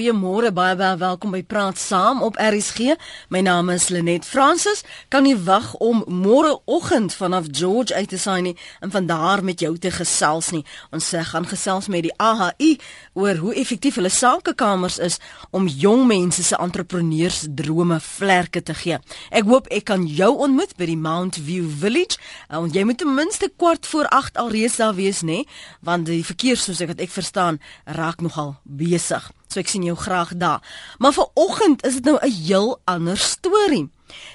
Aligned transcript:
Goeiemôre, 0.00 0.48
baie 0.48 0.72
baie 0.80 0.96
welkom 0.96 1.34
by 1.34 1.42
Praat 1.44 1.76
Saam 1.76 2.22
op 2.24 2.38
RSG. 2.40 2.94
My 3.28 3.42
naam 3.44 3.68
is 3.68 3.90
Lenet 3.92 4.24
Fransis. 4.24 4.80
Kan 5.12 5.26
nie 5.28 5.34
wag 5.36 5.74
om 5.76 5.98
môreoggend 6.08 7.12
vanaf 7.12 7.50
George 7.52 7.92
uit 7.92 8.08
te 8.08 8.16
saai 8.16 8.40
nie 8.46 8.54
en 8.80 8.88
van 8.94 9.04
daar 9.10 9.42
met 9.44 9.60
jou 9.60 9.74
te 9.76 9.90
gesels 9.92 10.54
nie. 10.56 10.62
Ons 10.88 11.10
sê 11.12 11.20
gaan 11.20 11.44
gesels 11.44 11.90
met 11.92 12.06
die 12.06 12.14
AHI 12.16 12.78
oor 13.12 13.36
hoe 13.42 13.52
effektief 13.60 13.98
hulle 14.00 14.08
sakekamers 14.08 14.96
is 15.04 15.18
om 15.52 15.68
jong 15.68 16.06
mense 16.08 16.46
se 16.48 16.56
entrepreneursdrome 16.56 17.98
vlerke 18.00 18.62
te 18.64 18.78
gee. 18.80 18.96
Ek 19.28 19.44
hoop 19.52 19.68
ek 19.68 19.84
kan 19.92 20.06
jou 20.08 20.30
ontmoet 20.46 20.72
by 20.80 20.88
die 20.88 20.96
Mount 20.96 21.36
View 21.36 21.68
Village. 21.82 22.16
En 22.48 22.72
jy 22.72 22.86
moet 22.88 23.02
ten 23.04 23.12
minste 23.12 23.50
kwart 23.52 23.84
voor 23.92 24.08
8 24.08 24.40
alreeds 24.40 24.80
daar 24.80 24.96
wees, 24.96 25.20
nê? 25.20 25.42
Want 25.84 26.08
die 26.08 26.24
verkeer 26.24 26.56
soos 26.56 26.80
ek 26.80 26.94
wat 26.94 27.04
ek 27.04 27.12
verstaan, 27.12 27.60
raak 27.84 28.24
nogal 28.24 28.56
besig. 28.64 29.28
So 29.50 29.58
ek 29.58 29.68
sien 29.68 29.82
jou 29.82 29.96
graag 29.98 30.36
daar. 30.38 30.62
Maar 31.02 31.12
vir 31.12 31.26
oggend 31.34 31.82
is 31.86 31.94
dit 31.98 32.04
nou 32.04 32.18
'n 32.22 32.30
heel 32.30 32.78
ander 32.84 33.18
storie. 33.18 33.90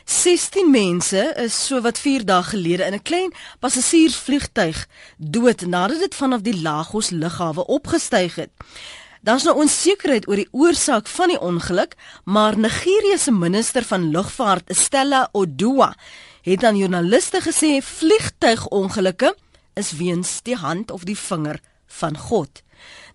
16 0.06 0.72
mense 0.72 1.34
is 1.36 1.66
so 1.66 1.82
wat 1.82 2.00
4 2.00 2.26
dae 2.26 2.44
gelede 2.44 2.84
in 2.84 2.94
'n 2.94 3.02
klein 3.02 3.34
passasiersvliegtuig 3.60 4.88
dood 5.18 5.62
nadat 5.62 6.00
dit 6.00 6.16
vanaf 6.16 6.42
die 6.42 6.62
Lagos 6.62 7.10
lughawe 7.10 7.66
opgestyg 7.66 8.36
het. 8.36 8.50
Daar's 9.22 9.44
nou 9.44 9.56
onsekerheid 9.58 10.28
oor 10.28 10.36
die 10.36 10.52
oorsaak 10.52 11.08
van 11.08 11.28
die 11.28 11.40
ongeluk, 11.40 11.96
maar 12.24 12.58
Nigerië 12.58 13.18
se 13.18 13.32
minister 13.32 13.84
van 13.84 14.12
lugvaart, 14.12 14.64
Stella 14.68 15.30
Oduwa, 15.32 15.96
het 16.42 16.64
aan 16.64 16.78
joernaliste 16.78 17.42
gesê 17.42 17.82
vliegtuigongelukke 17.82 19.36
is 19.74 19.92
weens 19.92 20.42
die 20.42 20.56
hand 20.56 20.92
of 20.92 21.04
die 21.04 21.18
vinger 21.18 21.60
van 21.88 22.18
God. 22.18 22.65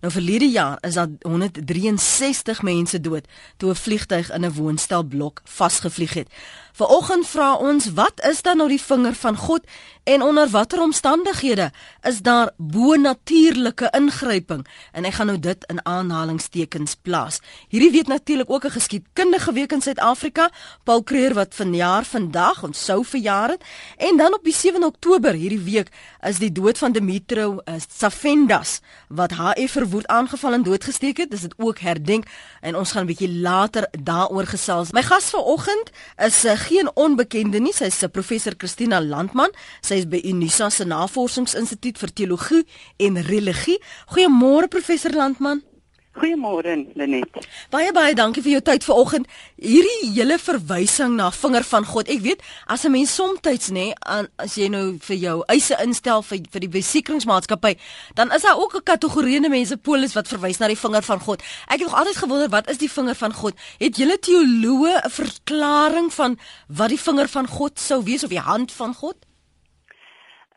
Nou 0.01 0.13
verlede 0.13 0.49
jaar 0.49 0.77
is 0.79 0.93
daar 0.93 1.07
163 1.21 2.61
mense 2.61 3.01
dood 3.01 3.27
toe 3.57 3.69
'n 3.69 3.75
vliegtyg 3.75 4.31
in 4.31 4.45
'n 4.45 4.53
woonstelblok 4.53 5.41
vasgevlieg 5.43 6.13
het. 6.13 6.29
Vanoggend 6.71 7.27
vra 7.27 7.55
ons, 7.59 7.89
wat 7.97 8.21
is 8.23 8.41
dan 8.41 8.61
nou 8.61 8.69
die 8.71 8.81
vinger 8.81 9.15
van 9.19 9.35
God 9.35 9.65
en 10.07 10.23
onder 10.23 10.47
watter 10.49 10.79
omstandighede 10.81 11.67
is 12.07 12.21
daar 12.23 12.53
bo-natuurlike 12.57 13.89
ingryping? 13.97 14.63
En 14.91 15.05
ek 15.05 15.17
gaan 15.19 15.27
nou 15.27 15.39
dit 15.39 15.65
in 15.67 15.81
aanhalingstekens 15.85 16.95
plaas. 17.03 17.41
Hierdie 17.67 17.91
weet 17.91 18.07
natuurlik 18.07 18.49
ook 18.49 18.65
'n 18.65 18.77
geskiedkundige 18.77 19.53
week 19.53 19.71
in 19.71 19.81
Suid-Afrika, 19.81 20.49
Paul 20.83 21.03
Creer 21.03 21.33
wat 21.33 21.55
vanjaar 21.55 22.05
vandag 22.05 22.63
ons 22.63 22.85
sou 22.85 23.05
verjaar 23.05 23.49
het 23.49 23.63
en 23.97 24.17
dan 24.17 24.33
op 24.33 24.43
die 24.43 24.55
7 24.55 24.83
Oktober 24.83 25.33
hierdie 25.33 25.63
week 25.63 25.91
is 26.21 26.37
die 26.37 26.51
dood 26.51 26.77
van 26.77 26.91
Dimitro 26.91 27.59
uh, 27.65 27.73
Safendas 27.97 28.79
wat 29.07 29.31
HF 29.31 29.71
verwoed 29.71 30.07
aangeval 30.07 30.53
en 30.53 30.63
doodgesteek 30.63 31.17
het. 31.17 31.31
Dis 31.31 31.41
dit 31.41 31.53
ook 31.57 31.79
herdenk 31.79 32.25
en 32.61 32.75
ons 32.75 32.91
gaan 32.91 33.03
'n 33.03 33.11
bietjie 33.11 33.39
later 33.39 33.87
daaroor 33.91 34.45
gesels. 34.45 34.91
My 34.91 35.03
gas 35.03 35.29
vanoggend 35.29 35.91
is 36.17 36.45
uh, 36.45 36.60
geen 36.67 36.89
onbekende 36.95 37.59
nie. 37.63 37.73
Sy 37.73 37.89
is 37.89 38.03
professor 38.13 38.55
Christina 38.57 39.01
Landman. 39.01 39.51
Sy 39.81 40.01
is 40.01 40.07
by 40.09 40.21
Unisa 40.29 40.69
se 40.69 40.85
Navorsingsinstituut 40.85 41.99
vir 42.01 42.13
Teologie 42.13 42.63
en 42.99 43.19
Religie. 43.27 43.81
Goeiemôre 44.13 44.69
professor 44.71 45.13
Landman. 45.15 45.63
Goeiemôre 46.11 46.73
Lenet. 46.95 47.37
Baie 47.71 47.93
baie 47.95 48.11
dankie 48.13 48.41
vir 48.43 48.57
jou 48.57 48.61
tyd 48.67 48.83
vanoggend. 48.83 49.29
Hierdie 49.55 50.09
hele 50.11 50.35
verwysing 50.43 51.13
na 51.15 51.29
vinger 51.31 51.63
van 51.69 51.87
God. 51.87 52.09
Ek 52.11 52.19
weet 52.19 52.41
as 52.67 52.83
'n 52.85 52.91
mens 52.91 53.15
soms 53.15 53.39
nê 53.71 53.93
as 54.37 54.55
jy 54.55 54.67
nou 54.67 54.97
vir 54.99 55.15
jou 55.15 55.43
eise 55.47 55.77
instel 55.79 56.21
vir 56.21 56.39
vir 56.51 56.59
die 56.59 56.69
besekeringsmaatskappy, 56.69 57.77
dan 58.13 58.31
is 58.31 58.41
daar 58.41 58.59
ook 58.59 58.75
'n 58.75 58.83
kategorie 58.83 59.39
mense 59.49 59.77
polis 59.77 60.13
wat 60.13 60.27
verwys 60.27 60.59
na 60.59 60.67
die 60.67 60.75
vinger 60.75 61.01
van 61.01 61.19
God. 61.19 61.41
Ek 61.67 61.79
het 61.79 61.87
nog 61.87 61.95
altyd 61.95 62.17
gewonder 62.17 62.49
wat 62.49 62.69
is 62.69 62.77
die 62.77 62.91
vinger 62.91 63.15
van 63.15 63.33
God? 63.33 63.53
Het 63.79 63.95
julle 63.95 64.17
teoloë 64.19 65.05
'n 65.05 65.09
verklaring 65.09 66.13
van 66.13 66.37
wat 66.67 66.89
die 66.89 66.99
vinger 66.99 67.27
van 67.27 67.47
God 67.47 67.79
sou 67.79 68.03
wees 68.03 68.23
of 68.23 68.29
die 68.29 68.39
hand 68.39 68.71
van 68.71 68.93
God? 68.93 69.15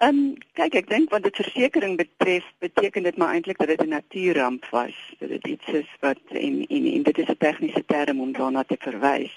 Ehm 0.02 0.08
um, 0.08 0.30
kyk 0.58 0.74
ek 0.74 0.88
dink 0.90 1.12
wat 1.14 1.22
dit 1.22 1.36
versekerings 1.38 2.00
betref 2.00 2.46
beteken 2.58 3.04
dit 3.06 3.16
maar 3.16 3.34
eintlik 3.34 3.58
dat 3.58 3.68
dit 3.70 3.82
'n 3.82 3.88
natuurramp 3.88 4.64
was. 4.70 4.94
Dat 5.18 5.28
dit 5.28 5.46
iets 5.46 5.66
is 5.66 5.90
wat 6.00 6.18
en 6.28 6.66
en, 6.66 6.86
en 6.92 7.02
dit 7.02 7.18
is 7.18 7.28
'n 7.28 7.36
tegniese 7.38 7.84
term 7.86 8.20
om 8.20 8.32
daarna 8.32 8.64
te 8.64 8.76
verwys. 8.78 9.34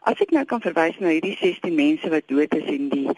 As 0.00 0.20
ek 0.20 0.30
nou 0.30 0.44
kan 0.44 0.60
verwys 0.60 0.98
na 0.98 1.08
hierdie 1.08 1.36
16 1.36 1.74
mense 1.74 2.08
wat 2.08 2.22
dood 2.28 2.54
is 2.54 2.64
en 2.64 2.88
die 2.88 3.08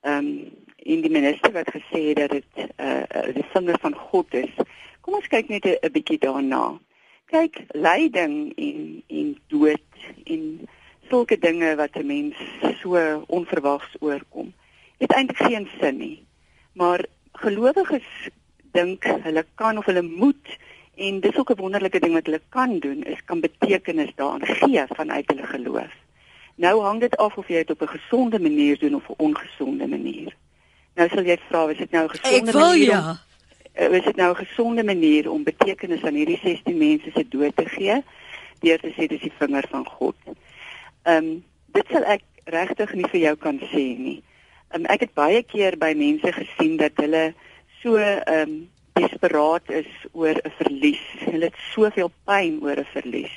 ehm 0.00 0.16
um, 0.16 0.50
en 0.76 1.00
die 1.00 1.10
minister 1.10 1.52
wat 1.52 1.70
gesê 1.76 2.00
het 2.08 2.16
dat 2.16 2.30
dit 2.30 2.72
eh 2.76 3.02
uh, 3.16 3.34
die 3.34 3.48
vinger 3.52 3.78
van 3.80 3.94
God 3.94 4.34
is. 4.34 4.54
Kom 5.00 5.14
ons 5.14 5.28
kyk 5.28 5.48
net 5.48 5.64
'n 5.64 5.92
bietjie 5.92 6.18
daarna. 6.18 6.80
Kyk, 7.26 7.64
lyding 7.68 8.56
en 8.56 9.02
en 9.06 9.36
dood 9.46 9.88
en 10.24 10.68
sulke 11.08 11.38
dinge 11.38 11.76
wat 11.76 11.96
'n 11.96 12.06
mens 12.06 12.36
so 12.80 13.24
onverwags 13.26 13.96
oorkom 14.00 14.54
het 14.98 15.12
eintlik 15.12 15.46
geen 15.46 15.68
sin 15.80 15.96
nie. 15.96 16.26
Maar 16.72 17.04
gelowiges 17.32 18.08
dink 18.72 19.04
hulle 19.04 19.44
kan 19.54 19.78
of 19.78 19.86
hulle 19.86 20.02
moet 20.02 20.58
en 20.94 21.20
dis 21.20 21.36
ook 21.36 21.50
'n 21.50 21.60
wonderlike 21.60 22.00
ding 22.00 22.12
wat 22.12 22.26
hulle 22.26 22.40
kan 22.48 22.78
doen 22.78 23.02
is 23.02 23.24
kan 23.24 23.40
betekenis 23.40 24.12
daaraan 24.14 24.46
gee 24.46 24.84
vanuit 24.88 25.26
hulle 25.26 25.46
geloof. 25.46 25.92
Nou 26.54 26.82
hang 26.82 27.00
dit 27.00 27.16
af 27.16 27.36
of 27.36 27.48
jy 27.48 27.56
dit 27.56 27.70
op 27.70 27.82
'n 27.82 27.98
gesonde 27.98 28.40
manier 28.40 28.78
doen 28.78 28.94
of 28.94 29.08
'n 29.08 29.14
ongesonde 29.16 29.86
manier. 29.86 30.36
Nou 30.94 31.08
sal 31.08 31.24
jy 31.24 31.38
vra, 31.48 31.68
is 31.70 31.78
dit 31.78 31.90
nou 31.90 32.04
'n 32.04 32.10
gesonde 32.10 32.52
wil, 32.52 32.60
manier? 32.60 32.86
Ja. 32.86 33.10
Om, 33.10 33.18
eh, 33.72 33.98
is 33.98 34.04
dit 34.04 34.16
nou 34.16 34.30
'n 34.30 34.46
gesonde 34.46 34.84
manier 34.84 35.30
om 35.30 35.42
betekenis 35.42 36.04
aan 36.04 36.14
hierdie 36.14 36.40
16 36.42 36.78
mense 36.78 37.10
se 37.14 37.28
dood 37.28 37.56
te 37.56 37.68
gee? 37.68 38.02
Deur 38.60 38.78
te 38.78 38.90
sê 38.90 39.06
dis 39.06 39.20
die 39.20 39.32
vinger 39.38 39.64
van 39.70 39.86
God. 39.86 40.16
Ehm 41.02 41.24
um, 41.24 41.44
dit 41.66 41.84
sal 41.90 42.02
ek 42.02 42.22
regtig 42.44 42.94
nie 42.94 43.06
vir 43.06 43.20
jou 43.20 43.36
kan 43.36 43.60
sê 43.60 43.98
nie. 43.98 44.22
Um, 44.74 44.84
ek 44.84 45.06
het 45.06 45.14
baie 45.14 45.42
keer 45.42 45.78
by 45.80 45.94
mense 45.96 46.32
gesien 46.32 46.76
dat 46.76 46.96
hulle 47.00 47.32
so 47.82 47.96
ehm 47.96 48.42
um, 48.42 48.58
desperaat 48.98 49.70
is 49.70 49.90
oor 50.12 50.34
'n 50.34 50.52
verlies. 50.58 51.04
Hulle 51.24 51.44
het 51.50 51.60
soveel 51.72 52.10
pyn 52.26 52.58
oor 52.62 52.78
'n 52.82 52.90
verlies 52.92 53.36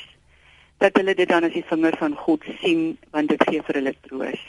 dat 0.82 0.98
hulle 0.98 1.14
dit 1.14 1.30
dan 1.30 1.44
as 1.44 1.54
die 1.54 1.66
vinger 1.70 1.96
van 1.98 2.16
God 2.18 2.46
sien 2.62 2.98
want 3.12 3.30
dit 3.30 3.44
gee 3.50 3.62
vir 3.62 3.78
hulle 3.80 3.94
troos. 4.08 4.44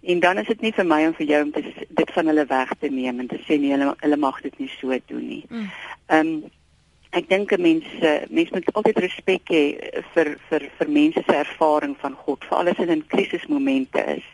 En 0.00 0.20
dan 0.20 0.38
is 0.38 0.46
dit 0.46 0.60
nie 0.60 0.72
vir 0.74 0.86
my 0.86 1.00
om 1.06 1.14
vir 1.14 1.26
jou 1.26 1.42
om 1.42 1.52
te, 1.54 1.62
dit 1.88 2.10
van 2.14 2.30
hulle 2.30 2.44
weg 2.50 2.72
te 2.80 2.90
neem 2.90 3.20
en 3.22 3.28
te 3.30 3.38
sê 3.46 3.58
nee, 3.58 3.74
hulle 3.76 3.94
hulle 4.02 4.16
mag 4.16 4.40
dit 4.42 4.58
nie 4.58 4.70
so 4.74 4.98
doen 5.10 5.26
nie. 5.28 5.44
Mm. 5.50 5.68
Ehm 6.06 6.32
um, 6.32 6.38
ek 7.16 7.28
dink 7.30 7.54
mense 7.56 8.10
mense 8.28 8.52
moet 8.52 8.66
altyd 8.74 8.98
respek 9.00 9.54
hê 9.54 9.62
vir 10.14 10.34
vir 10.50 10.66
vir 10.80 10.90
mense 10.96 11.22
se 11.24 11.36
ervaring 11.36 11.94
van 12.02 12.18
God, 12.24 12.44
veral 12.50 12.68
as 12.68 12.82
hulle 12.82 12.98
in 12.98 13.06
krisismomente 13.14 14.02
is 14.16 14.26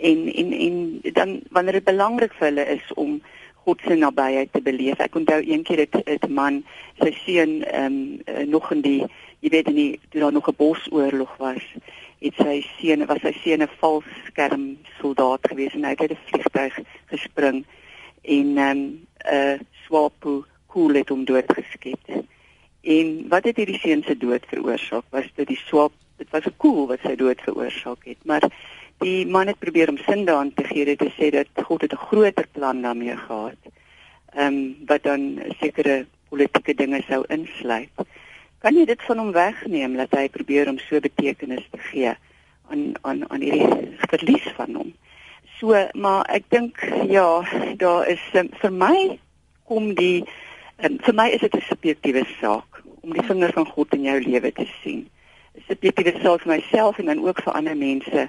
en 0.00 0.34
en 0.34 0.52
en 0.52 1.00
dan 1.12 1.40
wanneer 1.50 1.72
dit 1.72 1.84
belangrik 1.84 2.32
vir 2.32 2.46
hulle 2.48 2.66
is 2.76 2.92
om 2.94 3.20
God 3.64 3.80
se 3.84 3.94
nabyheid 3.94 4.52
te 4.52 4.62
beleef. 4.64 4.98
Ek 4.98 5.14
onthou 5.14 5.42
een 5.44 5.62
keer 5.62 5.86
het 6.04 6.24
'n 6.24 6.32
man 6.32 6.64
sy 7.00 7.12
seun 7.24 7.64
ehm 7.64 8.20
um, 8.26 8.48
nog 8.48 8.72
in 8.72 8.80
die 8.80 9.04
jy 9.40 9.50
weet 9.50 9.68
nie 9.72 10.00
toe 10.10 10.20
daar 10.20 10.32
nog 10.32 10.48
'n 10.48 10.56
bosoorlog 10.56 11.36
was, 11.36 11.64
het 12.18 12.34
sy 12.36 12.64
seun 12.78 13.06
was 13.06 13.20
sy 13.20 13.32
seun 13.42 13.62
'n 13.62 13.76
valskerm 13.78 14.78
soldaat 15.00 15.48
gewees 15.48 15.74
en 15.74 15.84
hy 15.84 15.90
het 15.90 16.00
uit 16.00 16.10
'n 16.10 16.24
vliegtuig 16.30 16.78
gespring 17.06 17.64
en 18.22 18.56
ehm 18.56 18.70
um, 18.70 19.06
'n 19.24 19.34
uh, 19.34 19.58
swapo 19.84 20.44
koel 20.66 20.94
het 20.94 21.08
hom 21.08 21.24
doodgeskiet. 21.24 22.06
En 22.80 23.28
wat 23.28 23.44
het 23.44 23.56
hierdie 23.56 23.78
seun 23.78 24.02
se 24.02 24.16
dood 24.16 24.44
veroorsaak? 24.46 25.04
Was 25.10 25.24
dit 25.34 25.46
die 25.46 25.62
swap? 25.66 25.92
Dit 26.16 26.30
was 26.30 26.46
'n 26.46 26.56
koel 26.56 26.86
wat 26.86 27.00
sy 27.02 27.14
dood 27.16 27.40
veroorsaak 27.40 28.04
het, 28.04 28.20
maar 28.24 28.42
die 28.98 29.26
man 29.26 29.46
het 29.46 29.58
probeer 29.58 29.88
om 29.88 29.98
sin 29.98 30.24
daaraan 30.24 30.54
te 30.54 30.64
gee 30.64 30.84
dit 30.84 30.98
te 30.98 31.10
sê 31.16 31.30
dat 31.30 31.64
God 31.66 31.80
het 31.80 31.92
'n 31.92 32.06
groter 32.08 32.46
plan 32.52 32.82
daarmee 32.82 33.16
gehad. 33.16 33.60
Ehm 34.34 34.46
um, 34.46 34.76
wat 34.86 35.02
dan 35.02 35.42
sekere 35.60 36.06
politieke 36.28 36.74
dinge 36.74 37.02
sou 37.08 37.24
insluit. 37.28 37.90
Kan 38.58 38.74
jy 38.74 38.84
dit 38.84 39.02
van 39.02 39.18
hom 39.18 39.32
wegneem 39.32 39.96
dat 39.96 40.10
hy 40.10 40.28
probeer 40.28 40.68
om 40.68 40.78
so 40.78 41.00
betekenis 41.00 41.66
te 41.70 41.78
gee 41.78 42.14
aan 42.68 42.92
aan 43.00 43.30
aan 43.30 43.40
hierdie 43.40 43.96
verlies 44.10 44.48
van 44.56 44.74
hom? 44.74 44.94
So, 45.58 45.74
maar 45.94 46.26
ek 46.30 46.44
dink 46.54 46.82
ja, 47.10 47.42
daar 47.76 48.06
is 48.06 48.22
um, 48.34 48.50
vir 48.60 48.72
my 48.72 49.18
kom 49.66 49.94
die 49.94 50.24
um, 50.82 50.98
vir 51.02 51.14
my 51.14 51.28
is 51.34 51.40
dit 51.40 51.54
'n 51.54 51.68
subjektiewe 51.70 52.24
saak 52.40 52.82
om 53.00 53.12
die 53.12 53.26
vinger 53.26 53.52
van 53.52 53.66
God 53.66 53.94
in 53.94 54.02
jou 54.02 54.18
lewe 54.20 54.52
te 54.52 54.66
sien. 54.82 55.08
'n 55.54 55.64
Subjektiewe 55.68 56.14
saak 56.22 56.42
vir 56.42 56.54
myself 56.56 56.98
en 56.98 57.06
dan 57.06 57.24
ook 57.26 57.42
vir 57.42 57.52
ander 57.52 57.76
mense 57.76 58.28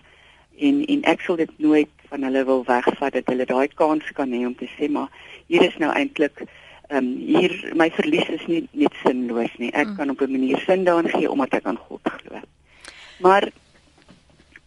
en 0.60 0.86
en 0.86 1.04
ek 1.04 1.22
sal 1.22 1.36
dit 1.36 1.52
nooit 1.58 1.92
van 2.10 2.24
hulle 2.24 2.44
wil 2.46 2.64
wegvat 2.66 3.14
dat 3.14 3.30
hulle 3.32 3.46
daai 3.46 3.68
kans 3.82 4.12
kan 4.18 4.32
hê 4.32 4.46
om 4.46 4.56
te 4.56 4.70
sê 4.78 4.90
maar 4.90 5.10
hier 5.48 5.64
is 5.68 5.78
nou 5.78 5.92
eintlik 5.94 6.44
ehm 6.90 7.06
um, 7.06 7.10
hier 7.22 7.54
my 7.78 7.90
verlies 7.94 8.30
is 8.34 8.46
nie 8.50 8.64
net 8.72 8.96
sinloos 9.04 9.54
nie. 9.62 9.70
Ek 9.74 9.92
mm. 9.92 9.96
kan 9.98 10.10
op 10.10 10.22
'n 10.22 10.32
manier 10.32 10.60
sin 10.66 10.86
daarin 10.86 11.10
gee 11.10 11.30
omdat 11.32 11.54
ek 11.54 11.66
aan 11.66 11.78
God 11.78 12.02
glo. 12.02 12.40
Maar 13.20 13.50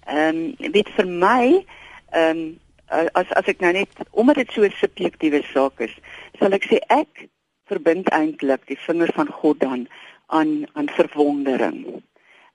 ehm 0.07 0.37
um, 0.59 0.73
dit 0.73 0.89
vir 0.97 1.07
my 1.07 1.65
ehm 2.11 2.39
um, 2.39 3.09
as 3.13 3.33
as 3.41 3.47
ek 3.51 3.61
nou 3.61 3.73
net 3.73 3.89
omdat 4.11 4.37
dit 4.37 4.53
so 4.53 4.63
'n 4.63 4.79
subjektiewe 4.79 5.43
saak 5.43 5.81
is, 5.81 5.95
sal 6.39 6.53
ek 6.53 6.65
sê 6.71 6.79
ek 6.89 7.29
verbind 7.67 8.09
eintlik 8.09 8.67
die 8.67 8.79
vinger 8.87 9.11
van 9.15 9.27
God 9.27 9.61
dan 9.61 9.89
aan 10.27 10.67
aan 10.73 10.89
verwondering. 10.89 12.03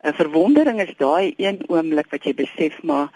'n 0.04 0.14
Verwondering 0.14 0.82
is 0.82 0.96
daai 0.98 1.34
een 1.38 1.60
oomblik 1.68 2.08
wat 2.12 2.24
jy 2.24 2.34
besef 2.34 2.84
maar 2.84 3.10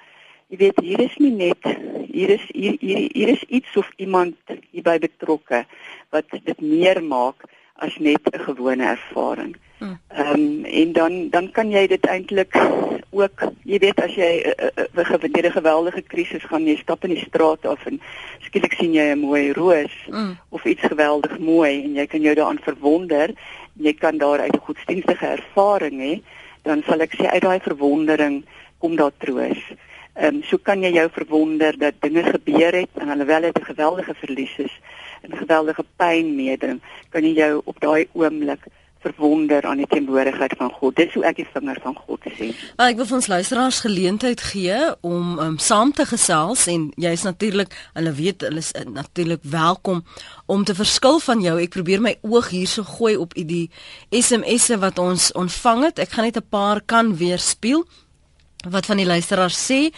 jy 0.51 0.57
weet 0.59 0.79
hier 0.83 0.99
is 0.99 1.15
nie 1.23 1.31
net 1.31 1.67
hier 2.11 2.33
is 2.35 2.43
hier 2.51 2.75
hier, 2.79 3.07
hier 3.13 3.29
is 3.31 3.43
iets 3.47 3.75
of 3.79 3.87
iemand 3.95 4.35
hierby 4.71 4.97
betrokke 4.99 5.63
wat 6.11 6.27
dit 6.31 6.59
meer 6.59 6.99
maak 7.03 7.47
as 7.81 7.95
net 7.97 8.21
'n 8.29 8.43
gewone 8.45 8.83
ervaring. 8.83 9.55
Ehm 9.79 10.33
um, 10.33 10.65
en 10.65 10.91
dan 10.93 11.29
dan 11.29 11.51
kan 11.51 11.71
jy 11.71 11.87
dit 11.87 12.05
eintlik 12.05 12.53
ook 13.11 13.47
jy 13.63 13.79
weet 13.79 14.01
as 14.03 14.13
jy 14.15 14.43
'n 14.43 14.53
uh, 14.61 14.85
uh, 14.99 15.45
uh, 15.45 15.51
geweldige 15.51 16.01
krisis 16.01 16.43
gaan 16.43 16.67
jy 16.67 16.75
stap 16.77 17.03
in 17.03 17.15
die 17.15 17.25
straat 17.25 17.65
af 17.65 17.85
en 17.85 18.01
skielik 18.41 18.73
sien 18.73 18.93
jy 18.93 19.07
'n 19.15 19.19
mooi 19.19 19.51
roos 19.53 19.95
mm. 20.07 20.37
of 20.49 20.65
iets 20.65 20.81
geweldig 20.81 21.39
mooi 21.39 21.83
en 21.83 21.95
jy 21.95 22.05
kan 22.07 22.21
jou 22.21 22.35
daaraan 22.35 22.59
verwonder 22.59 23.33
jy 23.79 23.93
kan 23.93 24.17
daar 24.17 24.39
uit 24.39 24.53
'n 24.53 24.65
godsdienstige 24.67 25.25
ervaring 25.25 25.99
hê 25.99 26.21
dan 26.63 26.83
sal 26.83 27.01
ek 27.01 27.15
sê 27.15 27.25
uit 27.25 27.41
daai 27.41 27.59
verwondering 27.59 28.43
kom 28.77 28.95
daar 28.95 29.13
troos. 29.17 29.61
Ehm 30.13 30.35
um, 30.35 30.43
so 30.43 30.57
kan 30.57 30.83
jy 30.83 30.91
jou 30.91 31.07
verwonder 31.11 31.77
dat 31.77 31.93
dinge 31.99 32.23
gebeur 32.23 32.73
het 32.73 32.89
en 32.99 33.09
alhoewel 33.09 33.41
dit 33.41 33.59
'n 33.59 33.71
geweldige 33.73 34.13
verlies 34.13 34.57
is 34.57 34.79
en 35.21 35.37
geweldige 35.37 35.85
pyn 35.95 36.35
meeding, 36.35 36.81
kan 37.09 37.23
jy 37.23 37.33
jou 37.33 37.61
op 37.65 37.79
daai 37.79 38.07
oomblik 38.11 38.67
verwonder 39.01 39.65
aan 39.65 39.77
die 39.81 39.87
teenwoordigheid 39.87 40.53
van 40.57 40.71
God. 40.71 40.95
Dis 40.95 41.13
hoe 41.13 41.23
ek 41.25 41.39
die 41.41 41.47
vinger 41.53 41.79
van 41.81 41.95
God 41.95 42.27
sien. 42.37 42.53
Maar 42.77 42.91
ek 42.93 42.99
wil 42.99 43.07
vir 43.09 43.17
ons 43.17 43.29
luisteraars 43.31 43.79
geleentheid 43.85 44.43
gee 44.51 44.77
om 45.01 45.39
um, 45.39 45.57
saam 45.57 45.93
te 45.97 46.05
gesels 46.05 46.67
en 46.71 46.91
jy 47.01 47.13
is 47.17 47.25
natuurlik, 47.25 47.73
hulle 47.97 48.13
weet 48.17 48.45
hulle 48.45 48.61
is 48.61 48.71
uh, 48.77 48.85
natuurlik 48.85 49.41
welkom 49.41 50.03
om 50.45 50.63
te 50.63 50.75
verskil 50.77 51.19
van 51.19 51.41
jou. 51.41 51.57
Ek 51.61 51.73
probeer 51.73 52.03
my 52.03 52.15
oog 52.21 52.51
hierso 52.53 52.83
gooi 52.83 53.15
op 53.17 53.33
die 53.33 53.69
SMS'e 54.13 54.77
wat 54.83 55.01
ons 55.01 55.31
ontvang 55.33 55.89
het. 55.89 56.05
Ek 56.05 56.13
gaan 56.13 56.29
net 56.29 56.37
'n 56.37 56.49
paar 56.49 56.81
kan 56.85 57.15
weer 57.17 57.39
speel 57.39 57.85
wat 58.69 58.85
van 58.85 58.97
die 58.97 59.05
luisteraars 59.05 59.57
sê. 59.71 59.89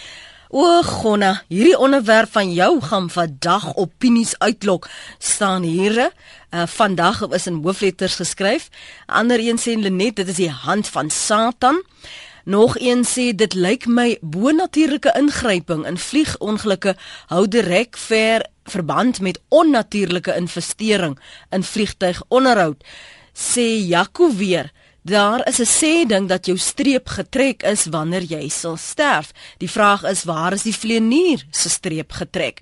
O, 0.53 0.81
Gonna, 0.85 1.41
hierdie 1.49 1.77
onderwerp 1.77 2.29
van 2.31 2.51
jou 2.53 2.81
gaan 2.81 3.09
vandag 3.09 3.75
opinies 3.75 4.35
uitlok. 4.39 4.89
staan 5.17 5.63
hier. 5.63 6.11
Uh, 6.51 6.63
vandag 6.67 7.27
is 7.29 7.47
in 7.47 7.63
hoofletters 7.63 8.15
geskryf. 8.15 8.69
Ander 9.05 9.39
een 9.39 9.57
sê 9.57 9.73
Lenet, 9.79 10.15
dit 10.15 10.27
is 10.27 10.35
die 10.35 10.49
hand 10.49 10.87
van 10.87 11.09
Satan. 11.09 11.81
Nog 12.45 12.75
een 12.79 13.05
sê 13.05 13.35
dit 13.35 13.53
lyk 13.53 13.85
my 13.87 14.17
bonatuurlike 14.21 15.13
ingryping 15.17 15.85
in 15.87 15.97
vliegongelukke 15.97 16.95
hou 17.31 17.47
direk 17.47 17.97
ver 17.97 18.45
verband 18.63 19.21
met 19.21 19.39
onnatuurlike 19.47 20.35
investering 20.35 21.19
in 21.49 21.63
vliegtuigonderhoud. 21.63 22.83
Sê 23.33 23.65
Jaco 23.87 24.29
weer 24.35 24.71
Daar 25.05 25.47
is 25.47 25.59
'n 25.59 25.65
sê 25.65 26.07
ding 26.07 26.27
dat 26.27 26.45
jou 26.45 26.57
streep 26.57 27.07
getrek 27.07 27.63
is 27.63 27.85
wanneer 27.85 28.21
jy 28.21 28.49
sal 28.49 28.77
sterf. 28.77 29.31
Die 29.57 29.69
vraag 29.69 30.03
is 30.03 30.23
waar 30.23 30.53
is 30.53 30.61
die 30.61 30.77
vleenier 30.77 31.45
se 31.51 31.69
streep 31.69 32.11
getrek? 32.11 32.59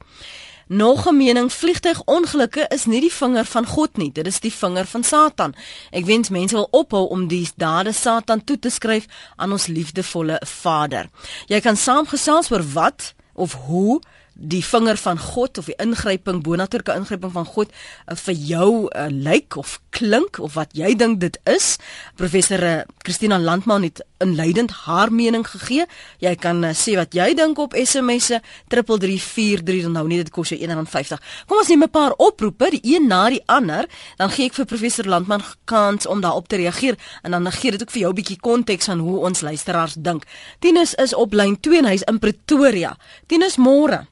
Nog 0.67 1.07
'n 1.07 1.17
mening 1.17 1.51
vliegtuigongelukke 1.51 2.65
is 2.69 2.85
nie 2.85 3.01
die 3.01 3.13
vinger 3.13 3.45
van 3.45 3.65
God 3.65 3.97
nie, 3.97 4.11
dit 4.11 4.27
is 4.27 4.39
die 4.39 4.53
vinger 4.53 4.85
van 4.85 5.03
Satan. 5.03 5.55
Ek 5.91 6.05
wens 6.05 6.29
mense 6.29 6.55
wil 6.55 6.67
ophou 6.71 7.07
om 7.07 7.27
die 7.27 7.49
dade 7.55 7.91
Satan 7.91 8.43
toe 8.43 8.59
te 8.59 8.69
skryf 8.69 9.05
aan 9.35 9.51
ons 9.51 9.67
liefdevolle 9.67 10.41
Vader. 10.45 11.09
Jy 11.47 11.59
kan 11.59 11.77
saamgesels 11.77 12.51
oor 12.51 12.63
wat 12.73 13.13
of 13.33 13.53
hoe 13.53 14.01
die 14.33 14.63
vinger 14.65 14.97
van 14.97 15.19
God 15.19 15.57
of 15.57 15.65
die 15.69 15.77
ingryping 15.81 16.41
bonatuurlike 16.43 16.93
ingryping 16.95 17.31
van 17.31 17.45
God 17.45 17.71
uh, 17.71 18.15
vir 18.15 18.33
jou 18.33 18.69
uh, 18.87 19.07
lyk 19.09 19.57
of 19.59 19.79
klink 19.89 20.39
of 20.39 20.55
wat 20.57 20.73
jy 20.77 20.93
dink 20.97 21.19
dit 21.21 21.37
is. 21.49 21.75
Professor 22.15 22.63
uh, 22.63 22.81
Christina 23.05 23.39
Landman 23.39 23.83
het 23.83 24.01
inleidend 24.21 24.71
haar 24.85 25.11
mening 25.13 25.45
gegee. 25.47 25.85
Jy 26.23 26.33
kan 26.41 26.63
uh, 26.63 26.73
sê 26.77 26.95
wat 26.99 27.15
jy 27.17 27.31
dink 27.37 27.59
op 27.61 27.75
SMS'e 27.77 28.41
3343 28.73 29.91
nou 29.91 30.05
nie 30.09 30.21
dit 30.21 30.31
kos 30.33 30.53
jou 30.53 30.59
R1.50. 30.59 31.21
Kom 31.49 31.61
ons 31.61 31.69
neem 31.69 31.83
'n 31.83 31.91
paar 31.91 32.15
oproepe, 32.17 32.71
die 32.71 32.95
een 32.95 33.07
na 33.07 33.29
die 33.29 33.43
ander, 33.45 33.87
dan 34.17 34.29
gee 34.29 34.45
ek 34.45 34.55
vir 34.57 34.65
professor 34.65 35.05
Landman 35.05 35.43
kans 35.65 36.05
om 36.05 36.21
daarop 36.21 36.47
te 36.47 36.55
reageer 36.55 36.97
en 37.23 37.31
dan 37.31 37.51
gee 37.51 37.71
dit 37.71 37.81
ook 37.81 37.91
vir 37.91 38.01
jou 38.01 38.11
'n 38.11 38.15
bietjie 38.15 38.39
konteks 38.39 38.89
aan 38.89 38.99
hoe 38.99 39.19
ons 39.19 39.41
luisteraars 39.41 39.93
dink. 39.93 40.23
Tinus 40.59 40.93
is 40.95 41.13
op 41.13 41.33
lyn 41.33 41.59
2 41.59 41.77
en 41.77 41.85
hy's 41.85 42.03
in 42.07 42.19
Pretoria. 42.19 42.97
Tinus 43.27 43.57
môre. 43.57 44.07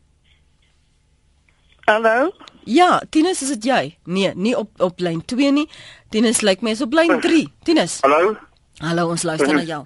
Hallo? 1.89 2.31
Ja, 2.63 3.01
Tinus, 3.09 3.41
is 3.41 3.47
dit 3.47 3.63
jy? 3.63 3.97
Nee, 4.03 4.31
nie 4.35 4.57
op 4.57 4.69
op 4.77 4.99
lyn 4.99 5.23
2 5.25 5.51
nie. 5.51 5.65
Tinus 6.13 6.43
lyk 6.45 6.61
my 6.61 6.75
is 6.75 6.83
op 6.85 6.93
lyn 6.93 7.15
3. 7.19 7.47
Tinus. 7.65 7.95
Hallo? 8.05 8.35
Hallo, 8.77 9.07
ons 9.09 9.23
luister 9.25 9.49
na 9.53 9.63
jou. 9.65 9.79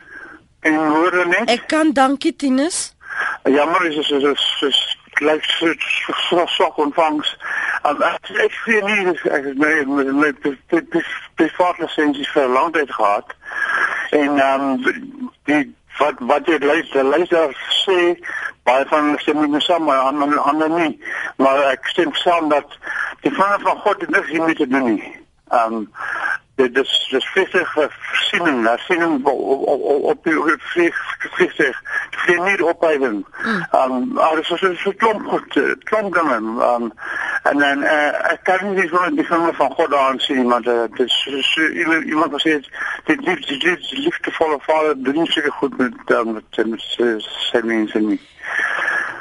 En 0.68 0.76
hoor 0.76 1.16
jy 1.16 1.24
net? 1.32 1.54
Ek 1.54 1.64
kan 1.72 1.94
dankie, 1.96 2.34
Tinus. 2.36 2.82
Jammer, 3.48 3.88
is 3.88 4.02
is 4.04 4.28
is 4.34 4.44
is 4.68 4.82
gelyk 5.16 5.48
so 5.54 5.72
so 6.28 6.44
so 6.58 6.68
ontvangs. 6.84 7.32
En 7.88 8.04
ek 8.10 8.34
ek 8.50 8.60
sien 8.66 8.84
nie 8.90 9.16
ek 9.32 9.48
het 9.48 9.64
my 9.64 9.72
met 9.94 10.12
met 10.12 10.44
met 10.76 11.00
privaat 11.40 11.80
lisensie 11.86 12.28
vir 12.34 12.52
lank 12.52 12.76
tyd 12.76 12.92
gehad. 13.00 13.32
En 14.12 14.44
ehm 14.50 14.68
um, 14.74 15.32
die 15.48 15.64
wat 16.00 16.19
wat 16.19 16.48
jy 16.48 16.57
luister, 16.60 17.04
luister 17.04 17.54
sê 17.84 17.98
baie 18.63 18.86
van 18.90 19.10
hulle 19.10 19.19
stem 19.22 19.44
nie 19.51 19.62
saam 19.62 19.84
maar 19.90 20.10
ander 20.10 20.40
ander 20.40 20.69
nie 20.69 20.94
maar 21.38 21.63
ek 21.72 21.88
stem 21.94 22.13
saam 22.13 22.50
dat 22.50 22.78
die 23.24 23.34
van 23.36 23.60
van 23.62 23.78
God 23.78 24.07
niks 24.10 24.30
hiermee 24.30 24.56
te 24.56 24.68
doen 24.68 24.94
nie. 24.94 25.16
Ehm 25.50 25.74
um, 25.74 25.92
dit 26.56 26.78
is 26.78 27.08
dis 27.12 27.26
fisies 27.26 27.72
versiening, 27.74 28.64
daar 28.66 28.80
sien 28.88 29.26
op 29.26 29.28
op 29.28 30.04
op 30.12 30.24
die 30.24 30.58
vlieg 30.58 30.98
vlieg 31.18 31.56
die 32.26 32.42
nie 32.42 32.66
opbouwen. 32.66 33.26
Ehm 33.72 34.14
maar 34.14 34.36
dit 34.36 34.50
is 34.50 34.60
so 34.60 34.74
so 34.74 34.92
klomp 34.92 35.28
goed, 35.28 35.60
klomp 35.84 36.16
gaan 36.16 36.62
ehm 36.62 36.90
en 37.44 37.58
dan 37.58 37.84
eh 37.84 38.32
ek 38.32 38.44
kan 38.44 38.74
nie 38.76 38.88
so 38.88 39.10
die 39.16 39.28
van 39.28 39.54
van 39.54 39.72
God 39.72 39.94
aan 39.94 40.20
sien 40.20 40.48
maar 40.48 40.62
dit 40.62 41.00
is 41.00 41.58
iemand 42.04 42.32
wat 42.32 42.46
sê 42.48 42.60
dit 43.04 43.26
liefde 43.28 43.58
dit 43.58 43.92
liefdevolle 43.92 44.60
vader 44.60 45.04
doen 45.04 45.26
seker 45.26 45.52
goed 45.52 45.78
met 45.78 45.94
met 46.26 46.66
met 46.66 46.84
sy 47.28 47.62
mense 47.64 48.00
nie. 48.00 48.22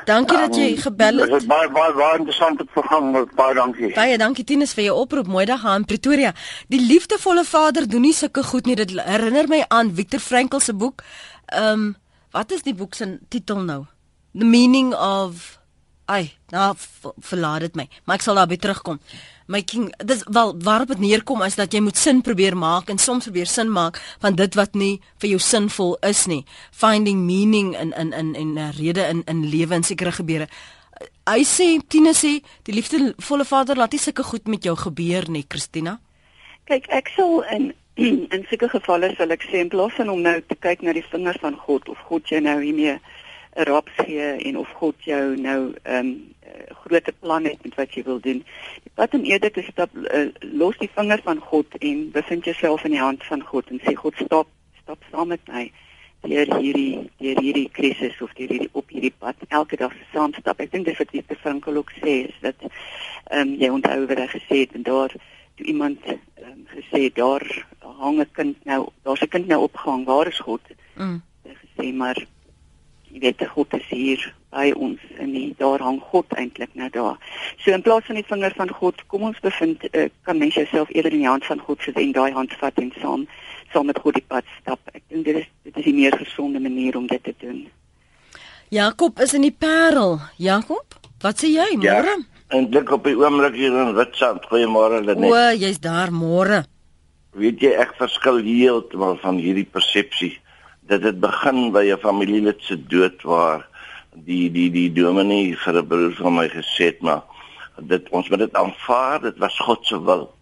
Dankie 0.05 0.39
dat 0.39 0.57
jy 0.57 0.73
ehm, 0.73 0.81
gebel 0.81 1.19
het. 1.23 1.31
Dit 1.31 1.43
is 1.43 1.47
baie 1.47 1.71
baie 1.71 1.93
baie 1.95 2.19
interessante 2.19 2.65
program. 2.65 3.13
Baie 3.35 3.55
dankie. 3.55 3.93
Baie 3.95 4.19
dankie 4.19 4.45
Tinus 4.45 4.75
vir 4.75 4.85
jou 4.89 4.99
oproep. 5.05 5.27
Mooi 5.31 5.45
dag 5.47 5.65
aan 5.65 5.85
Pretoria. 5.85 6.35
Die 6.69 6.81
liefdevolle 6.81 7.45
Vader 7.45 7.89
doen 7.89 8.07
nie 8.09 8.15
sulke 8.15 8.43
goed 8.43 8.67
nie. 8.67 8.77
Dit 8.77 8.95
herinner 8.99 9.49
my 9.49 9.65
aan 9.69 9.95
Viktor 9.95 10.21
Frankl 10.21 10.61
se 10.61 10.75
boek. 10.75 11.03
Ehm 11.47 11.73
um, 11.73 11.97
wat 12.33 12.53
is 12.53 12.63
die 12.63 12.75
boek 12.75 12.95
se 12.95 13.19
titel 13.29 13.61
nou? 13.61 13.85
The 14.33 14.45
meaning 14.45 14.95
of 14.95 15.62
Ai, 16.13 16.33
nou 16.53 16.75
verlaat 17.25 17.65
dit 17.65 17.77
my. 17.79 17.87
Maar 18.05 18.19
ek 18.19 18.25
sal 18.25 18.37
daarby 18.37 18.59
terugkom. 18.61 18.99
Making 19.53 19.89
dis 20.05 20.21
wel 20.29 20.53
waarop 20.65 20.93
dit 20.93 21.01
neerkom 21.07 21.41
is 21.47 21.57
dat 21.57 21.73
jy 21.73 21.81
moet 21.85 21.97
sin 21.97 22.21
probeer 22.27 22.57
maak 22.59 22.91
en 22.93 23.01
soms 23.01 23.29
probeer 23.29 23.49
sin 23.49 23.71
maak 23.73 23.97
van 24.21 24.37
dit 24.37 24.59
wat 24.59 24.77
nie 24.77 24.99
vir 25.23 25.33
jou 25.33 25.41
sinvol 25.41 25.97
is 26.09 26.27
nie. 26.29 26.43
Finding 26.71 27.25
meaning 27.25 27.73
in 27.79 27.95
in 27.97 28.13
in 28.13 28.35
en 28.35 28.53
'n 28.55 28.59
uh, 28.59 28.71
rede 28.77 29.09
in 29.09 29.23
in 29.27 29.45
lewe 29.49 29.75
en 29.75 29.83
sekere 29.83 30.13
gebeure. 30.13 30.49
Hy 31.27 31.43
sê 31.45 31.81
Tina 31.89 32.13
sê 32.13 32.43
die 32.63 32.75
liefdevolle 32.75 33.45
vader 33.45 33.77
laat 33.77 33.93
nie 33.93 34.01
sulke 34.01 34.23
goed 34.23 34.47
met 34.47 34.65
jou 34.65 34.77
gebeur 34.77 35.31
nie 35.31 35.45
Christina. 35.49 35.99
Kyk 36.65 36.87
ek 36.89 37.09
sal 37.17 37.43
in 37.43 37.73
in 38.35 38.47
sulke 38.51 38.69
gevalle 38.69 39.15
sal 39.17 39.31
ek 39.31 39.43
sê 39.49 39.65
in 39.65 39.69
plaas 39.69 39.97
van 39.97 40.09
om 40.09 40.21
nou 40.21 40.41
te 40.41 40.55
kyk 40.55 40.83
na 40.83 40.93
die 40.93 41.09
vingers 41.11 41.41
van 41.41 41.57
God 41.57 41.89
of 41.89 41.99
God 42.09 42.29
jy 42.29 42.41
nou 42.41 42.61
hiermee 42.61 43.01
'n 43.55 43.65
raps 43.69 43.93
gee 43.97 44.31
en 44.49 44.59
of 44.59 44.69
God 44.69 44.95
jou 45.05 45.37
nou 45.37 45.75
ehm 45.83 46.07
um, 46.07 46.35
groot 46.85 47.13
plan 47.21 47.45
het 47.45 47.63
met 47.63 47.75
wat 47.75 47.95
jy 47.95 48.03
wil 48.03 48.21
doen. 48.21 48.45
Die 48.83 48.93
pad 48.95 49.15
om 49.15 49.25
eerder 49.25 49.51
te 49.53 49.63
stap 49.63 49.91
uh, 49.97 50.29
los 50.41 50.77
die 50.79 50.91
vinger 50.95 51.21
van 51.25 51.39
God 51.39 51.67
en 51.79 52.11
bevind 52.11 52.45
jouself 52.45 52.85
in 52.85 52.91
die 52.97 53.01
hand 53.01 53.25
van 53.25 53.43
God 53.43 53.71
en 53.71 53.81
sê 53.85 53.95
God 53.95 54.17
stop, 54.25 54.49
stap 54.83 55.05
saam 55.11 55.29
met 55.29 55.45
my 55.49 55.71
deur 56.23 56.49
hierdie 56.59 57.11
deur 57.19 57.41
hierdie 57.41 57.69
krisis 57.73 58.21
of 58.23 58.33
deur 58.39 58.49
hierdie 58.49 58.71
op 58.73 58.91
hierdie 58.95 59.15
pad 59.19 59.37
elke 59.49 59.77
dag 59.77 59.95
saam 60.13 60.35
stap. 60.39 60.61
Ek 60.61 60.73
dink 60.73 60.87
dis 60.87 60.99
wat 60.99 61.13
die 61.13 61.41
Frankel 61.45 61.77
ook 61.77 61.93
sê 62.01 62.19
is 62.29 62.39
dat 62.41 62.57
ehm 62.65 63.41
um, 63.41 63.55
jy 63.61 63.69
onthou 63.69 64.07
wat 64.07 64.25
hy 64.25 64.29
gesê 64.37 64.65
het 64.65 64.77
en 64.79 64.89
daar 64.89 65.13
toe 65.57 65.67
iemand 65.67 66.05
ehm 66.07 66.51
um, 66.51 66.67
gesê 66.73 67.09
daar 67.15 67.45
hang 68.03 68.21
'n 68.21 68.31
kind 68.33 68.65
nou, 68.65 68.89
daar's 69.03 69.23
'n 69.23 69.29
kind 69.29 69.47
nou 69.47 69.63
opgehang. 69.63 70.05
Waar 70.05 70.27
is 70.27 70.39
God? 70.39 70.61
Mm. 70.95 71.23
Hy 71.45 71.55
gesê 71.65 71.95
maar 71.95 72.27
jy 73.13 73.21
weet 73.21 73.45
God 73.53 73.75
is 73.77 73.89
hier 73.91 74.23
by 74.53 74.71
ons 74.77 75.01
en 75.21 75.33
nie 75.33 75.53
daar 75.59 75.83
hang 75.85 76.01
God 76.11 76.33
eintlik 76.41 76.73
nou 76.79 76.89
daar. 76.93 77.19
So 77.63 77.73
in 77.73 77.85
plaas 77.85 78.09
van 78.09 78.19
die 78.21 78.27
vinger 78.29 78.55
van 78.57 78.73
God, 78.73 79.05
kom 79.13 79.27
ons 79.29 79.41
bevind 79.45 79.85
uh, 79.91 80.09
kan 80.29 80.41
mens 80.41 80.57
jouself 80.57 80.91
eerder 80.93 81.13
in 81.13 81.25
die 81.25 81.31
hand 81.31 81.47
van 81.49 81.61
God 81.61 81.85
sit 81.85 82.01
en 82.01 82.15
daai 82.17 82.33
hand 82.37 82.57
vat 82.61 82.81
en 82.83 82.93
saam 83.01 83.27
saam 83.73 83.89
met 83.89 84.01
God 84.05 84.19
die 84.21 84.27
pad 84.29 84.49
stap. 84.61 84.81
Ek 84.93 85.05
dink 85.09 85.29
dit 85.29 85.43
is 85.45 85.49
dit 85.69 85.77
is 85.77 85.89
die 85.89 85.97
meer 85.97 86.17
gesonde 86.17 86.61
manier 86.61 86.97
om 86.97 87.07
dit 87.11 87.25
te 87.25 87.35
doen. 87.41 87.65
Jakob 88.73 89.21
is 89.21 89.37
in 89.37 89.45
die 89.45 89.53
Parel. 89.53 90.19
Jakob, 90.41 90.97
wat 91.25 91.41
sê 91.41 91.53
jy 91.53 91.73
môre? 91.77 92.17
Ja, 92.17 92.57
en 92.57 92.69
dink 92.73 92.93
op 92.93 93.05
die 93.09 93.17
oomblik 93.17 93.57
hier 93.57 93.73
in 93.85 93.97
Witstrand. 93.97 94.45
Goeiemôre 94.49 95.01
Lenet. 95.05 95.33
O, 95.33 95.49
jy's 95.57 95.81
daar 95.81 96.13
môre. 96.13 96.65
weet 97.33 97.63
jy 97.65 97.73
ek 97.81 97.95
verskil 97.97 98.43
heeltemal 98.45 99.17
van 99.23 99.39
hierdie 99.41 99.65
persepsie 99.65 100.35
dat 100.89 101.03
dit 101.03 101.21
begin 101.21 101.73
by 101.73 101.85
'n 101.93 102.03
familielid 102.03 102.61
se 102.63 102.77
dood 102.77 103.23
waar 103.23 103.69
die 104.15 104.51
die 104.51 104.71
die 104.71 104.93
dominee 104.93 105.57
vir 105.57 105.75
'n 105.79 105.87
broer 105.87 106.15
van 106.15 106.35
my 106.35 106.49
gesê 106.49 106.85
het 106.93 107.01
maar 107.01 107.23
dit 107.79 108.09
ons 108.11 108.29
moet 108.29 108.39
dit 108.39 108.55
aanvaar 108.55 109.21
dit 109.21 109.39
was 109.39 109.59
God 109.59 109.87
se 109.87 110.03
wil. 110.05 110.35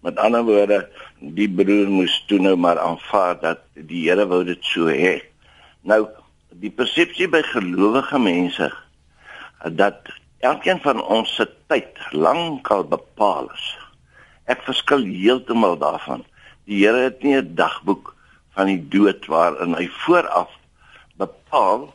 Met 0.00 0.16
ander 0.16 0.44
woorde 0.44 0.88
die 1.18 1.48
broer 1.48 1.88
moes 1.88 2.24
toe 2.26 2.38
nou 2.38 2.56
maar 2.56 2.78
aanvaar 2.78 3.40
dat 3.40 3.60
die 3.74 4.08
Here 4.08 4.26
wou 4.26 4.44
dit 4.44 4.64
so 4.64 4.86
hê. 4.86 5.20
Nou 5.82 6.08
die 6.50 6.70
persepsie 6.70 7.28
by 7.28 7.42
gelowige 7.42 8.18
mense 8.18 8.72
dat 9.64 10.08
elkeen 10.38 10.80
van 10.80 11.02
ons 11.02 11.34
se 11.34 11.46
tyd 11.66 11.98
lankal 12.12 12.84
bepaal 12.84 13.50
is. 13.52 13.66
Ek 14.46 14.62
verskil 14.62 15.04
heeltemal 15.04 15.76
daarvan. 15.78 16.24
Die 16.64 16.80
Here 16.86 17.10
het 17.10 17.22
nie 17.22 17.36
'n 17.36 17.54
dagboek 17.54 18.14
van 18.54 18.66
die 18.66 18.88
dood 18.88 19.26
waarin 19.26 19.74
hy 19.74 19.88
vooraf 20.04 20.50
bepaal 21.16 21.88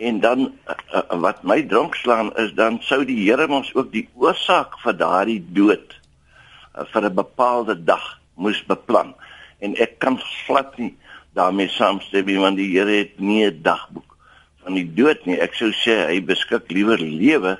En 0.00 0.20
dan 0.20 0.52
uh, 0.68 0.74
uh, 1.12 1.20
wat 1.20 1.42
my 1.42 1.62
dronk 1.62 1.94
slaan 1.94 2.32
is 2.40 2.54
dan 2.56 2.78
sou 2.80 3.04
die 3.04 3.18
Here 3.20 3.44
ons 3.52 3.68
ook 3.76 3.90
die 3.92 4.06
oorsaak 4.16 4.78
vir 4.80 4.96
daardie 4.96 5.42
dood 5.52 5.92
uh, 5.92 6.86
vir 6.88 7.04
'n 7.04 7.18
bepaalde 7.18 7.76
dag 7.84 8.06
moes 8.40 8.62
beplan. 8.64 9.12
En 9.60 9.76
ek 9.76 9.98
kan 10.00 10.16
glad 10.46 10.72
nie 10.80 10.94
daarmee 11.36 11.68
saamstem 11.68 12.32
want 12.40 12.56
die 12.56 12.70
Here 12.72 12.96
het 13.04 13.20
nie 13.20 13.44
'n 13.44 13.60
dagboek 13.62 14.16
van 14.64 14.74
die 14.80 14.88
dood 14.88 15.20
nie. 15.28 15.36
Ek 15.36 15.52
sou 15.54 15.68
sê 15.68 16.08
hy 16.08 16.24
beskik 16.24 16.72
liewer 16.72 16.98
lewe, 16.98 17.58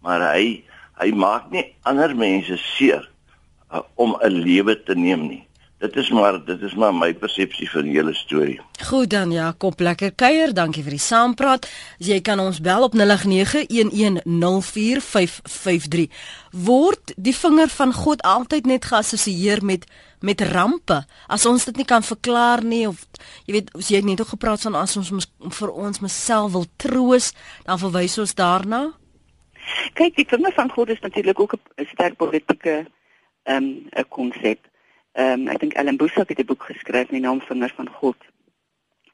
maar 0.00 0.24
hy 0.32 0.64
hy 0.96 1.12
maak 1.12 1.50
nie 1.52 1.68
ander 1.84 2.16
mense 2.16 2.56
seer 2.56 3.04
uh, 3.68 3.84
om 3.94 4.16
'n 4.24 4.40
lewe 4.40 4.72
te 4.72 4.96
neem 4.96 5.28
nie 5.28 5.44
dit 5.78 5.96
is 5.96 6.10
maar 6.10 6.44
dit 6.44 6.62
is 6.62 6.74
maar 6.74 6.94
my 6.94 7.14
persepsie 7.14 7.70
van 7.70 7.82
die 7.82 7.92
hele 7.96 8.14
storie. 8.14 8.60
Goed 8.88 9.10
dan 9.10 9.30
Jakob, 9.32 9.80
lekker 9.80 10.12
kuier. 10.14 10.54
Dankie 10.54 10.82
vir 10.82 10.90
die 10.96 11.02
saampraat. 11.02 11.70
Jy 11.98 12.20
kan 12.24 12.40
ons 12.40 12.60
bel 12.64 12.82
op 12.86 12.94
0891104553. 12.96 13.02
Word 16.64 17.12
die 17.16 17.36
vinger 17.36 17.68
van 17.68 17.92
God 17.92 18.22
altyd 18.22 18.66
net 18.70 18.84
geassosieer 18.90 19.64
met 19.64 19.84
met 20.24 20.40
rampe? 20.40 21.04
As 21.28 21.46
ons 21.46 21.64
dit 21.68 21.76
nie 21.76 21.84
kan 21.84 22.02
verklaar 22.02 22.64
nie 22.64 22.88
of 22.88 23.06
jy 23.44 23.52
weet, 23.58 23.74
as 23.76 23.88
jy 23.92 24.00
net 24.00 24.20
ook 24.20 24.32
gepraat 24.36 24.60
van 24.64 24.74
as 24.80 24.96
ons 24.96 25.10
mys, 25.12 25.28
vir 25.58 25.70
ons 25.70 26.00
myself 26.00 26.52
wil 26.54 26.66
troos, 26.80 27.32
dan 27.66 27.78
verwys 27.78 28.18
ons 28.18 28.34
daarna. 28.34 28.92
Kyk, 29.98 30.16
die 30.16 30.28
vinger 30.28 30.52
van 30.56 30.70
God 30.72 30.88
is 30.88 31.00
natuurlik 31.00 31.40
ook 31.40 31.52
'n 31.54 31.60
sterk 31.92 32.16
politieke 32.16 32.86
ehm 33.44 33.56
um, 33.56 33.88
'n 33.92 34.08
konsep. 34.08 34.60
Ehm 35.14 35.46
um, 35.46 35.48
ek 35.48 35.60
dink 35.62 35.74
Ellen 35.78 35.96
Boesak 35.96 36.28
het 36.28 36.38
'n 36.42 36.46
boek 36.50 36.62
geskryf 36.62 37.10
met 37.10 37.20
die 37.20 37.20
naam 37.20 37.40
Vinger 37.40 37.72
van 37.76 37.88
God. 37.88 38.16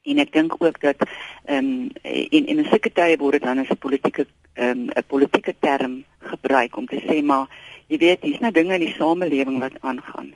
En 0.01 0.17
ek 0.17 0.31
dink 0.33 0.55
ook 0.57 0.79
dat 0.81 0.97
ehm 1.45 1.57
um, 1.57 1.89
in 2.29 2.45
in 2.45 2.59
'n 2.59 2.69
sekere 2.71 2.93
tye 2.93 3.17
word 3.17 3.31
dit 3.31 3.43
dan 3.43 3.59
as 3.59 3.69
'n 3.69 3.77
politieke 3.77 4.25
ehm 4.53 4.69
um, 4.69 4.89
'n 4.89 5.03
politieke 5.07 5.55
term 5.59 6.03
gebruik 6.19 6.77
om 6.77 6.85
te 6.85 7.01
sê 7.05 7.23
maar 7.23 7.47
jy 7.87 7.97
weet 7.97 8.21
hier's 8.21 8.39
nou 8.39 8.51
dinge 8.51 8.73
in 8.73 8.85
die 8.85 8.95
samelewing 8.97 9.59
wat 9.59 9.81
aangaan. 9.81 10.33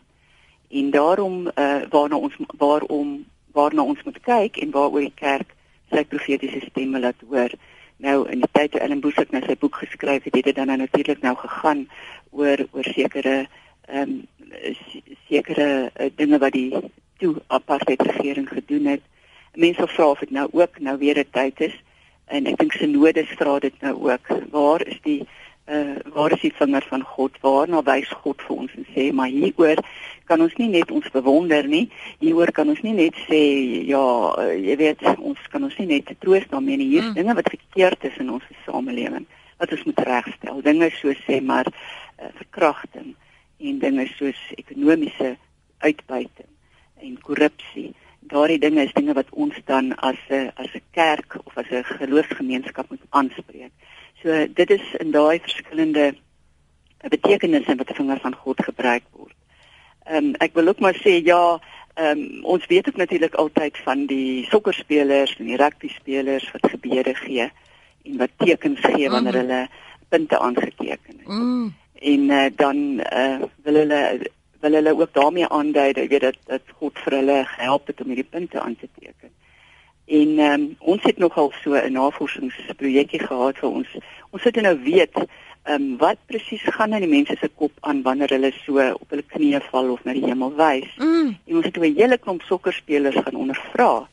En 0.70 0.92
daarom 0.92 1.48
eh 1.48 1.64
uh, 1.64 1.90
waarna 1.90 2.16
ons 2.16 2.36
waarom 2.58 3.26
waarna 3.52 3.82
ons 3.82 4.04
moet 4.04 4.20
kyk 4.22 4.58
en 4.58 4.72
waaroor 4.72 5.00
die 5.00 5.16
kerk 5.16 5.56
sy 5.90 6.06
profetiese 6.06 6.62
stemme 6.70 7.00
laat 7.00 7.22
hoor. 7.30 7.52
Nou 7.98 8.30
in 8.30 8.40
die 8.40 8.52
tyd 8.52 8.72
toe 8.72 8.82
Ellen 8.82 9.00
Boesak 9.00 9.32
nou 9.32 9.44
sy 9.46 9.56
boek 9.58 9.76
geskryf 9.76 10.24
het, 10.24 10.36
het 10.36 10.44
dit 10.44 10.56
dan 10.56 10.68
nou 10.68 10.78
natuurlik 10.78 11.22
nou 11.22 11.36
gegaan 11.36 11.88
oor 12.32 12.68
oor 12.72 12.84
sekere 12.84 13.48
ehm 13.88 14.10
um, 14.10 14.28
sekere 15.28 15.92
uh, 16.00 16.10
dinge 16.16 16.38
wat 16.38 16.54
die 16.54 16.74
toe 17.18 17.36
apartheid 17.48 18.02
regering 18.02 18.50
gedoen 18.50 18.86
het. 18.86 19.02
Mense 19.54 19.88
vra 19.88 20.10
of 20.10 20.20
dit 20.20 20.32
nou 20.32 20.48
ook 20.52 20.80
nou 20.80 20.98
weer 20.98 21.20
'n 21.20 21.32
tyd 21.32 21.60
is 21.60 21.76
en 22.26 22.46
ek 22.46 22.58
dink 22.58 22.74
synode 22.74 23.26
vra 23.26 23.60
dit 23.60 23.82
nou 23.82 24.12
ook. 24.12 24.28
Waar 24.52 24.88
is 24.88 25.00
die 25.02 25.28
uh 25.66 25.96
waar 26.14 26.32
is 26.32 26.42
die 26.42 26.54
vinger 26.54 26.86
van 26.90 27.02
God? 27.02 27.32
Waarna 27.42 27.82
wys 27.84 28.10
God 28.10 28.42
vir 28.42 28.56
ons 28.56 28.72
en 28.76 28.86
sê 28.96 29.12
maar 29.14 29.28
hieroor 29.28 29.82
kan 30.26 30.42
ons 30.42 30.54
nie 30.56 30.68
net 30.68 30.92
ons 30.92 31.10
bewonder 31.12 31.68
nie. 31.68 31.90
Hieroor 32.20 32.52
kan 32.52 32.70
ons 32.70 32.82
nie 32.82 32.94
net 32.94 33.16
sê 33.28 33.42
ja, 33.88 34.34
uh, 34.38 34.54
jy 34.54 34.76
weet 34.78 35.02
ons 35.18 35.40
kan 35.50 35.64
ons 35.64 35.78
nie 35.78 35.88
net 35.88 36.16
troos 36.20 36.48
daarmee 36.50 36.78
nie. 36.78 36.88
Hier 36.88 37.02
is 37.02 37.10
mm. 37.10 37.14
dinge 37.14 37.34
wat 37.34 37.50
verkeerd 37.50 38.04
is 38.04 38.18
in 38.18 38.32
ons 38.32 38.44
samelewing 38.66 39.26
wat 39.58 39.72
ons 39.72 39.84
moet 39.84 40.00
regstel. 40.00 40.62
Dinge 40.62 40.90
so 40.92 41.14
sê 41.26 41.42
maar 41.42 41.66
uh, 41.66 42.30
verkrachting 42.36 43.16
en 43.58 43.80
dinge 43.80 44.08
soos 44.16 44.40
ekonomiese 44.56 45.36
uitbuiting 45.78 46.52
en 47.02 47.22
korrupsie. 47.22 47.94
Daardie 48.26 48.60
dinge 48.60 48.84
is 48.88 48.94
dinge 48.94 49.14
wat 49.14 49.30
ons 49.32 49.58
dan 49.70 49.94
as 49.96 50.20
'n 50.30 50.52
as 50.56 50.74
'n 50.74 50.82
kerk 50.92 51.38
of 51.46 51.58
as 51.58 51.70
'n 51.70 51.84
geloofsgemeenskap 51.84 52.90
moet 52.90 53.06
aanspreek. 53.10 53.72
So 54.22 54.48
dit 54.48 54.70
is 54.70 54.86
in 55.00 55.12
daai 55.12 55.40
verskillende 55.40 56.16
betekenisse 57.10 57.76
wat 57.76 57.88
die 57.88 57.96
vinger 57.96 58.20
van 58.20 58.36
God 58.36 58.64
gebruik 58.64 59.04
word. 59.12 59.36
Ehm 60.06 60.26
um, 60.26 60.36
ek 60.40 60.54
wil 60.54 60.68
ook 60.68 60.80
maar 60.80 60.96
sê 60.96 61.22
ja, 61.24 61.60
ehm 61.94 62.20
um, 62.20 62.44
ons 62.44 62.66
weet 62.66 62.88
ook 62.88 62.96
natuurlik 62.96 63.36
altyd 63.36 63.78
van 63.78 64.06
die 64.06 64.46
sokkerspelers 64.50 65.36
en 65.38 65.46
die 65.46 65.58
rugbyspelers 65.58 66.52
wat 66.52 66.72
gebeure 66.72 67.16
gee 67.16 67.52
en 68.04 68.18
wat 68.18 68.32
tekens 68.38 68.80
gee 68.80 69.10
wanneer 69.10 69.34
mm. 69.34 69.40
hulle 69.40 69.68
punte 70.10 70.40
aangeteken 70.40 71.18
het. 71.18 71.28
Mm 71.28 71.74
en 72.06 72.30
uh, 72.30 72.46
dan 72.56 72.78
uh, 73.14 73.42
wil 73.64 73.74
hulle 73.82 74.02
wil 74.60 74.74
hulle 74.78 75.00
ook 75.00 75.14
daarmee 75.14 75.48
aandui 75.48 75.94
dat 75.94 76.08
weet 76.08 76.22
dat 76.22 76.38
dat 76.46 76.62
God 76.78 77.00
vir 77.04 77.14
hulle 77.20 77.38
gehelp 77.46 77.88
het 77.88 78.02
om 78.02 78.12
hierdie 78.12 78.32
punte 78.36 78.62
aan 78.62 78.76
te 78.76 78.90
teken. 79.00 79.32
En 80.06 80.40
um, 80.40 80.66
ons 80.80 81.04
het 81.04 81.18
nogal 81.18 81.52
so 81.64 81.74
'n 81.74 81.92
navorsingsprojekkie 81.92 83.20
gehad 83.20 83.58
vir 83.58 83.70
ons. 83.70 83.98
Ons 84.30 84.44
het 84.44 84.62
nou 84.62 84.78
weet 84.84 85.18
um, 85.64 85.98
wat 85.98 86.18
presies 86.26 86.66
gaan 86.78 86.94
in 86.94 87.06
die 87.06 87.16
mense 87.16 87.38
se 87.40 87.50
kop 87.56 87.72
aan 87.80 88.02
wanneer 88.02 88.30
hulle 88.30 88.52
so 88.66 88.90
op 88.92 89.10
hulle 89.10 89.26
knieë 89.36 89.62
val 89.72 89.90
of 89.90 90.04
na 90.04 90.14
die 90.14 90.26
hemel 90.26 90.54
wys. 90.56 90.92
Mm. 90.98 91.38
En 91.48 91.56
ons 91.56 91.66
het 91.66 91.78
'n 91.78 91.98
hele 91.98 92.18
klomp 92.18 92.42
sokkerspelers 92.42 93.16
gaan 93.16 93.42
ondervra 93.44 94.08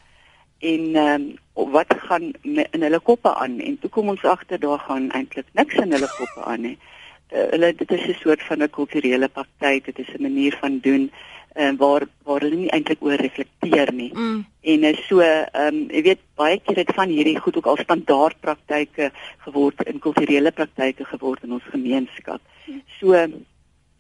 en 0.58 0.96
ehm 0.96 1.28
um, 1.54 1.70
wat 1.76 1.94
gaan 2.08 2.32
in 2.42 2.82
hulle 2.82 3.00
koppe 3.00 3.34
aan 3.34 3.60
en 3.60 3.78
toe 3.78 3.90
kom 3.90 4.08
ons 4.08 4.24
agter 4.24 4.60
daar 4.60 4.78
gaan 4.78 5.10
eintlik 5.10 5.46
niks 5.52 5.74
in 5.74 5.92
hulle 5.92 6.08
koppe 6.18 6.44
aan 6.44 6.60
nie 6.60 6.78
uh, 6.78 6.90
hulle 7.32 7.74
dit 7.74 7.90
is 7.90 8.06
'n 8.08 8.18
soort 8.20 8.42
van 8.42 8.62
'n 8.62 8.70
kulturele 8.70 9.28
praktyk, 9.28 9.84
dit 9.84 9.98
is 9.98 10.14
'n 10.14 10.22
manier 10.22 10.56
van 10.60 10.78
doen 10.78 11.10
en 11.52 11.74
uh, 11.74 11.78
waar 11.78 12.06
waar 12.24 12.40
hulle 12.40 12.56
nie 12.56 12.70
eintlik 12.70 13.02
oor 13.04 13.20
reflekteer 13.20 13.92
nie. 13.92 14.10
Mm. 14.14 14.46
En 14.60 14.84
is 14.84 15.06
so 15.06 15.20
ehm 15.20 15.74
um, 15.74 15.80
jy 15.90 16.02
weet 16.02 16.20
baie 16.34 16.60
keer 16.60 16.76
het 16.76 16.94
van 16.94 17.08
hierdie 17.08 17.38
goed 17.38 17.56
ook 17.56 17.66
al 17.66 17.76
standaard 17.76 18.40
praktyke 18.40 19.10
geword 19.44 19.82
in 19.82 19.98
kulturele 19.98 20.50
praktyke 20.50 21.04
geword 21.04 21.42
in 21.42 21.52
ons 21.52 21.68
gemeenskap. 21.74 22.40
Mm. 22.66 22.82
So 23.00 23.12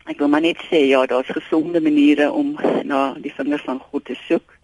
ek 0.06 0.18
wil 0.18 0.28
maar 0.28 0.40
net 0.40 0.64
sê 0.70 0.86
ja, 0.88 1.06
daar's 1.06 1.30
gesonde 1.30 1.80
maniere 1.80 2.32
om 2.32 2.56
na 2.84 3.14
die 3.14 3.34
vinger 3.36 3.62
van 3.64 3.78
God 3.78 4.04
te 4.04 4.16
soek 4.28 4.58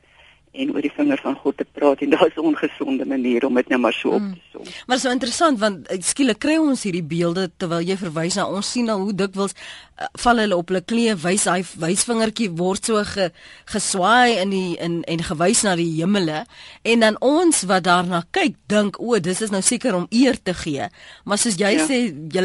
en 0.59 0.73
oor 0.75 0.85
die 0.85 0.93
vinger 0.95 1.21
van 1.23 1.37
God 1.43 1.57
te 1.61 1.67
praat 1.79 2.03
en 2.05 2.11
daar's 2.15 2.37
'n 2.37 2.47
ongesonde 2.51 3.07
manier 3.07 3.47
om 3.47 3.55
dit 3.55 3.69
nou 3.69 3.81
maar 3.81 3.93
so 3.93 4.11
op 4.11 4.21
mm. 4.21 4.33
te 4.35 4.41
som. 4.53 4.63
Maar 4.87 4.99
so 4.99 5.11
interessant 5.11 5.59
want 5.59 5.87
eh, 5.87 6.01
skielik 6.01 6.39
kry 6.39 6.57
ons 6.57 6.83
hierdie 6.83 7.03
beelde 7.03 7.51
terwyl 7.57 7.81
jy 7.81 7.97
verwys 7.97 8.35
na 8.35 8.47
ons 8.47 8.71
sien 8.73 8.89
al 8.89 9.01
hoe 9.01 9.15
dikwels 9.15 9.55
uh, 9.55 10.07
val 10.13 10.39
hulle 10.39 10.57
op 10.57 10.69
hulle 10.69 10.83
knieë 10.83 11.17
wys 11.23 11.45
hy 11.45 11.63
wysvingertjie 11.79 12.51
word 12.51 12.85
so 12.85 13.05
ge, 13.05 13.31
geswaai 13.65 14.39
in 14.43 14.51
die 14.51 14.77
in 14.77 15.03
en 15.05 15.23
gewys 15.23 15.63
na 15.63 15.77
die 15.77 15.91
hemele 16.01 16.45
en 16.83 17.01
dan 17.01 17.17
ons 17.21 17.63
wat 17.63 17.85
daarna 17.85 18.25
kyk 18.31 18.57
dink 18.67 19.01
o 19.01 19.19
dis 19.19 19.43
is 19.43 19.51
nou 19.51 19.63
seker 19.63 19.95
om 19.95 20.07
eer 20.11 20.43
te 20.43 20.55
gee. 20.55 20.89
Maar 21.25 21.39
soos 21.39 21.59
jy 21.59 21.75
ja. 21.77 21.87
sê 21.87 21.99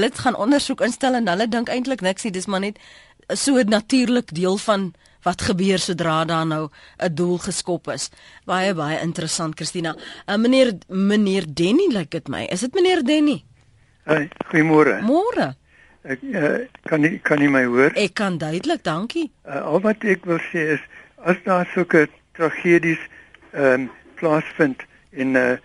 het 0.03 0.19
gaan 0.19 0.35
ondersoek 0.35 0.81
instel 0.81 1.15
en 1.15 1.27
hulle 1.27 1.47
dink 1.47 1.69
eintlik 1.69 2.01
niks 2.01 2.23
nie 2.23 2.31
dis 2.31 2.47
maar 2.47 2.59
net 2.59 2.77
so 3.33 3.57
'n 3.57 3.69
natuurlik 3.69 4.33
deel 4.33 4.57
van 4.57 4.93
wat 5.23 5.41
gebeur 5.41 5.79
sodra 5.79 6.25
daar 6.25 6.45
nou 6.45 6.69
'n 6.97 7.15
doel 7.15 7.37
geskop 7.37 7.87
is. 7.87 8.09
Baie 8.45 8.73
baie 8.73 8.99
interessant 8.99 9.55
Christina. 9.55 9.95
Uh, 10.27 10.35
meneer 10.35 10.73
meneer 10.87 11.45
Denny 11.47 11.87
lyk 11.91 12.11
dit 12.11 12.27
my. 12.27 12.45
Is 12.51 12.59
dit 12.59 12.73
meneer 12.73 13.03
Denny? 13.03 13.43
Hey, 14.03 14.29
goeiemôre. 14.51 15.01
Môre. 15.01 15.55
Ek 16.03 16.19
uh, 16.21 16.67
kan 16.83 17.01
nie 17.01 17.19
kan 17.23 17.39
nie 17.39 17.49
my 17.49 17.63
hoor? 17.63 17.91
Ek 17.95 18.13
kan 18.13 18.37
duidelik, 18.37 18.83
dankie. 18.83 19.31
Uh, 19.47 19.61
al 19.61 19.79
wat 19.79 20.03
ek 20.03 20.25
wil 20.25 20.39
sê 20.51 20.75
is 20.75 20.81
as 21.23 21.37
daar 21.45 21.67
sulke 21.73 22.07
tragedies 22.35 22.99
ehm 23.53 23.87
um, 23.87 23.91
plaasvind 24.19 24.83
en 25.11 25.35
uh 25.35 25.57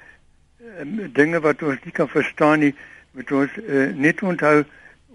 um, 0.81 1.13
dinge 1.13 1.41
wat 1.41 1.63
ons 1.63 1.83
nie 1.85 1.95
kan 1.95 2.09
verstaan 2.09 2.63
nie, 2.63 2.75
moet 3.17 3.33
ons 3.33 3.57
uh, 3.65 3.89
net 3.95 4.23
onthou 4.23 4.63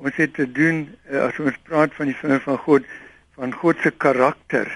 ons 0.03 0.19
het 0.19 0.33
te 0.35 0.45
doen 0.51 0.83
uh, 1.11 1.27
as 1.27 1.39
ons 1.39 1.59
praat 1.69 1.93
van 1.95 2.11
die 2.11 2.17
vinger 2.19 2.43
van 2.43 2.59
God 2.65 2.87
van 3.35 3.53
God 3.53 3.79
se 3.81 3.91
karakter. 3.91 4.69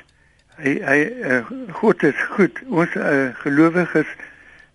Hy 0.57 0.73
hy 0.81 0.99
uh, 1.05 1.51
God 1.81 2.03
is 2.03 2.21
goed. 2.33 2.61
Ons 2.69 2.95
uh, 2.97 3.29
gelowiges 3.43 4.09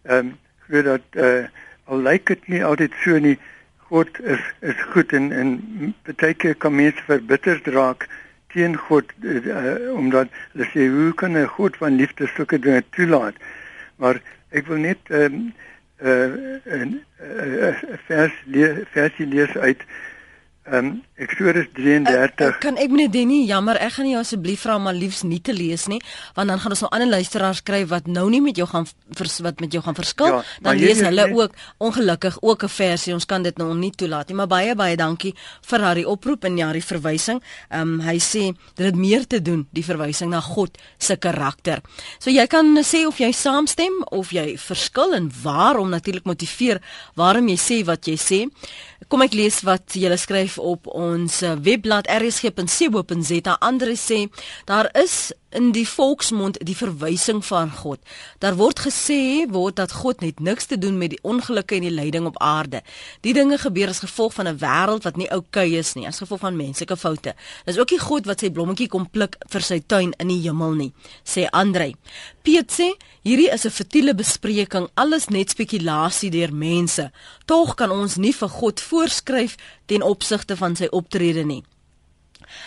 ehm 0.07 0.19
um, 0.19 0.37
glo 0.67 0.83
dat 0.87 1.19
uh, 1.19 1.49
al 1.91 2.05
lyk 2.07 2.29
dit 2.31 2.47
nie 2.55 2.63
altyd 2.65 2.95
so 3.03 3.19
nie, 3.19 3.39
God 3.91 4.21
is 4.21 4.43
is 4.61 4.85
goed 4.95 5.13
en 5.13 5.33
en 5.33 5.51
baie 6.07 6.35
keer 6.35 6.55
kan 6.55 6.75
mense 6.75 7.03
verbitterd 7.09 7.67
raak 7.75 8.07
teen 8.55 8.77
God 8.77 9.11
uh, 9.21 9.75
omdat 9.93 10.31
hulle 10.53 10.69
sê 10.71 10.87
hoe 10.95 11.11
kan 11.19 11.37
'n 11.37 11.51
God 11.57 11.77
van 11.83 11.99
liefde 11.99 12.31
sulke 12.37 12.59
dinge 12.59 12.85
toelaat? 12.97 13.37
Maar 13.97 14.23
ek 14.51 14.71
wil 14.71 14.81
net 14.87 15.11
ehm 15.11 15.35
um, 15.35 15.53
uh, 16.03 16.31
'n 16.79 17.05
uh, 17.21 17.69
uh, 17.69 17.99
vers 18.07 18.33
le 18.45 18.87
versie 18.95 19.27
lees 19.27 19.57
uit 19.57 19.83
Ehm 20.63 20.87
um, 20.87 21.03
Exodus 21.15 21.67
33. 21.75 22.41
Uh, 22.41 22.47
uh, 22.47 22.59
kan 22.63 22.77
ek 22.79 22.91
meneer 22.95 23.11
Denny, 23.11 23.41
jammer, 23.49 23.75
ek 23.83 23.97
gaan 23.97 24.07
nie 24.07 24.15
asseblief 24.15 24.61
vra 24.63 24.77
maar 24.79 24.95
liefs 24.95 25.25
nie 25.27 25.41
te 25.43 25.51
lees 25.51 25.89
nie, 25.91 25.99
want 26.37 26.53
dan 26.53 26.61
gaan 26.63 26.75
ons 26.75 26.83
nou 26.85 26.91
ander 26.95 27.11
luisteraars 27.11 27.65
kry 27.67 27.81
wat 27.91 28.07
nou 28.07 28.29
nie 28.31 28.39
met 28.45 28.61
jou 28.61 28.69
gaan 28.71 28.87
vers, 29.19 29.35
wat 29.43 29.59
met 29.59 29.75
jou 29.75 29.83
gaan 29.83 29.99
verskil. 29.99 30.37
Ja, 30.37 30.45
dan 30.63 30.79
lees 30.79 31.03
hulle 31.03 31.27
net... 31.27 31.35
ook 31.35 31.57
ongelukkig 31.83 32.39
ook 32.47 32.63
'n 32.63 32.71
versie. 32.71 33.15
Ons 33.15 33.27
kan 33.27 33.43
dit 33.43 33.59
nou 33.59 33.75
nie 33.75 33.91
toelaat 33.91 34.31
nie, 34.31 34.37
maar 34.39 34.47
baie 34.47 34.77
baie 34.79 34.97
dankie 34.97 35.35
vir 35.67 35.81
haar 35.81 35.99
oproep 36.07 36.45
en 36.45 36.57
ja, 36.57 36.71
die 36.73 36.85
verwysing. 36.85 37.43
Ehm 37.69 37.99
um, 37.99 38.01
hy 38.07 38.19
sê 38.23 38.55
dit 38.77 38.87
het 38.87 38.95
meer 38.97 39.27
te 39.27 39.43
doen 39.43 39.67
die 39.73 39.85
verwysing 39.85 40.31
na 40.31 40.41
God 40.41 40.79
se 40.99 41.17
karakter. 41.17 41.83
So 42.19 42.31
jy 42.31 42.47
kan 42.47 42.79
sê 42.87 43.03
of 43.07 43.19
jy 43.19 43.33
saamstem 43.33 44.07
of 44.11 44.31
jy 44.31 44.55
verskil 44.59 45.15
en 45.15 45.31
waarom 45.43 45.91
natuurlik 45.91 46.25
motiveer 46.25 46.79
waarom 47.15 47.49
jy 47.49 47.59
sê 47.59 47.85
wat 47.85 48.07
jy 48.07 48.17
sê. 48.17 48.41
Kom 49.11 49.23
ek 49.25 49.35
lees 49.35 49.63
wat 49.67 49.97
julle 49.99 50.19
skryf 50.21 50.59
op 50.63 50.87
ons 50.87 51.41
eh, 51.43 51.57
webblad 51.59 52.07
rsg.co.za. 52.13 53.57
Andre 53.59 53.97
sê 53.99 54.27
daar 54.69 54.91
is 54.99 55.33
in 55.53 55.71
die 55.73 55.87
volksmond 55.89 56.57
die 56.65 56.77
verwysing 56.77 57.43
van 57.45 57.71
God. 57.83 58.01
Daar 58.41 58.57
word 58.57 58.85
gesê 58.87 59.45
word 59.53 59.77
dat 59.81 59.93
God 60.03 60.23
net 60.25 60.41
niks 60.41 60.69
te 60.71 60.79
doen 60.81 60.97
met 60.99 61.13
die 61.13 61.21
ongelukke 61.29 61.77
en 61.77 61.87
die 61.87 61.93
lyding 61.93 62.27
op 62.29 62.39
aarde. 62.43 62.83
Die 63.27 63.35
dinge 63.37 63.59
gebeur 63.61 63.93
as 63.93 64.03
gevolg 64.05 64.35
van 64.39 64.49
'n 64.49 64.59
wêreld 64.59 65.05
wat 65.05 65.17
nie 65.17 65.29
oukei 65.31 65.69
okay 65.69 65.79
is 65.79 65.95
nie, 65.95 66.07
as 66.07 66.19
gevolg 66.19 66.41
van 66.41 66.57
menslike 66.57 66.97
foute. 66.97 67.35
Dis 67.65 67.79
ook 67.79 67.91
nie 67.91 67.99
God 67.99 68.27
wat 68.27 68.41
sy 68.41 68.51
blommetjie 68.51 68.89
kom 68.89 69.11
pluk 69.11 69.37
vir 69.49 69.61
sy 69.63 69.83
tuin 69.87 70.13
in 70.19 70.29
die 70.29 70.43
hemel 70.43 70.75
nie, 70.75 70.93
sê 71.25 71.47
Andre. 71.53 71.93
Piet 72.43 72.73
sê 72.73 72.95
hierdie 73.23 73.53
is 73.53 73.65
'n 73.67 73.71
futiele 73.71 74.15
bespreking, 74.15 74.89
alles 74.95 75.29
net 75.29 75.51
spekulasie 75.51 76.31
deur 76.31 76.53
mense. 76.53 77.11
Tog 77.47 77.75
kan 77.77 77.91
ons 77.91 78.17
nie 78.17 78.33
vir 78.33 78.49
God 78.49 78.81
voorskryf 78.93 79.57
ten 79.87 80.03
opsigte 80.03 80.57
van 80.57 80.77
sy 80.77 80.91
optrede 80.91 81.45
nie. 81.49 81.63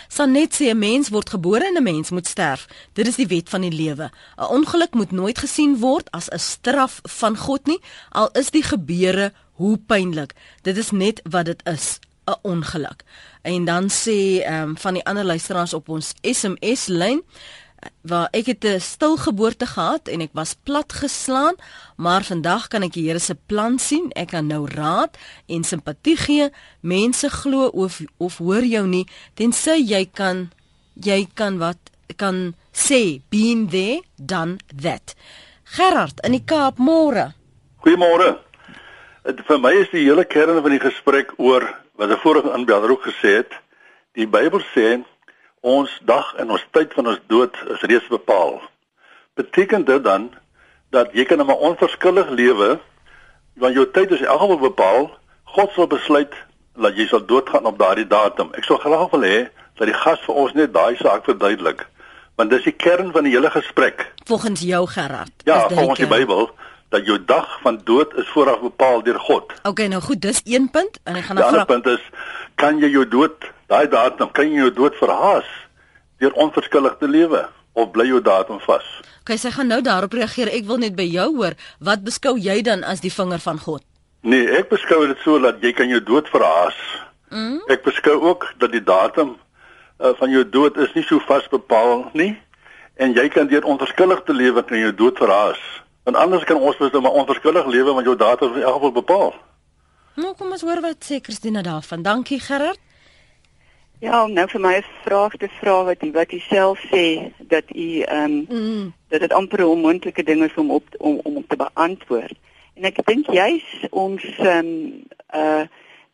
Sanet 0.08 0.54
sê 0.54 0.66
'n 0.70 0.78
mens 0.78 1.08
word 1.14 1.30
gebore 1.30 1.64
en 1.66 1.76
'n 1.78 1.82
mens 1.82 2.10
moet 2.10 2.26
sterf. 2.26 2.66
Dit 2.92 3.06
is 3.06 3.16
die 3.16 3.26
wet 3.26 3.48
van 3.48 3.60
die 3.60 3.76
lewe. 3.82 4.10
'n 4.38 4.50
Ongeluk 4.58 4.94
moet 4.94 5.10
nooit 5.10 5.38
gesien 5.38 5.78
word 5.78 6.10
as 6.10 6.28
'n 6.30 6.38
straf 6.38 7.00
van 7.02 7.36
God 7.36 7.66
nie, 7.66 7.80
al 8.10 8.28
is 8.32 8.50
die 8.50 8.62
gebeure 8.62 9.32
hoe 9.52 9.78
pynlik. 9.78 10.34
Dit 10.62 10.76
is 10.76 10.90
net 10.90 11.20
wat 11.24 11.44
dit 11.44 11.60
is, 11.64 11.98
'n 12.26 12.38
ongeluk. 12.42 13.04
En 13.42 13.64
dan 13.64 13.90
sê 13.90 14.42
ehm 14.42 14.62
um, 14.62 14.76
van 14.76 14.94
die 14.94 15.04
ander 15.04 15.24
luisteraars 15.24 15.74
op 15.74 15.88
ons 15.88 16.14
SMS 16.22 16.86
lyn 16.86 17.22
waar 18.02 18.28
ek 18.32 18.46
het 18.46 18.64
'n 18.64 18.80
stilgeboorte 18.80 19.66
gehad 19.66 20.08
en 20.08 20.20
ek 20.20 20.30
was 20.32 20.54
plat 20.54 20.92
geslaan, 20.92 21.54
maar 21.96 22.22
vandag 22.24 22.68
kan 22.68 22.82
ek 22.82 22.92
die 22.92 23.06
Here 23.06 23.18
se 23.18 23.34
plan 23.34 23.78
sien. 23.78 24.10
Ek 24.12 24.28
kan 24.28 24.46
nou 24.46 24.66
raad 24.70 25.16
en 25.46 25.64
simpatie 25.64 26.16
gee. 26.16 26.50
Mense 26.80 27.30
glo 27.30 27.66
of 27.66 28.00
of 28.16 28.38
hoor 28.38 28.64
jou 28.64 28.86
nie 28.86 29.06
tensy 29.34 29.76
jy 29.86 30.08
kan 30.12 30.50
jy 30.94 31.28
kan 31.34 31.58
wat 31.58 31.78
kan 32.16 32.54
sê 32.72 33.20
been 33.28 33.68
there 33.68 34.02
done 34.16 34.58
that. 34.82 35.14
Gerard 35.64 36.20
in 36.24 36.32
die 36.32 36.44
Kaap 36.44 36.78
môre. 36.78 37.34
Goeiemôre. 37.82 38.38
Vir 39.46 39.58
my 39.58 39.72
is 39.74 39.90
die 39.90 40.04
hele 40.06 40.24
kern 40.24 40.62
van 40.62 40.70
die 40.70 40.80
gesprek 40.80 41.32
oor 41.36 41.66
wat 41.98 42.10
'n 42.10 42.22
vorige 42.22 42.52
aanbeller 42.52 42.90
ook 42.90 43.02
gesê 43.02 43.36
het. 43.42 43.52
Die 44.14 44.26
Bybel 44.26 44.60
sê 44.74 45.04
ons 45.66 45.90
dag 46.06 46.32
en 46.38 46.50
ons 46.54 46.66
tyd 46.76 46.92
van 46.94 47.10
ons 47.12 47.22
dood 47.32 47.56
is 47.74 47.84
reeds 47.90 48.06
bepaal. 48.12 48.60
Beteken 49.34 49.84
dit 49.88 50.04
dan 50.04 50.30
dat 50.94 51.10
jy 51.12 51.24
kan 51.24 51.42
'n 51.42 51.50
onverskillig 51.50 52.28
lewe 52.30 52.78
want 53.56 53.74
jou 53.74 53.86
tyd 53.90 54.10
is 54.10 54.26
algemal 54.26 54.58
bepaal. 54.58 55.10
God 55.44 55.70
sal 55.72 55.86
besluit 55.86 56.34
dat 56.76 56.96
jy 56.96 57.06
sal 57.06 57.24
doodgaan 57.26 57.66
op 57.66 57.78
daardie 57.78 58.06
datum. 58.06 58.52
Ek 58.54 58.64
sou 58.64 58.78
graag 58.78 59.10
wil 59.10 59.22
hê 59.22 59.48
dat 59.78 59.86
die 59.86 60.00
gas 60.04 60.20
vir 60.26 60.34
ons 60.34 60.52
net 60.52 60.72
daai 60.72 60.96
saak 60.96 61.24
verduidelik 61.24 61.86
want 62.36 62.50
dis 62.50 62.66
die 62.68 62.76
kern 62.76 63.12
van 63.12 63.24
die 63.24 63.32
hele 63.32 63.50
gesprek. 63.50 64.12
Volgens 64.28 64.60
jou 64.60 64.86
Gerard. 64.86 65.32
Ja, 65.44 65.68
volgens 65.68 65.98
die 65.98 66.06
Bybel 66.06 66.50
dat 66.88 67.06
jou 67.06 67.18
dag 67.24 67.58
van 67.62 67.80
dood 67.84 68.14
is 68.14 68.28
vooraf 68.28 68.60
bepaal 68.60 69.02
deur 69.02 69.18
God. 69.20 69.52
OK, 69.62 69.78
nou 69.88 70.02
goed, 70.02 70.20
dis 70.20 70.40
een 70.44 70.70
punt 70.70 71.00
en 71.02 71.16
ek 71.16 71.24
gaan 71.24 71.40
nou 71.40 71.48
vra. 71.48 71.56
Die 71.56 71.60
ander 71.60 71.74
punt 71.74 71.86
is 71.98 72.04
kan 72.54 72.78
jy 72.78 72.92
jou 72.92 73.08
dood 73.08 73.48
daai 73.70 73.86
datum 73.90 74.30
kan 74.32 74.48
jy 74.50 74.66
jou 74.66 74.72
dood 74.74 74.96
verhaas 75.00 75.48
deur 76.20 76.32
onverskillig 76.32 76.96
te 77.00 77.08
lewe 77.08 77.44
of 77.76 77.90
bly 77.92 78.06
jou 78.08 78.20
datum 78.24 78.60
vas. 78.64 78.86
Okay, 79.20 79.36
sy 79.36 79.50
gaan 79.52 79.68
nou 79.68 79.82
daarop 79.84 80.14
reageer. 80.16 80.48
Ek 80.48 80.64
wil 80.68 80.80
net 80.80 80.96
by 80.96 81.04
jou 81.04 81.28
hoor, 81.36 81.56
wat 81.84 82.04
beskou 82.06 82.36
jy 82.40 82.62
dan 82.64 82.84
as 82.86 83.02
die 83.04 83.12
vinger 83.12 83.42
van 83.42 83.60
God? 83.60 83.84
Nee, 84.26 84.46
ek 84.58 84.70
beskou 84.72 85.04
dit 85.06 85.18
so 85.22 85.38
dat 85.42 85.60
jy 85.62 85.74
kan 85.76 85.90
jou 85.92 86.00
dood 86.02 86.30
verhaas. 86.32 86.78
Mm. 87.30 87.60
Ek 87.70 87.84
beskou 87.84 88.16
ook 88.30 88.46
dat 88.62 88.72
die 88.72 88.82
datum 88.82 89.34
uh, 89.36 90.14
van 90.18 90.32
jou 90.32 90.44
dood 90.48 90.78
is 90.80 90.94
nie 90.96 91.04
so 91.04 91.20
vas 91.28 91.46
bepaal 91.52 92.06
nie 92.14 92.32
en 92.96 93.12
jy 93.12 93.26
kan 93.28 93.48
deur 93.50 93.66
onverskillig 93.68 94.22
te 94.24 94.32
lewe 94.32 94.62
kan 94.64 94.80
jou 94.80 94.92
dood 94.94 95.18
verhaas. 95.20 95.60
Want 96.08 96.16
anders 96.16 96.46
kan 96.48 96.56
ons 96.56 96.78
mos 96.80 96.94
nou 96.94 97.02
maar 97.04 97.18
onverskillig 97.18 97.66
lewe 97.68 97.92
want 97.98 98.08
jou 98.08 98.16
datum 98.16 98.54
is 98.54 98.62
in 98.62 98.66
elk 98.66 98.78
geval 98.78 98.96
bepaal. 99.02 99.34
Nou 100.16 100.32
kom 100.38 100.54
ons 100.54 100.64
hoor 100.64 100.80
wat 100.80 101.04
sê 101.04 101.20
Christina 101.20 101.60
daarvan. 101.66 102.06
Dankie 102.06 102.40
Gerard. 102.40 102.80
Ja, 103.98 104.26
nou 104.26 104.44
vir 104.48 104.60
my 104.60 104.74
'n 104.76 104.84
vraag 105.04 105.36
te 105.36 105.48
vra 105.48 105.84
wat 105.84 106.02
u 106.04 106.10
wat 106.12 106.32
u 106.32 106.38
self 106.38 106.80
sê 106.92 107.32
dat 107.38 107.64
u 107.74 108.00
ehm 108.00 108.24
um, 108.24 108.46
mm. 108.48 108.92
dat 109.08 109.20
dit 109.20 109.32
amper 109.32 109.66
onmoontlike 109.66 110.22
dinge 110.22 110.44
is 110.44 110.54
om 110.54 110.70
op 110.70 110.84
om 110.98 111.20
om 111.22 111.46
te 111.46 111.56
beantwoord. 111.56 112.34
En 112.74 112.84
ek 112.84 113.06
dink 113.06 113.30
juis 113.32 113.86
ons 113.90 114.22
ehm 114.38 114.58
um, 114.58 115.02
uh 115.34 115.64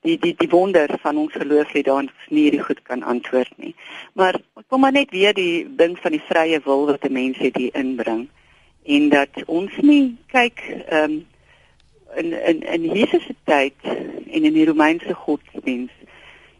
die 0.01 0.19
die 0.19 0.35
die 0.39 0.49
wonder 0.49 0.99
van 1.01 1.17
ons 1.17 1.33
geloof 1.33 1.73
lê 1.75 1.83
daarin 1.83 2.07
dat 2.07 2.15
ons 2.15 2.31
nie 2.31 2.43
hierdie 2.43 2.63
goed 2.63 2.83
kan 2.83 3.03
antwoord 3.03 3.53
nie. 3.57 3.75
Maar 4.13 4.41
kom 4.69 4.81
maar 4.81 4.93
net 4.93 5.11
weer 5.11 5.35
die 5.35 5.67
ding 5.77 5.99
van 5.99 6.11
die 6.11 6.27
vrye 6.29 6.61
wil 6.65 6.87
wat 6.87 7.05
'n 7.05 7.13
mens 7.13 7.39
het 7.39 7.57
hier 7.57 7.75
inbring 7.75 8.29
en 8.83 9.09
dat 9.09 9.45
ons 9.47 9.73
nie 9.81 10.17
kyk 10.27 10.59
ehm 10.89 11.11
um, 11.11 11.27
in 12.15 12.33
in 12.47 12.63
in 12.63 12.83
Jesus 12.95 13.25
se 13.25 13.35
tyd 13.45 13.75
en 14.31 14.45
in 14.45 14.53
die 14.53 14.67
Romeinse 14.67 15.15
godsdienst 15.15 16.02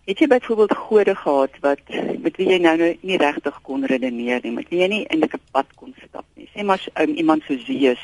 Het 0.05 0.19
jy 0.19 0.27
byvoorbeeld 0.27 0.77
gode 0.77 1.15
gehad 1.15 1.59
wat 1.61 1.81
met 2.19 2.37
wie 2.37 2.49
jy 2.49 2.59
nou, 2.59 2.77
nou 2.77 2.91
nie 3.01 3.19
regtig 3.23 3.61
kon 3.63 3.85
redeneer 3.87 4.41
nie, 4.43 4.51
met 4.53 4.69
wie 4.69 4.81
jy 4.81 4.89
nie 4.91 5.05
in 5.15 5.23
'n 5.23 5.41
pad 5.53 5.67
kon 5.79 5.95
stap 6.07 6.25
nie? 6.35 6.49
Sê 6.55 6.65
maar 6.65 6.83
um, 7.01 7.15
iemand 7.15 7.43
so 7.47 7.57
Zeus 7.59 8.03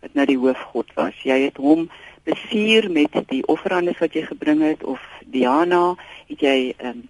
wat 0.00 0.14
nou 0.14 0.26
die 0.26 0.38
hoofgod 0.38 0.92
was. 0.94 1.14
Jy 1.22 1.40
het 1.40 1.56
hom 1.56 1.90
besuur 2.24 2.90
met 2.90 3.14
die 3.28 3.46
offerandes 3.46 3.98
wat 3.98 4.14
jy 4.14 4.22
gebring 4.22 4.62
het 4.62 4.84
of 4.84 5.00
Diana, 5.26 5.96
het 6.28 6.40
jy 6.40 6.74
ehm 6.78 6.88
um, 6.88 7.08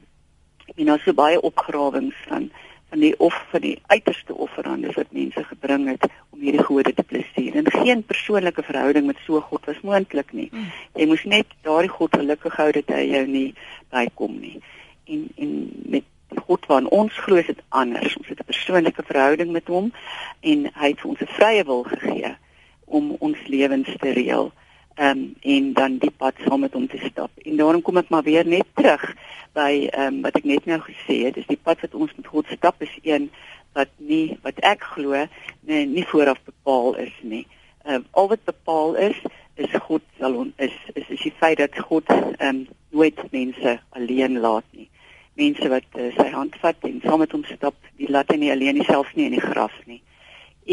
jy 0.74 0.84
nou 0.84 0.98
so 0.98 1.12
baie 1.12 1.40
opgrawings 1.40 2.16
van 2.28 2.50
van 2.88 3.00
die 3.02 3.14
of 3.18 3.34
van 3.50 3.60
die 3.60 3.78
uiterste 3.86 4.34
offerandes 4.34 4.94
wat 4.94 5.10
mense 5.10 5.42
gebring 5.44 5.88
het 5.88 6.04
om 6.30 6.40
hierdie 6.40 6.62
gode 6.62 6.92
te 6.94 7.02
plesier. 7.02 7.56
En 7.58 7.70
geen 7.70 8.02
persoonlike 8.06 8.62
verhouding 8.62 9.06
met 9.06 9.18
so 9.26 9.40
God 9.40 9.64
was 9.66 9.80
moontlik 9.82 10.32
nie. 10.32 10.48
Mm. 10.52 10.68
Jy 10.94 11.08
moes 11.10 11.24
net 11.24 11.56
daardie 11.66 11.90
God 11.90 12.14
gelukkig 12.14 12.56
hou 12.56 12.68
dat 12.78 12.92
hy 12.94 13.02
jou 13.10 13.24
nie 13.26 13.48
bykom 13.90 14.40
nie. 14.40 14.62
En 15.04 15.28
en 15.36 15.70
met 15.84 16.04
God 16.46 16.66
wat 16.66 16.88
ons 16.88 17.18
glo 17.24 17.36
is 17.36 17.46
dit 17.46 17.62
anders. 17.68 18.16
Ons 18.16 18.28
het 18.28 18.40
'n 18.40 18.50
persoonlike 18.52 19.02
verhouding 19.06 19.50
met 19.50 19.66
hom 19.66 19.92
en 20.40 20.70
hy 20.74 20.88
het 20.88 21.00
vir 21.00 21.10
ons 21.10 21.20
'n 21.20 21.36
vrye 21.38 21.64
wil 21.64 21.82
gegee 21.82 22.36
om 22.84 23.16
ons 23.18 23.38
lewens 23.46 23.96
te 23.98 24.10
reël 24.10 24.52
um, 24.96 25.34
en 25.40 25.72
dan 25.72 25.98
die 25.98 26.10
pad 26.10 26.34
saam 26.44 26.60
met 26.60 26.72
hom 26.72 26.88
te 26.88 26.98
stap. 26.98 27.30
En 27.42 27.56
daarom 27.56 27.82
kom 27.82 27.96
ek 27.96 28.08
maar 28.08 28.22
weer 28.22 28.46
net 28.46 28.66
terug 28.74 29.14
by 29.52 29.88
ehm 29.90 30.14
um, 30.14 30.22
wat 30.22 30.36
ek 30.36 30.44
net 30.44 30.64
nou 30.64 30.80
gesê 30.80 31.24
het, 31.24 31.34
dis 31.34 31.46
die 31.46 31.62
pad 31.62 31.80
wat 31.80 31.94
ons 31.94 32.14
met 32.16 32.26
God 32.26 32.46
stap 32.46 32.82
is 32.82 32.98
een 33.02 33.30
wat 33.72 33.88
nie 33.96 34.38
wat 34.42 34.58
ek 34.58 34.82
glo 34.82 35.26
nie, 35.60 35.86
nie 35.86 36.04
vooraf 36.04 36.38
bepaal 36.44 36.94
is 36.96 37.16
nie. 37.22 37.46
Ehm 37.46 37.65
um, 37.88 38.06
al 38.10 38.28
wat 38.28 38.44
bepaal 38.44 38.96
is 38.96 39.18
is 39.56 39.72
God 39.86 40.02
sal 40.18 40.34
on, 40.36 40.52
is, 40.56 40.74
is 40.94 41.08
is 41.08 41.22
die 41.22 41.32
feit 41.40 41.58
dat 41.58 41.78
God 41.88 42.10
ehm 42.12 42.48
um, 42.48 42.66
nooit 42.96 43.18
mense 43.32 43.78
alleen 43.98 44.38
laat 44.40 44.64
nie. 44.70 44.88
Mense 45.36 45.68
wat 45.68 45.96
uh, 46.00 46.10
sy 46.16 46.28
hand 46.32 46.56
vat 46.60 46.84
en 46.88 47.00
saam 47.04 47.20
met 47.20 47.32
hom 47.32 47.44
stap, 47.44 47.76
die 48.00 48.08
laat 48.08 48.30
hy 48.32 48.38
nie 48.40 48.52
alleen 48.52 48.78
nie 48.80 48.88
selfs 48.88 49.14
nie 49.16 49.26
in 49.28 49.36
die 49.36 49.44
graf 49.44 49.74
nie. 49.84 50.00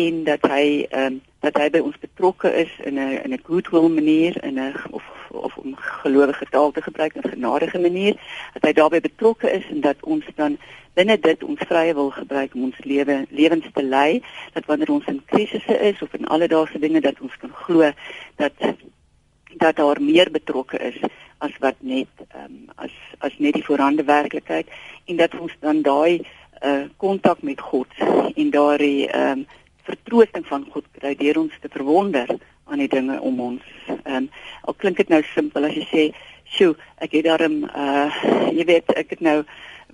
En 0.06 0.24
dat 0.30 0.48
hy 0.52 0.66
ehm 0.90 1.20
um, 1.20 1.22
dat 1.44 1.58
hy 1.60 1.68
by 1.70 1.82
ons 1.84 2.00
betrokke 2.00 2.50
is 2.56 2.72
in 2.88 2.96
'n 2.96 3.20
in 3.24 3.34
'n 3.34 3.44
goodwill 3.44 3.90
manier 3.90 4.44
in 4.44 4.60
'n 4.60 4.74
of 4.92 5.04
of 5.32 5.58
om 5.58 5.76
gelowige 5.76 6.46
taal 6.50 6.72
te 6.72 6.82
gebruik 6.82 7.16
in 7.16 7.22
'n 7.22 7.36
genadige 7.36 7.80
manier. 7.80 8.14
Dat 8.54 8.64
hy 8.64 8.74
daarbey 8.74 9.02
betrokke 9.02 9.52
is 9.52 9.66
en 9.70 9.82
dat 9.82 9.98
ons 10.02 10.26
dan 10.36 10.58
binne 10.94 11.20
dit 11.20 11.44
ons 11.44 11.60
vrye 11.68 11.94
wil 11.94 12.10
gebruik 12.10 12.54
om 12.54 12.64
ons 12.64 12.84
lewe 12.84 13.26
lewens 13.30 13.66
te 13.74 13.84
lei. 13.84 14.24
Dat 14.54 14.66
wanneer 14.66 14.92
ons 14.92 15.06
in 15.06 15.22
krisisse 15.26 15.78
is 15.80 16.02
of 16.02 16.14
in 16.14 16.28
alledaagse 16.28 16.80
dinge 16.80 17.02
dat 17.02 17.20
ons 17.20 17.38
kan 17.38 17.54
glo 17.54 17.92
dat 18.36 18.54
dat 19.58 19.76
daar 19.76 20.02
meer 20.02 20.32
betrokke 20.32 20.78
is 20.78 21.00
as 21.38 21.58
wat 21.60 21.76
net 21.80 22.08
ehm 22.28 22.46
um, 22.46 22.70
as 22.76 22.92
as 23.18 23.38
net 23.38 23.54
die 23.54 23.66
voorhande 23.66 24.04
werklikheid 24.04 24.68
en 25.06 25.16
dat 25.16 25.40
ons 25.40 25.56
dan 25.60 25.82
daai 25.82 26.18
'n 26.18 26.26
uh, 26.68 26.84
kontak 26.98 27.42
met 27.42 27.62
God 27.62 27.88
en 28.36 28.50
daardie 28.50 29.08
ehm 29.08 29.38
um, 29.38 29.46
vertroosting 29.84 30.46
van 30.48 30.66
God 30.72 30.86
kry 30.98 31.16
deur 31.16 31.40
ons 31.44 31.60
te 31.62 31.70
verwonder 31.70 32.30
aan 32.66 32.80
die 32.80 32.88
dinge 32.88 33.20
om 33.22 33.40
ons. 33.40 33.64
Ehm 33.88 34.16
um, 34.16 34.30
al 34.62 34.74
klink 34.74 34.98
dit 34.98 35.10
nou 35.10 35.22
simpel 35.34 35.66
as 35.66 35.76
jy 35.76 35.86
sê, 35.92 36.04
"Sjoe, 36.44 36.76
ek 36.98 37.12
het 37.12 37.26
daarom 37.26 37.64
uh 37.64 38.10
jy 38.52 38.66
weet, 38.66 38.94
ek 38.96 39.10
het 39.10 39.22
nou 39.22 39.44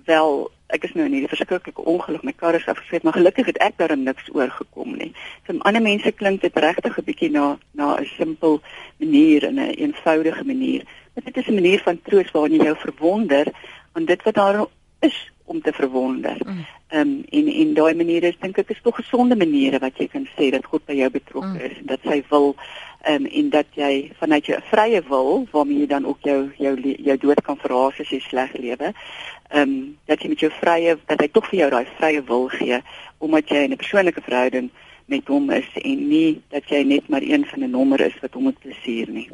wel 0.06 0.50
ek 0.70 0.84
is 0.84 0.92
nou 0.94 1.06
in 1.06 1.16
hierdie 1.16 1.30
verskriklike 1.30 1.82
ongeluk 1.92 2.22
my 2.26 2.32
kar 2.32 2.54
is 2.54 2.66
afgesluit 2.70 3.02
maar 3.02 3.16
gelukkig 3.16 3.46
het 3.50 3.58
ek 3.64 3.78
daarin 3.80 4.04
niks 4.06 4.30
oorgekom 4.32 4.94
nie. 4.96 5.10
Vir 5.46 5.58
ander 5.68 5.82
mense 5.82 6.12
klink 6.12 6.42
dit 6.42 6.56
regtig 6.64 6.98
'n 6.98 7.06
bietjie 7.08 7.30
na 7.30 7.58
na 7.74 7.96
'n 7.96 8.06
simpel 8.16 8.60
manier 8.98 9.44
en 9.48 9.54
'n 9.54 9.58
een 9.58 9.78
eenvoudige 9.86 10.44
manier. 10.44 10.82
Maar 11.14 11.24
dit 11.24 11.36
is 11.36 11.48
'n 11.48 11.54
manier 11.54 11.80
van 11.82 12.02
troos 12.02 12.30
waarin 12.30 12.56
jy 12.56 12.64
jou 12.64 12.76
verwonder 12.76 13.46
aan 13.92 14.04
dit 14.04 14.22
wat 14.22 14.34
daar 14.34 14.66
is 15.00 15.30
om 15.50 15.60
te 15.62 15.72
verwonder. 15.72 16.38
Mm. 16.46 16.66
Ehm 16.88 17.08
mm. 17.08 17.16
um, 17.18 17.24
en 17.38 17.48
en 17.62 17.74
daai 17.74 17.94
maniere 17.94 18.30
is 18.32 18.38
dink 18.40 18.58
ek 18.58 18.70
is 18.74 18.82
tog 18.82 18.96
gesonde 19.00 19.36
maniere 19.36 19.78
wat 19.82 19.98
jy 19.98 20.06
kan 20.12 20.28
sê 20.36 20.50
dat 20.54 20.68
God 20.70 20.84
by 20.86 20.96
jou 20.98 21.10
betrokke 21.10 21.56
mm. 21.56 21.66
is 21.68 21.80
en 21.80 21.90
dat 21.92 22.06
sy 22.06 22.20
wil 22.30 22.54
ehm 22.54 23.24
um, 23.24 23.26
en 23.40 23.50
dat 23.50 23.78
jy 23.82 23.92
vanuit 24.20 24.46
jou 24.46 24.60
vrye 24.70 25.02
wil 25.08 25.30
waarmee 25.52 25.82
jy 25.82 25.88
dan 25.94 26.06
ook 26.06 26.28
jou 26.28 26.40
jou 26.58 26.74
jou 27.08 27.16
dood 27.26 27.42
kan 27.46 27.58
verhaas 27.64 27.98
as 28.04 28.12
jy 28.14 28.20
sleg 28.28 28.54
lewe 28.58 28.92
ehm 28.92 29.62
um, 29.62 29.74
dat 30.12 30.22
jy 30.22 30.32
met 30.34 30.46
jou 30.46 30.52
vrye 30.60 30.96
dat 31.06 31.20
hy 31.24 31.28
tog 31.32 31.50
vir 31.50 31.60
jou 31.64 31.70
daai 31.76 31.86
vrye 31.98 32.22
wil 32.32 32.48
gee 32.54 32.82
omdat 33.18 33.50
jy 33.50 33.64
in 33.66 33.72
'n 33.72 33.82
persoonlike 33.82 34.26
verhouding 34.28 34.70
met 35.10 35.26
hom 35.26 35.50
is 35.50 35.70
en 35.74 36.08
nie 36.08 36.40
dat 36.54 36.68
jy 36.70 36.82
net 36.86 37.08
maar 37.08 37.22
een 37.26 37.46
van 37.46 37.64
'n 37.64 37.70
nommer 37.70 38.00
is 38.00 38.20
wat 38.20 38.34
hom 38.34 38.42
moet 38.42 38.58
plesier 38.58 39.08
nie. 39.10 39.28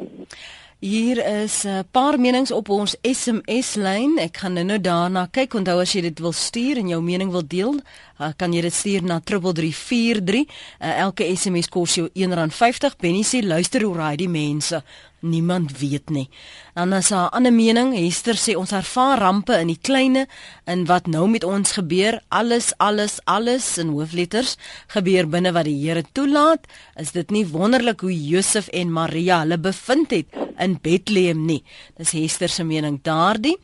Hier 0.79 1.17
is 1.41 1.63
'n 1.65 1.87
paar 1.91 2.19
menings 2.19 2.51
op 2.51 2.69
ons 2.69 2.95
SMS 3.01 3.73
lyn. 3.73 4.17
Ek 4.19 4.37
gaan 4.37 4.53
nou-nou 4.53 4.81
daarna 4.81 5.27
kyk. 5.31 5.53
Onthou 5.53 5.79
as 5.81 5.91
jy 5.91 6.01
dit 6.01 6.19
wil 6.19 6.31
stuur 6.31 6.77
en 6.77 6.87
jou 6.87 7.01
mening 7.01 7.31
wil 7.31 7.47
deel, 7.47 7.79
uh, 8.19 8.29
kan 8.35 8.53
jy 8.53 8.61
dit 8.61 8.73
stuur 8.73 9.03
na 9.03 9.19
3343. 9.19 10.45
Uh, 10.79 10.99
elke 10.99 11.23
SMS 11.35 11.69
kos 11.69 11.95
jou 11.95 12.09
R1.50. 12.13 12.95
Benny 12.99 13.23
sê 13.23 13.41
luister 13.41 13.81
hoe 13.81 13.95
raai 13.95 14.15
die 14.17 14.29
mense. 14.29 14.83
Niemand 15.19 15.79
weet 15.79 16.09
nie. 16.09 16.29
Dan 16.73 16.93
is 16.93 17.09
'n 17.09 17.29
ander 17.29 17.53
mening. 17.53 17.95
Hester 17.95 18.35
sê 18.35 18.55
ons 18.55 18.71
ervaar 18.71 19.19
rampe 19.19 19.53
in 19.59 19.67
die 19.67 19.79
kleine 19.81 20.27
en 20.63 20.85
wat 20.85 21.07
nou 21.07 21.27
met 21.27 21.43
ons 21.43 21.71
gebeur, 21.71 22.21
alles 22.27 22.77
alles 22.77 23.19
alles 23.23 23.77
in 23.77 23.87
hoofletters 23.87 24.57
gebeur 24.87 25.27
binne 25.27 25.51
wat 25.51 25.65
die 25.65 25.87
Here 25.87 26.03
toelaat. 26.11 26.67
Is 26.95 27.11
dit 27.11 27.29
nie 27.31 27.47
wonderlik 27.47 27.99
hoe 27.99 28.27
Josef 28.27 28.67
en 28.67 28.91
Maria 28.91 29.39
hulle 29.39 29.57
bevind 29.57 30.11
het 30.11 30.25
in 30.57 30.79
Bethlehem 30.81 31.45
nie? 31.45 31.63
Dis 31.97 32.11
Hester 32.11 32.49
se 32.49 32.63
mening 32.63 32.99
daardie. 33.01 33.57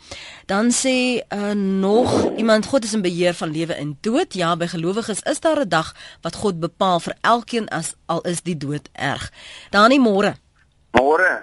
Dan 0.45 0.71
sê 0.71 1.21
uh, 1.29 1.51
nog 1.53 2.35
iemand 2.37 2.65
God 2.65 2.83
is 2.83 2.93
in 2.93 3.01
beheer 3.01 3.33
van 3.33 3.51
lewe 3.51 3.73
en 3.73 3.97
dood. 4.01 4.33
Ja, 4.33 4.55
by 4.55 4.65
gelowiges 4.65 5.21
is 5.21 5.39
daar 5.39 5.59
'n 5.59 5.69
dag 5.69 5.95
wat 6.21 6.35
God 6.35 6.59
bepaal 6.59 6.99
vir 6.99 7.15
elkeen 7.21 7.69
as 7.69 7.93
al 8.05 8.21
is 8.21 8.41
die 8.41 8.57
dood 8.57 8.89
erg. 8.93 9.31
Dan 9.69 9.89
nie 9.89 9.99
môre 9.99 10.35
Môre. 10.93 11.41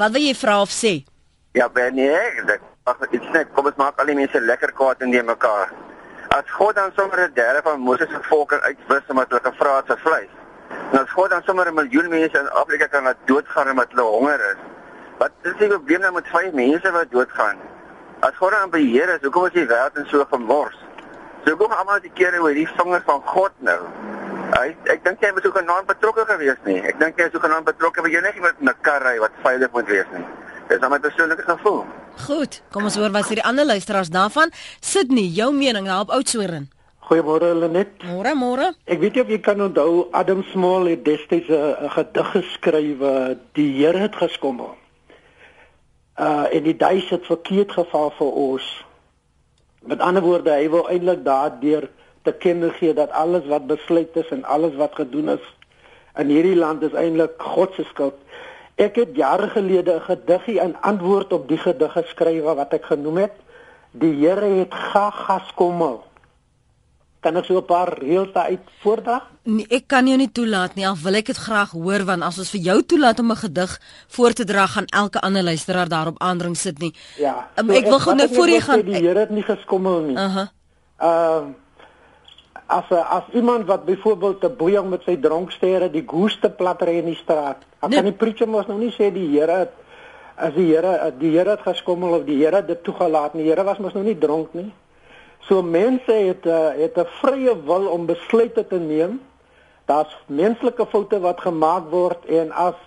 Wat 0.00 0.12
wil 0.14 0.24
jy 0.24 0.34
vra 0.34 0.60
of 0.64 0.72
sê? 0.72 1.04
Ja, 1.52 1.68
ben 1.68 1.98
jy? 1.98 2.58
Ag, 2.88 3.00
dit 3.12 3.24
sê 3.32 3.44
kom 3.54 3.68
ons 3.68 3.76
maak 3.76 3.98
al 4.00 4.08
die 4.08 4.16
mense 4.16 4.40
lekker 4.40 4.72
kwaad 4.78 5.02
in 5.04 5.12
die 5.12 5.22
mekaar. 5.22 5.72
As 6.32 6.48
God 6.56 6.76
dan 6.78 6.92
sommer 6.96 7.20
'n 7.20 7.34
derde 7.34 7.60
van 7.62 7.80
Moses 7.80 8.08
se 8.08 8.20
volk 8.28 8.52
uitwis 8.52 9.08
omdat 9.08 9.28
hulle 9.28 9.42
gevra 9.50 9.76
het 9.76 9.86
vir 9.86 9.98
vleis. 10.04 10.32
En 10.92 11.00
as 11.00 11.10
God 11.10 11.30
dan 11.30 11.42
sommer 11.42 11.66
'n 11.68 11.74
miljoen 11.74 12.08
mense 12.08 12.38
in 12.38 12.50
Afrika 12.50 12.86
kan 12.86 13.02
laat 13.02 13.20
doodgaan 13.24 13.70
omdat 13.70 13.90
hulle 13.90 14.08
honger 14.16 14.40
is. 14.52 14.60
Wat 15.18 15.30
is 15.42 15.56
die 15.58 15.68
probleem 15.68 16.00
nou 16.00 16.12
met 16.12 16.28
vyf 16.32 16.52
mense 16.52 16.90
wat 16.90 17.10
doodgaan? 17.10 17.58
As 18.20 18.36
God 18.36 18.50
dan 18.50 18.70
beheer 18.70 19.08
is, 19.08 19.22
hoekom 19.22 19.46
is 19.46 19.52
die 19.52 19.66
wêreld 19.66 19.96
in 19.96 20.06
so 20.06 20.24
gemors? 20.30 20.78
So 21.44 21.56
kom 21.56 21.72
almal 21.72 22.00
die 22.00 22.12
kere 22.14 22.40
oor 22.40 22.54
die 22.54 22.68
vinger 22.68 23.02
van 23.04 23.20
God 23.24 23.52
nou. 23.58 23.80
Hy 24.50 24.74
ek 24.90 25.04
dink 25.04 25.22
jy 25.22 25.30
moet 25.34 25.46
ook 25.46 25.58
genoem 25.60 25.86
betrokke 25.86 26.24
gewees 26.26 26.58
nie. 26.66 26.80
Ek 26.82 26.98
dink 26.98 27.18
jy 27.18 27.28
is 27.30 27.34
ook 27.36 27.44
genoem 27.46 27.64
betrokke 27.64 28.02
by 28.02 28.10
jy 28.10 28.22
net 28.24 28.40
met 28.40 28.58
'n 28.60 28.74
kar 28.82 29.02
ry 29.02 29.18
wat 29.22 29.30
veilig 29.42 29.70
moet 29.72 29.86
wees 29.86 30.10
nie. 30.12 30.24
Dis 30.68 30.80
net 30.80 30.90
my 30.90 30.98
persoonlike 30.98 31.42
gevoel. 31.42 31.84
Goed, 32.26 32.62
kom 32.70 32.84
ons 32.84 32.96
hoor 32.96 33.10
wat 33.10 33.26
sê 33.26 33.34
die 33.34 33.44
ander 33.46 33.64
luisteraars 33.64 34.10
daarvan. 34.10 34.50
Sydney, 34.80 35.26
jou 35.34 35.52
mening 35.52 35.86
help 35.86 36.10
Oudtshoorn. 36.10 36.68
Goeiemôre 37.10 37.54
Lenet. 37.58 38.04
Môre, 38.06 38.34
môre. 38.34 38.74
Ek 38.86 39.00
weet 39.00 39.14
jy 39.14 39.22
of 39.22 39.28
jy 39.28 39.40
kan 39.42 39.60
onthou 39.60 40.08
Adam 40.12 40.44
Small 40.52 40.86
het 40.86 41.04
destyds 41.04 41.48
'n 41.48 41.90
gedig 41.90 42.30
geskryf 42.30 42.98
die 43.54 43.70
Here 43.78 43.98
het 43.98 44.16
geskommel. 44.16 44.76
Uh 46.18 46.46
en 46.52 46.62
die 46.62 46.76
duis 46.76 47.10
het 47.10 47.26
verkeerd 47.26 47.72
geval 47.72 48.10
vir 48.18 48.32
ons. 48.32 48.84
Met 49.82 50.00
ander 50.00 50.22
woorde, 50.22 50.50
hy 50.50 50.68
wil 50.70 50.88
eintlik 50.88 51.24
daardeur 51.24 51.88
te 52.22 52.32
kenne 52.32 52.70
gee 52.70 52.94
dat 52.94 53.10
alles 53.10 53.46
wat 53.46 53.66
besluit 53.66 54.16
is 54.16 54.28
en 54.30 54.44
alles 54.44 54.74
wat 54.74 54.94
gedoen 54.94 55.28
is 55.28 55.46
in 56.18 56.28
hierdie 56.28 56.56
land 56.56 56.82
is 56.82 56.92
eintlik 56.92 57.38
God 57.38 57.74
se 57.74 57.84
skuld. 57.90 58.16
Ek 58.80 58.96
het 58.96 59.16
jare 59.16 59.48
gelede 59.48 59.94
'n 59.94 60.00
gediggie 60.00 60.60
in 60.60 60.76
antwoord 60.80 61.32
op 61.32 61.48
die 61.48 61.58
gedig 61.58 61.92
geskryf 61.92 62.42
wat 62.42 62.72
ek 62.72 62.84
genoem 62.84 63.16
het 63.16 63.32
Die 63.92 64.14
Here 64.14 64.46
het 64.60 64.74
gagas 64.74 65.50
kommel. 65.58 66.04
Kan 67.20 67.36
ek 67.36 67.44
so 67.44 67.58
'n 67.58 67.64
paar 67.66 67.98
reëls 67.98 68.32
uit 68.32 68.60
voordra? 68.80 69.22
Nee, 69.42 69.66
ek 69.68 69.86
kan 69.86 70.06
jou 70.06 70.16
nie 70.16 70.32
toelaat 70.32 70.74
nie. 70.74 70.86
Al 70.86 70.96
wil 70.96 71.14
ek 71.14 71.26
dit 71.26 71.36
graag 71.36 71.70
hoor 71.70 72.04
want 72.04 72.22
as 72.22 72.38
ons 72.38 72.50
vir 72.50 72.60
jou 72.60 72.82
toelaat 72.82 73.18
om 73.18 73.30
'n 73.30 73.36
gedig 73.36 73.80
voor 74.08 74.32
te 74.32 74.44
dra 74.44 74.66
gaan 74.66 74.84
elke 74.86 75.20
ander 75.20 75.42
luisteraar 75.42 75.88
daarop 75.88 76.18
aandring 76.18 76.56
sit 76.56 76.78
nie. 76.78 76.94
Ja. 77.18 77.50
Um, 77.56 77.66
so 77.66 77.76
ek 77.76 77.84
wil 77.84 78.00
gou 78.00 78.14
net 78.14 78.34
voor 78.34 78.48
jy 78.48 78.60
gaan 78.60 78.82
Die 78.82 78.94
Here 78.94 79.18
het 79.18 79.30
nie 79.30 79.42
geskommel 79.42 80.00
nie. 80.00 80.16
Aha. 80.16 80.52
Ehm 80.98 81.48
uh, 81.48 81.54
as 82.70 82.90
as 82.90 83.26
iemand 83.34 83.66
wat 83.66 83.84
byvoorbeeld 83.84 84.44
'n 84.44 84.56
boeiing 84.56 84.90
met 84.90 85.02
sy 85.02 85.16
dronksterre 85.16 85.90
die 85.90 86.04
goeste 86.06 86.50
plattery 86.50 86.98
in 86.98 87.10
die 87.10 87.20
straat. 87.22 87.58
Dan 87.80 87.90
nee. 87.90 87.98
kan 87.98 88.10
die 88.10 88.18
preacher 88.18 88.48
mos 88.48 88.66
nou 88.66 88.78
nie 88.78 88.92
sê 88.92 89.10
die 89.12 89.28
Here 89.38 89.68
as 90.36 90.54
die 90.54 90.74
Here 90.74 91.12
die 91.18 91.30
Here 91.36 91.50
het 91.50 91.66
geskommel 91.66 92.14
of 92.18 92.24
die 92.24 92.44
Here 92.44 92.62
dit 92.64 92.84
toegelaat 92.84 93.34
nie. 93.34 93.42
Die 93.42 93.52
Here 93.52 93.64
was 93.64 93.78
mos 93.78 93.92
nou 93.92 94.04
nie 94.04 94.18
dronk 94.18 94.54
nie. 94.54 94.72
So 95.48 95.62
mense 95.62 96.12
het 96.12 96.46
uh, 96.46 96.70
het 96.76 96.98
'n 96.98 97.06
vrye 97.22 97.56
wil 97.64 97.86
om 97.86 98.06
besluite 98.06 98.66
te 98.66 98.78
neem. 98.78 99.20
Daar's 99.84 100.16
menslike 100.26 100.86
foute 100.86 101.20
wat 101.20 101.40
gemaak 101.40 101.90
word 101.90 102.24
en 102.26 102.52
as 102.52 102.78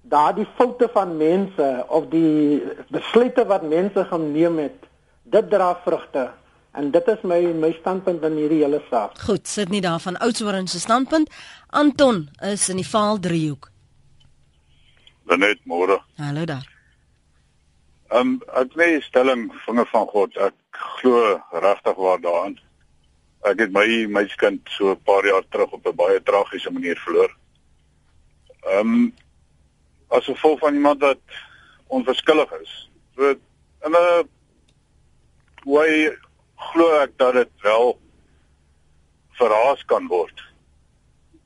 daardie 0.00 0.46
foute 0.56 0.88
van 0.92 1.16
mense 1.16 1.84
of 1.88 2.08
die 2.08 2.62
besluite 2.88 3.46
wat 3.46 3.62
mense 3.62 4.04
geneem 4.04 4.58
het, 4.58 4.78
dit 5.22 5.50
dra 5.50 5.74
vrugte. 5.84 6.30
En 6.76 6.90
dit 6.90 7.06
is 7.08 7.22
my 7.24 7.40
my 7.56 7.70
standpunt 7.78 8.24
in 8.28 8.34
hierdie 8.36 8.60
hele 8.60 8.82
saak. 8.90 9.16
Goed, 9.24 9.48
sit 9.48 9.70
nie 9.72 9.80
daarvan 9.80 10.18
Oudtshoorn 10.20 10.68
se 10.68 10.80
standpunt. 10.80 11.30
Anton 11.72 12.28
is 12.44 12.68
in 12.68 12.76
die 12.76 12.88
Vaal 12.88 13.18
driehoek. 13.18 13.70
Net 15.36 15.62
môre. 15.64 15.96
Hallo 16.20 16.44
daar. 16.44 16.66
Ehm 18.12 18.20
um, 18.20 18.34
ek 18.60 18.76
lê 18.78 18.90
stelling 19.02 19.48
vinge 19.64 19.86
van 19.92 20.06
God. 20.12 20.36
Ek 20.36 20.82
glo 21.00 21.40
regtig 21.64 21.96
waar 21.96 22.20
daarin. 22.20 22.58
Ek 23.48 23.64
het 23.64 23.72
my 23.72 23.86
meisiekind 24.18 24.68
so 24.76 24.92
'n 24.92 25.02
paar 25.08 25.24
jaar 25.26 25.48
terug 25.48 25.72
op 25.72 25.86
'n 25.86 25.96
baie 25.96 26.22
tragiese 26.22 26.70
manier 26.70 27.00
verloor. 27.06 27.32
Ehm 28.68 28.94
um, 28.94 29.14
as 30.08 30.24
gevolg 30.24 30.58
van 30.58 30.74
iemand 30.74 31.00
wat 31.00 31.24
onverskillig 31.86 32.52
is. 32.60 32.90
So 33.16 33.30
in 33.30 33.96
'n 33.96 34.28
way 35.64 36.16
glo 36.56 37.00
ek 37.00 37.16
dat 37.20 37.34
dit 37.34 37.52
wel 37.62 37.98
verraas 39.38 39.84
kan 39.84 40.06
word. 40.08 40.42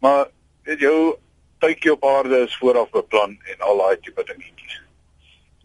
Maar 0.01 0.29
weet 0.65 0.81
jou 0.81 1.17
tydjie 1.61 1.93
op 1.93 2.05
aarde 2.05 2.45
is 2.47 2.57
vooraf 2.57 2.91
beplan 2.91 3.37
en 3.53 3.67
al 3.67 3.83
daai 3.83 4.01
tipe 4.01 4.25
dingetjies. 4.25 4.81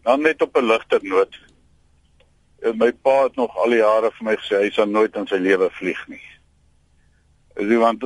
Dan 0.02 0.22
net 0.22 0.42
op 0.42 0.56
'n 0.56 0.66
ligter 0.66 1.00
noot. 1.02 1.38
My 2.74 2.92
pa 2.92 3.22
het 3.22 3.36
nog 3.36 3.56
al 3.56 3.70
die 3.70 3.78
jare 3.78 4.10
vir 4.10 4.24
my 4.24 4.36
gesê 4.36 4.60
hy 4.60 4.70
sal 4.70 4.86
nooit 4.86 5.16
in 5.16 5.26
sy 5.26 5.36
lewe 5.36 5.70
vlieg 5.70 6.08
nie. 6.08 6.22
Is 7.56 7.68
jy 7.68 7.78
want 7.78 8.04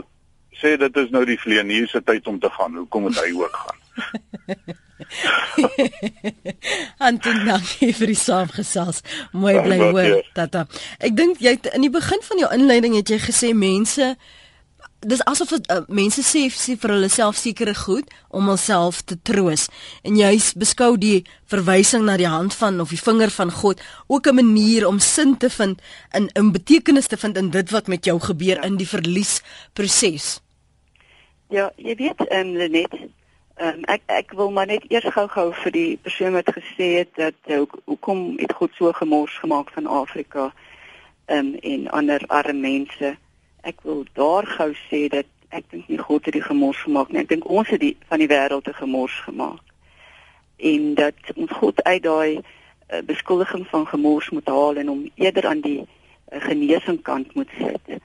sê 0.52 0.76
dit 0.76 0.96
is 0.96 1.10
nou 1.10 1.24
die 1.24 1.38
vlieëniese 1.38 2.02
tyd 2.02 2.26
om 2.26 2.38
te 2.38 2.50
gaan. 2.50 2.76
Hoekom 2.76 3.02
moet 3.02 3.20
hy 3.24 3.32
ook 3.32 3.56
gaan? 3.56 3.78
Anton, 7.06 7.46
dankie 7.46 7.92
vir 7.96 8.12
die 8.12 8.18
saamgesels. 8.18 9.02
Mooi 9.32 9.56
bly 9.62 9.78
hoor, 9.78 10.20
tata. 10.34 10.66
Ek 10.98 11.16
dink 11.16 11.40
jy 11.40 11.56
het, 11.56 11.70
in 11.74 11.86
die 11.86 11.92
begin 11.92 12.22
van 12.26 12.38
jou 12.38 12.50
inleiding 12.54 12.96
het 12.98 13.10
jy 13.10 13.18
gesê 13.22 13.54
mense 13.56 14.14
dis 15.00 15.22
asof 15.24 15.50
het, 15.50 15.64
uh, 15.72 15.80
mense 15.88 16.20
sê 16.24 16.42
sê 16.52 16.74
vir 16.76 16.92
hulle 16.92 17.08
self 17.08 17.38
sekere 17.40 17.72
goed 17.74 18.10
om 18.28 18.50
hulself 18.52 19.00
te 19.08 19.16
troos 19.24 19.68
en 20.04 20.18
jy 20.18 20.34
beskou 20.60 20.98
die 21.00 21.22
verwysing 21.48 22.04
na 22.04 22.18
die 22.20 22.28
hand 22.28 22.52
van 22.58 22.82
of 22.84 22.92
die 22.92 23.00
vinger 23.00 23.32
van 23.32 23.52
God 23.62 23.80
ook 24.08 24.28
'n 24.28 24.36
manier 24.36 24.86
om 24.86 24.98
sin 24.98 25.36
te 25.36 25.48
vind 25.48 25.80
in 26.12 26.28
'n 26.36 26.52
betekenis 26.52 27.06
te 27.06 27.16
vind 27.16 27.36
in 27.36 27.50
dit 27.50 27.70
wat 27.70 27.88
met 27.88 28.04
jou 28.04 28.20
gebeur 28.20 28.64
in 28.64 28.76
die 28.76 28.88
verlies 28.88 29.40
proses. 29.72 30.40
Ja, 31.48 31.72
jy 31.76 31.94
weet, 31.94 32.20
ehm 32.28 32.46
um, 32.46 32.56
Lenet, 32.56 32.92
Um, 33.60 33.82
ek 33.92 34.02
ek 34.06 34.32
wil 34.32 34.50
maar 34.56 34.66
net 34.66 34.86
eers 34.88 35.12
gou-gou 35.12 35.50
vir 35.52 35.72
die 35.72 35.96
persoon 36.00 36.32
wat 36.32 36.48
gesê 36.48 36.86
het 37.02 37.10
dat 37.20 37.50
uh, 37.52 37.62
hoekom 37.84 38.38
het 38.40 38.54
God 38.56 38.72
so 38.78 38.92
gemors 38.96 39.36
gemaak 39.38 39.72
van 39.76 39.86
Afrika. 39.86 40.52
um, 41.30 41.54
en 41.54 41.90
ander 41.90 42.22
arme 42.26 42.60
mense. 42.60 43.16
Ek 43.60 43.82
wil 43.82 44.04
daar 44.12 44.46
gou 44.46 44.72
sê 44.88 45.06
dat 45.08 45.28
ek 45.48 45.66
dink 45.70 45.88
nie 45.88 45.98
God 45.98 46.24
het 46.24 46.34
die 46.34 46.42
gemors 46.42 46.80
gemaak 46.82 47.10
nie. 47.10 47.20
Ek 47.22 47.28
dink 47.28 47.46
ons 47.46 47.68
het 47.70 47.82
die 47.82 47.96
van 48.08 48.22
die 48.22 48.30
wêreld 48.30 48.64
te 48.64 48.74
gemors 48.74 49.14
gemaak. 49.26 49.62
En 50.56 50.94
dat 50.94 51.34
ons 51.36 51.52
God 51.60 51.82
uit 51.82 52.02
daai 52.02 52.40
uh, 52.40 53.02
beskuldiging 53.06 53.66
van 53.70 53.86
gemors 53.86 54.30
moet 54.30 54.48
haal 54.48 54.80
en 54.80 54.92
hom 54.92 55.04
eerder 55.14 55.46
aan 55.46 55.62
die 55.64 55.80
uh, 55.80 56.40
genesing 56.48 57.02
kant 57.02 57.34
moet 57.34 57.52
sit 57.58 58.00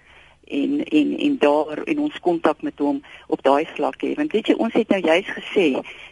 en 0.47 0.83
en 0.83 1.17
en 1.17 1.37
daar 1.37 1.87
in 1.87 1.99
ons 1.99 2.19
kontak 2.19 2.61
met 2.61 2.79
hom 2.79 3.01
op 3.27 3.43
daai 3.43 3.65
vlak 3.75 4.01
hê 4.03 4.13
want 4.15 4.31
weet 4.31 4.47
jy 4.47 4.55
ons 4.57 4.73
het 4.73 4.89
nou 4.89 5.01
juis 5.01 5.29
gesê 5.37 5.67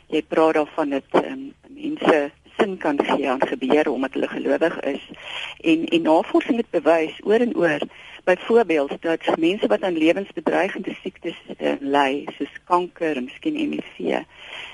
jy 0.08 0.24
praat 0.28 0.54
daarvan 0.54 0.90
dat 0.90 1.20
um, 1.24 1.52
mense 1.68 2.32
sin 2.58 2.78
kan 2.78 3.06
gee 3.06 3.30
aan 3.30 3.48
gebeure 3.48 3.92
omdat 3.92 4.14
hulle 4.14 4.28
gelowig 4.28 4.80
is. 4.80 5.10
En 5.62 5.86
en 5.86 6.02
navorsing 6.02 6.58
het 6.58 6.70
bewys 6.70 7.20
oor 7.24 7.40
en 7.40 7.56
oor 7.56 7.80
byvoorbeeld 8.24 9.02
dat 9.02 9.38
mense 9.38 9.68
wat 9.68 9.82
aan 9.82 9.98
lewensbedreigende 9.98 10.96
siektes 11.02 11.38
uh, 11.60 11.74
ly 11.80 12.26
soos 12.38 12.54
kanker 12.64 13.16
en 13.16 13.24
miskien 13.24 13.56
HIV 13.56 14.24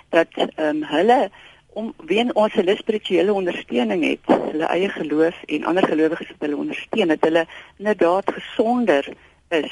dat 0.10 0.28
um, 0.56 0.84
hulle 0.84 1.30
om 1.74 1.94
wen 2.06 2.36
ons 2.36 2.54
hulle 2.54 2.76
spirituele 2.76 3.34
ondersteuning 3.34 4.04
het 4.04 4.30
hulle 4.52 4.70
eie 4.76 4.90
geloof 4.90 5.42
en 5.46 5.64
ander 5.64 5.88
gelowiges 5.88 6.30
wat 6.34 6.46
hulle 6.46 6.62
ondersteun 6.62 7.08
dat 7.14 7.26
hulle 7.26 7.46
inderdaad 7.78 8.32
gesonder 8.38 9.10
is 9.50 9.72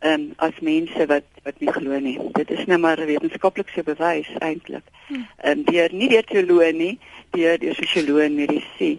ehm 0.00 0.12
um, 0.12 0.32
as 0.36 0.60
mense 0.64 1.06
wat 1.06 1.26
wat 1.44 1.58
nie 1.60 1.72
glo 1.72 1.98
nie. 2.00 2.16
Dit 2.32 2.50
is 2.50 2.64
nou 2.64 2.78
maar 2.80 3.00
wetenskaplik 3.06 3.68
so 3.68 3.82
bewys 3.84 4.28
eintlik. 4.38 4.86
Ehm 5.10 5.58
um, 5.58 5.64
deur 5.64 5.92
nie 5.92 6.08
deur 6.08 6.24
teoloë 6.24 6.72
nie, 6.72 6.94
deur 7.36 7.58
deur 7.60 7.76
sosioloë 7.76 8.24
en 8.28 8.38
mediese 8.38 8.90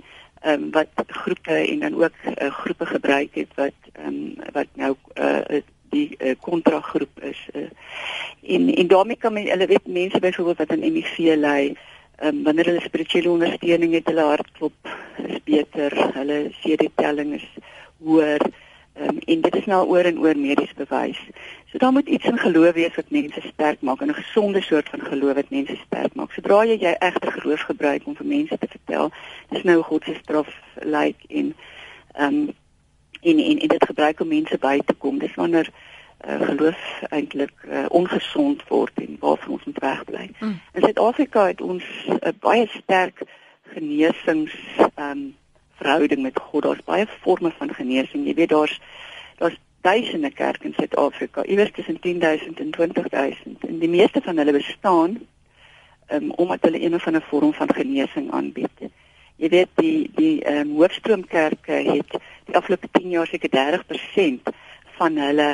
ehm 0.42 0.54
um, 0.54 0.72
wat 0.78 1.06
groepe 1.08 1.58
en 1.58 1.80
dan 1.80 1.98
ook 2.04 2.18
uh, 2.30 2.52
groepe 2.62 2.86
gebruik 2.86 3.36
het 3.42 3.56
wat 3.56 3.92
ehm 3.94 4.08
um, 4.08 4.52
wat 4.54 4.70
nou 4.74 4.96
uh, 5.18 5.62
die 5.90 6.16
uh, 6.20 6.36
kontragroep 6.40 7.24
is. 7.32 7.48
Uh, 7.54 7.70
en 8.56 8.70
en 8.76 8.88
daarmee 8.88 9.18
kan 9.18 9.34
men 9.34 9.50
hulle 9.50 9.68
weet 9.68 9.88
mense 9.88 10.20
byvoorbeeld 10.20 10.58
wat 10.58 10.72
aan 10.78 10.86
HIV 10.86 11.18
ly 11.18 11.74
Ehm 12.22 12.36
um, 12.36 12.44
wanneer 12.44 12.66
hulle 12.66 12.82
spirituele 12.82 13.30
ondersteuning 13.30 13.94
het, 13.94 14.06
hulle 14.06 14.22
hartklop 14.22 14.90
is 15.26 15.40
beter, 15.44 15.96
hulle 16.14 16.36
CD-telling 16.62 17.32
is 17.34 17.48
hoër. 17.98 18.46
Um, 19.00 19.18
en 19.26 19.42
dit 19.42 19.56
is 19.56 19.66
nou 19.66 19.88
oor 19.88 20.04
en 20.04 20.20
oor 20.20 20.38
medies 20.38 20.74
bewys. 20.74 21.20
So 21.72 21.78
daar 21.78 21.92
moet 21.92 22.08
iets 22.08 22.26
in 22.26 22.38
geloof 22.38 22.74
wees 22.74 22.96
wat 22.96 23.10
mense 23.10 23.42
sterk 23.42 23.82
maak 23.82 24.02
en 24.02 24.10
'n 24.10 24.14
gesonde 24.14 24.62
soort 24.62 24.90
van 24.90 25.00
geloof 25.00 25.34
wat 25.34 25.50
mense 25.50 25.76
sterk 25.86 26.14
maak. 26.14 26.32
Sodra 26.32 26.66
jy 26.66 26.78
jy 26.80 26.96
egter 27.00 27.32
geloof 27.32 27.62
gebruik 27.62 28.06
om 28.06 28.16
vir 28.16 28.26
mense 28.26 28.58
te 28.58 28.68
vertel, 28.68 29.12
dis 29.50 29.64
nou 29.64 29.82
God 29.82 30.04
se 30.04 30.14
straf 30.24 30.48
lyk 30.76 30.92
like, 30.92 31.28
en 31.28 31.56
ehm 32.14 32.34
um, 32.34 32.54
en, 33.22 33.40
en 33.40 33.60
en 33.60 33.68
dit 33.68 33.86
gebruik 33.86 34.20
om 34.20 34.28
mense 34.28 34.58
by 34.58 34.82
te 34.86 34.94
kom. 34.94 35.20
Dis 35.20 35.36
wanneer 35.36 35.70
uh, 36.28 36.42
geloof 36.42 37.02
eintlik 37.10 37.54
uh, 37.70 37.86
ongesond 37.90 38.68
word 38.68 38.92
en 38.96 39.18
waarvan 39.20 39.52
ons 39.52 39.64
moet 39.64 39.80
wegbly. 39.80 40.30
Mm. 40.40 40.60
In 40.74 40.82
Suid-Afrika 40.82 41.46
het 41.48 41.62
ons 41.62 41.84
'n 42.08 42.12
uh, 42.12 42.34
baie 42.40 42.68
sterk 42.68 43.22
genesings 43.74 44.54
ehm 44.96 45.10
um, 45.10 45.40
verhouding 45.82 46.22
met 46.22 46.40
God. 46.40 46.64
Daar's 46.64 46.86
baie 46.86 47.08
forme 47.22 47.52
van 47.58 47.74
genesing. 47.74 48.26
Jy 48.28 48.34
weet 48.34 48.54
daar's 48.54 48.80
daar's 49.42 49.58
duisende 49.82 50.32
kerke 50.32 50.68
in 50.70 50.74
Suid-Afrika, 50.78 51.44
iewers 51.44 51.72
tussen 51.74 52.00
10000 52.00 52.60
en 52.60 52.72
20000 52.72 53.66
en 53.68 53.80
die 53.80 53.90
meeste 53.90 54.22
van 54.22 54.38
hulle 54.38 54.54
bestaan 54.54 55.18
um, 56.14 56.32
omdat 56.32 56.62
hulle 56.62 56.82
een 56.82 56.94
of 56.94 57.08
ander 57.08 57.26
vorm 57.30 57.54
van 57.54 57.74
genesing 57.74 58.32
aanbied. 58.32 58.84
Jy 59.36 59.50
weet 59.50 59.72
die 59.82 60.12
die 60.16 60.44
ehm 60.44 60.70
um, 60.70 60.76
hoofstroomkerke 60.78 61.80
het 61.88 62.20
die 62.46 62.56
afgelope 62.56 62.92
10 62.92 63.10
jaar 63.10 63.28
seker 63.28 63.50
30% 63.50 64.54
van 65.00 65.18
hulle 65.18 65.50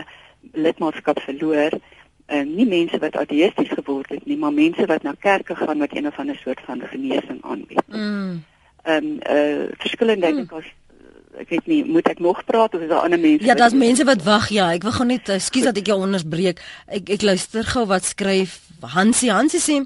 lidmaatskap 0.52 1.22
verloor 1.24 1.80
en 2.26 2.48
uh, 2.48 2.56
nie 2.56 2.68
mense 2.68 3.00
wat 3.00 3.16
ateïsties 3.16 3.72
geword 3.80 4.10
het 4.12 4.26
nie, 4.26 4.38
maar 4.38 4.52
mense 4.52 4.86
wat 4.92 5.04
na 5.08 5.16
kerke 5.20 5.56
gaan 5.56 5.80
wat 5.80 5.96
een 5.96 6.08
of 6.08 6.20
ander 6.20 6.36
soort 6.36 6.60
van 6.68 6.84
genesing 6.92 7.40
aanbied. 7.44 7.88
Mm 7.88 8.44
ehm 8.84 9.06
um, 9.06 9.18
uh 9.30 9.68
verskillende 9.78 10.28
hmm. 10.28 10.58
as 10.58 10.68
ek 11.38 11.50
weet 11.50 11.68
nie 11.70 11.84
moet 11.86 12.08
ek 12.10 12.20
nog 12.24 12.44
praat 12.46 12.74
of 12.74 12.82
is 12.82 12.90
daar 12.90 13.06
ander 13.06 13.20
mense 13.20 13.46
Ja, 13.46 13.54
daar's 13.54 13.74
mense 13.78 14.06
wat 14.06 14.24
wag. 14.24 14.50
Ja, 14.50 14.72
ek 14.74 14.84
wil 14.88 14.96
gou 14.96 15.06
net 15.06 15.30
ekskuus 15.30 15.70
dat 15.70 15.78
ek 15.78 15.92
jou 15.92 16.00
onderbreek. 16.02 16.62
Ek 16.88 17.10
ek 17.18 17.22
luister 17.22 17.64
gou 17.64 17.86
wat 17.90 18.06
skryf 18.06 18.60
Hansie. 18.82 19.32
Hansie 19.34 19.62
sê 19.62 19.78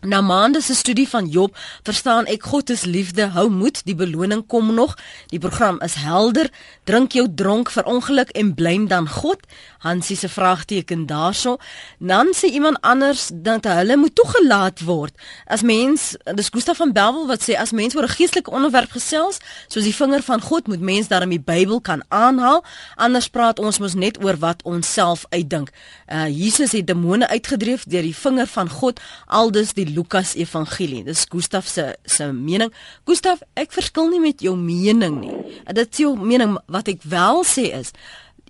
Na 0.00 0.20
maande 0.20 0.60
se 0.60 0.74
studie 0.74 1.08
van 1.08 1.26
Job, 1.26 1.56
verstaan 1.82 2.24
ek 2.24 2.46
God 2.48 2.70
is 2.72 2.86
liefde, 2.88 3.26
hou 3.34 3.50
moed, 3.52 3.82
die 3.84 3.94
beloning 3.94 4.46
kom 4.48 4.70
nog. 4.74 4.94
Die 5.28 5.38
program 5.38 5.76
is 5.84 5.98
helder. 6.00 6.48
Drink 6.88 7.12
jou 7.12 7.26
dronk 7.28 7.68
vir 7.68 7.84
ongeluk 7.84 8.32
en 8.32 8.54
blame 8.56 8.88
dan 8.88 9.08
God. 9.08 9.44
Hansie 9.84 10.16
se 10.16 10.28
vraagteken 10.28 11.04
daarso. 11.06 11.58
Dan 11.98 12.32
sê 12.32 12.48
iemand 12.48 12.80
anders 12.80 13.28
dat 13.34 13.68
hulle 13.68 13.96
moet 13.96 14.14
toegelaat 14.16 14.80
word. 14.88 15.12
As 15.44 15.60
mens, 15.62 16.14
dis 16.34 16.48
Gustav 16.48 16.80
van 16.80 16.96
Belwel 16.96 17.28
wat 17.28 17.44
sê 17.44 17.58
as 17.60 17.76
mens 17.76 17.96
oor 17.96 18.08
'n 18.08 18.16
geestelike 18.16 18.50
onderwerp 18.50 18.96
gesels, 18.96 19.36
soos 19.68 19.84
die 19.84 19.94
vinger 19.94 20.22
van 20.22 20.40
God, 20.40 20.66
moet 20.66 20.80
mens 20.80 21.08
daarmee 21.08 21.36
die 21.44 21.52
Bybel 21.52 21.80
kan 21.80 22.02
aanhaal. 22.08 22.64
Anders 22.96 23.28
praat 23.28 23.58
ons 23.58 23.78
mos 23.78 23.94
net 23.94 24.24
oor 24.24 24.36
wat 24.36 24.62
ons 24.62 24.92
self 24.92 25.24
uitdink. 25.28 25.70
Uh 26.08 26.28
Jesus 26.28 26.72
het 26.72 26.86
demone 26.86 27.28
uitgedryf 27.28 27.84
deur 27.84 28.02
die 28.02 28.16
vinger 28.16 28.46
van 28.46 28.68
God. 28.68 29.00
Aldus 29.26 29.72
die 29.72 29.88
Lukas 29.94 30.34
Evangelie. 30.38 31.04
Dis 31.04 31.26
Gustaf 31.30 31.68
se 31.68 31.94
se 32.04 32.30
mening. 32.32 32.72
Gustaf, 33.08 33.42
ek 33.58 33.72
verskil 33.74 34.10
nie 34.12 34.22
met 34.22 34.42
jou 34.44 34.56
mening 34.58 35.20
nie. 35.20 35.36
Dit 35.70 35.92
is 35.92 36.02
jou 36.04 36.16
mening 36.18 36.56
wat 36.70 36.90
ek 36.92 37.06
wel 37.08 37.44
sê 37.48 37.70
is 37.80 37.94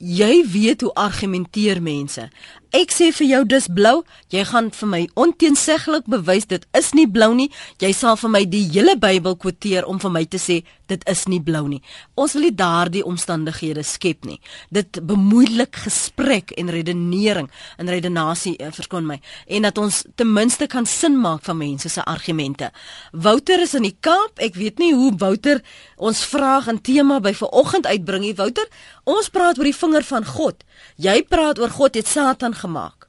jy 0.00 0.40
weet 0.48 0.81
hoe 0.81 0.94
argumenteer 0.96 1.83
mense. 1.85 2.24
Ek 2.70 2.92
sê 2.94 3.09
vir 3.11 3.26
jou 3.26 3.40
dis 3.50 3.64
blou, 3.66 4.04
jy 4.30 4.44
gaan 4.46 4.68
vir 4.70 4.88
my 4.92 5.00
onteenseglik 5.18 6.04
bewys 6.06 6.46
dit 6.46 6.62
is 6.78 6.92
nie 6.94 7.09
blou 7.11 7.33
nie. 7.35 7.48
Jy 7.83 7.90
sal 7.98 8.14
vir 8.20 8.30
my 8.30 8.44
die 8.46 8.62
hele 8.70 8.94
Bybel 8.94 9.35
kwoteer 9.42 9.88
om 9.90 9.98
vir 9.98 10.12
my 10.14 10.22
te 10.30 10.38
sê 10.38 10.61
dit 10.90 11.02
is 11.11 11.24
nie 11.30 11.40
blou 11.42 11.64
nie. 11.66 11.80
Ons 12.14 12.37
wil 12.37 12.46
nie 12.46 12.54
daardie 12.54 13.02
omstandighede 13.06 13.83
skep 13.87 14.22
nie. 14.28 14.38
Dit 14.70 15.00
bemoeilik 15.02 15.80
gesprek 15.83 16.54
en 16.59 16.70
redenering 16.70 17.50
en 17.78 17.90
redenasie 17.90 18.54
uh, 18.59 18.70
verskon 18.74 19.06
my 19.09 19.18
en 19.50 19.66
dat 19.66 19.78
ons 19.83 20.04
ten 20.14 20.30
minste 20.30 20.70
kan 20.70 20.87
sin 20.87 21.18
maak 21.18 21.42
van 21.46 21.59
mense 21.59 21.90
se 21.90 22.06
argumente. 22.06 22.70
Wouter 23.11 23.66
is 23.66 23.74
in 23.74 23.88
die 23.88 23.96
Kaap. 23.98 24.38
Ek 24.38 24.54
weet 24.54 24.78
nie 24.78 24.92
hoe 24.94 25.11
Wouter 25.18 25.59
ons 25.98 26.22
vraag 26.30 26.70
en 26.70 26.78
tema 26.78 27.18
by 27.18 27.35
vanoggend 27.35 27.90
uitbring 27.90 28.28
nie. 28.28 28.37
Wouter, 28.38 28.70
ons 29.11 29.30
praat 29.35 29.59
oor 29.59 29.66
die 29.66 29.76
vinger 29.76 30.06
van 30.06 30.26
God. 30.38 30.62
Jy 31.00 31.22
praat 31.28 31.58
oor 31.58 31.72
God 31.72 31.94
het 31.94 32.06
Satan 32.06 32.54
gemaak. 32.54 33.08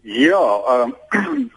Ja, 0.00 0.44
ehm 0.72 0.92
um, 1.18 1.50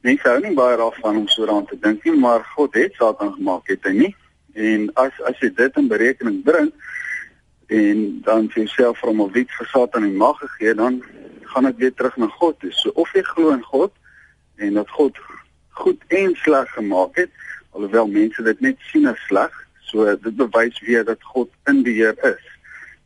mens 0.00 0.22
hou 0.22 0.38
nie 0.40 0.54
baie 0.54 0.76
daarvan 0.76 1.16
om 1.16 1.28
so 1.28 1.44
daaraan 1.44 1.66
te 1.66 1.78
dink 1.80 2.04
nie, 2.04 2.14
maar 2.16 2.44
God 2.54 2.74
het 2.74 2.94
Satan 2.96 3.34
gemaak, 3.34 3.68
het 3.68 3.84
hy 3.84 3.92
nie? 3.92 4.14
En 4.54 4.88
as 4.94 5.14
as 5.28 5.38
jy 5.42 5.50
dit 5.54 5.76
in 5.76 5.90
berekening 5.90 6.42
bring 6.46 6.72
en 7.68 8.20
dan 8.24 8.48
vir 8.48 8.62
jouself 8.64 8.98
van 9.04 9.20
of 9.20 9.32
wie 9.36 9.44
vir 9.58 9.68
Satan 9.68 10.06
die 10.08 10.16
mag 10.16 10.38
gegee, 10.40 10.74
dan 10.74 11.02
gaan 11.52 11.68
dit 11.68 11.76
weer 11.76 11.94
terug 11.94 12.16
na 12.16 12.26
God 12.40 12.58
toe. 12.60 12.72
So 12.72 12.90
of 12.94 13.12
jy 13.12 13.22
glo 13.22 13.52
in 13.52 13.62
God 13.62 13.92
en 14.56 14.80
dat 14.80 14.90
God 14.90 15.18
goed 15.78 16.02
en 16.08 16.34
sleg 16.42 16.70
gemaak 16.74 17.20
het, 17.20 17.30
alhoewel 17.70 18.08
mense 18.08 18.42
dit 18.42 18.60
net 18.60 18.80
sien 18.90 19.06
as 19.06 19.20
sleg, 19.28 19.52
so 19.90 20.08
dit 20.16 20.36
bewys 20.36 20.80
weer 20.86 21.04
dat 21.04 21.22
God 21.22 21.52
in 21.70 21.82
beheer 21.86 22.16
is 22.26 22.57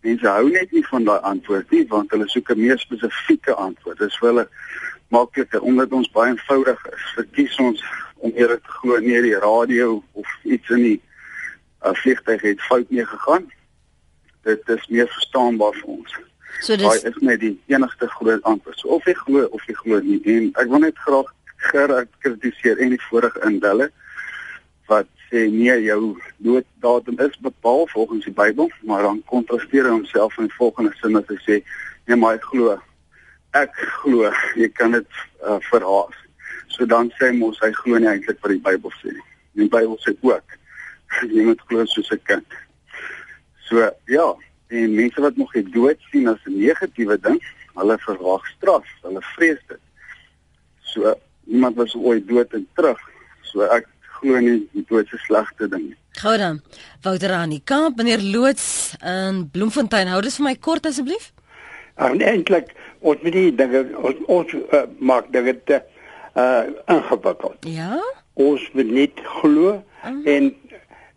mense 0.03 0.29
hou 0.29 0.49
net 0.51 0.73
nie 0.73 0.85
van 0.91 1.05
daai 1.05 1.21
antwoord 1.33 1.71
nie 1.71 1.85
want 1.91 2.11
hulle 2.15 2.29
soek 2.29 2.51
'n 2.51 2.61
meer 2.61 2.79
spesifieke 2.79 3.55
antwoord. 3.55 3.99
Dis 3.99 4.19
vir 4.19 4.29
hulle 4.29 4.49
makliker 5.09 5.61
omdat 5.61 5.93
ons 5.93 6.11
baie 6.11 6.33
eenvoudig 6.33 6.87
is. 6.93 7.05
Verkies 7.15 7.57
ons 7.59 7.85
om 8.17 8.33
eerder 8.35 8.61
te 8.61 8.73
glo 8.81 8.99
nee 8.99 9.23
die 9.23 9.38
radio 9.38 10.03
of 10.12 10.29
iets 10.43 10.71
in 10.71 10.83
die 10.83 11.01
uh, 11.85 11.95
vliegtuig 12.03 12.43
het 12.43 12.61
fout 12.61 12.91
mee 12.91 13.07
gegaan. 13.07 13.51
Dit 14.43 14.69
is 14.69 14.87
meer 14.88 15.09
verstaanbaar 15.09 15.75
vir 15.81 15.88
ons. 15.99 16.19
So 16.61 16.77
dis 16.77 16.87
Daai 16.87 17.11
is 17.11 17.19
net 17.21 17.41
die 17.41 17.55
enigste 17.67 18.09
groot 18.09 18.43
antwoord. 18.43 18.79
So 18.79 18.88
of 18.99 19.07
jy 19.07 19.15
glo 19.15 19.47
of 19.51 19.65
jy 19.67 19.75
glo 19.75 20.01
nie 20.01 20.21
en 20.25 20.53
ek 20.55 20.69
wil 20.69 20.85
net 20.87 20.99
graag 21.07 21.31
gerad 21.71 22.09
kritiseer 22.19 22.79
en 22.79 22.95
die 22.95 23.03
vorige 23.09 23.43
indelle 23.47 23.91
wat 24.91 25.07
sê 25.33 25.49
nee 25.49 25.83
jou 25.87 26.18
dooddatum 26.45 27.18
is 27.25 27.37
bepaal 27.40 27.87
volgens 27.88 28.25
die 28.25 28.35
Bybel, 28.37 28.71
maar 28.85 29.03
dan 29.03 29.23
kontrasteer 29.25 29.88
hy 29.88 29.95
homself 29.97 30.37
in 30.38 30.51
die 30.51 30.59
volgende 30.59 30.92
sin 31.01 31.16
as 31.16 31.31
hy 31.33 31.38
sê 31.47 31.61
nee 32.07 32.18
maar 32.21 32.37
ek 32.37 32.45
glo 32.53 32.75
ek 33.57 33.73
glo 34.03 34.29
jy 34.61 34.68
kan 34.77 34.92
dit 34.92 35.09
uh, 35.40 35.57
verhaas. 35.71 36.18
So 36.73 36.85
dan 36.88 37.09
sê 37.16 37.31
mos 37.37 37.61
hy 37.64 37.73
glo 37.81 38.01
nie 38.01 38.11
eintlik 38.12 38.42
wat 38.45 38.53
die 38.53 38.64
Bybel 38.64 38.92
sê 39.01 39.14
nie. 39.16 39.25
Die 39.62 39.71
Bybel 39.73 39.97
sê 40.05 40.12
ook 40.21 40.59
jy 41.33 41.47
moet 41.49 41.64
glo 41.71 41.87
soos 41.88 42.12
'n 42.12 42.21
kind. 42.29 42.59
So 43.68 43.88
ja, 44.12 44.29
en 44.68 44.95
mense 44.95 45.21
wat 45.21 45.37
nog 45.37 45.53
die 45.57 45.64
dood 45.64 46.01
sien 46.11 46.29
as 46.29 46.45
'n 46.45 46.61
negatiewe 46.61 47.16
ding, 47.21 47.40
hulle 47.77 47.97
verwag 48.05 48.45
straf, 48.57 48.85
hulle 49.03 49.25
vrees 49.33 49.61
dit. 49.68 49.81
So 50.92 51.16
iemand 51.49 51.77
was 51.77 51.97
ooit 51.97 52.29
dood 52.29 52.53
en 52.53 52.68
terug. 52.77 53.01
So 53.49 53.64
ek 53.64 53.88
glo 54.23 54.41
nie 54.41 54.63
die 54.73 54.85
dood 54.89 55.11
se 55.11 55.21
slegte 55.27 55.69
ding 55.69 55.91
nie. 55.91 55.99
Gou 56.23 56.35
dan. 56.39 56.61
Wouter 57.03 57.33
aan 57.37 57.55
die 57.55 57.63
kamp, 57.65 57.97
meneer 58.01 58.23
Loots 58.23 58.95
in 59.01 59.47
Bloemfontein. 59.53 60.11
Hou 60.13 60.21
dit 60.25 60.35
vir 60.39 60.47
my 60.47 60.57
kort 60.61 60.87
asseblief. 60.89 61.31
En 62.01 62.21
eintlik 62.21 62.73
ons 63.01 63.23
moet 63.25 63.35
nie 63.35 63.53
dinge 63.57 63.85
ons, 64.01 64.21
ons 64.33 64.55
uh, 64.59 64.85
maak 64.99 65.31
dit 65.35 65.65
te 65.69 65.83
uh 66.39 66.63
ingewikkeld. 66.89 67.67
Ja? 67.69 67.99
Ons 68.41 68.65
moet 68.73 68.93
net 68.93 69.21
glo 69.41 69.75
mm. 70.05 70.23
en 70.25 70.53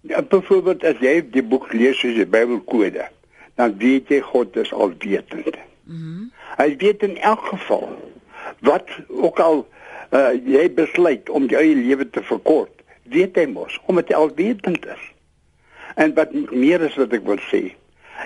uh, 0.09 0.23
byvoorbeeld 0.33 0.83
as 0.83 0.99
jy 1.03 1.19
die 1.31 1.43
boek 1.43 1.69
lees 1.73 2.01
soos 2.01 2.17
die 2.17 2.27
Bybelkode, 2.27 3.07
dan 3.55 3.77
weet 3.79 4.11
jy 4.11 4.19
God 4.25 4.57
is 4.59 4.73
alwetend. 4.73 5.55
Mhm. 5.85 6.27
Hy 6.57 6.69
weet 6.81 7.03
in 7.03 7.17
elk 7.17 7.45
geval 7.53 7.87
wat 8.65 8.89
ook 9.07 9.39
al 9.39 9.63
uh, 10.11 10.33
jy 10.45 10.65
besluit 10.73 11.29
om 11.29 11.47
jou 11.51 11.61
eie 11.61 11.75
lewe 11.75 12.07
te 12.09 12.23
verkort, 12.23 12.74
weet 13.11 13.37
hy 13.39 13.45
mos 13.51 13.77
omdat 13.85 14.11
hy 14.11 14.19
alwetend 14.19 14.85
is. 14.85 15.03
En 15.95 16.13
wat 16.17 16.33
meer 16.51 16.81
is 16.85 16.97
wat 16.99 17.13
ek 17.15 17.27
wil 17.27 17.41
sê, 17.51 17.61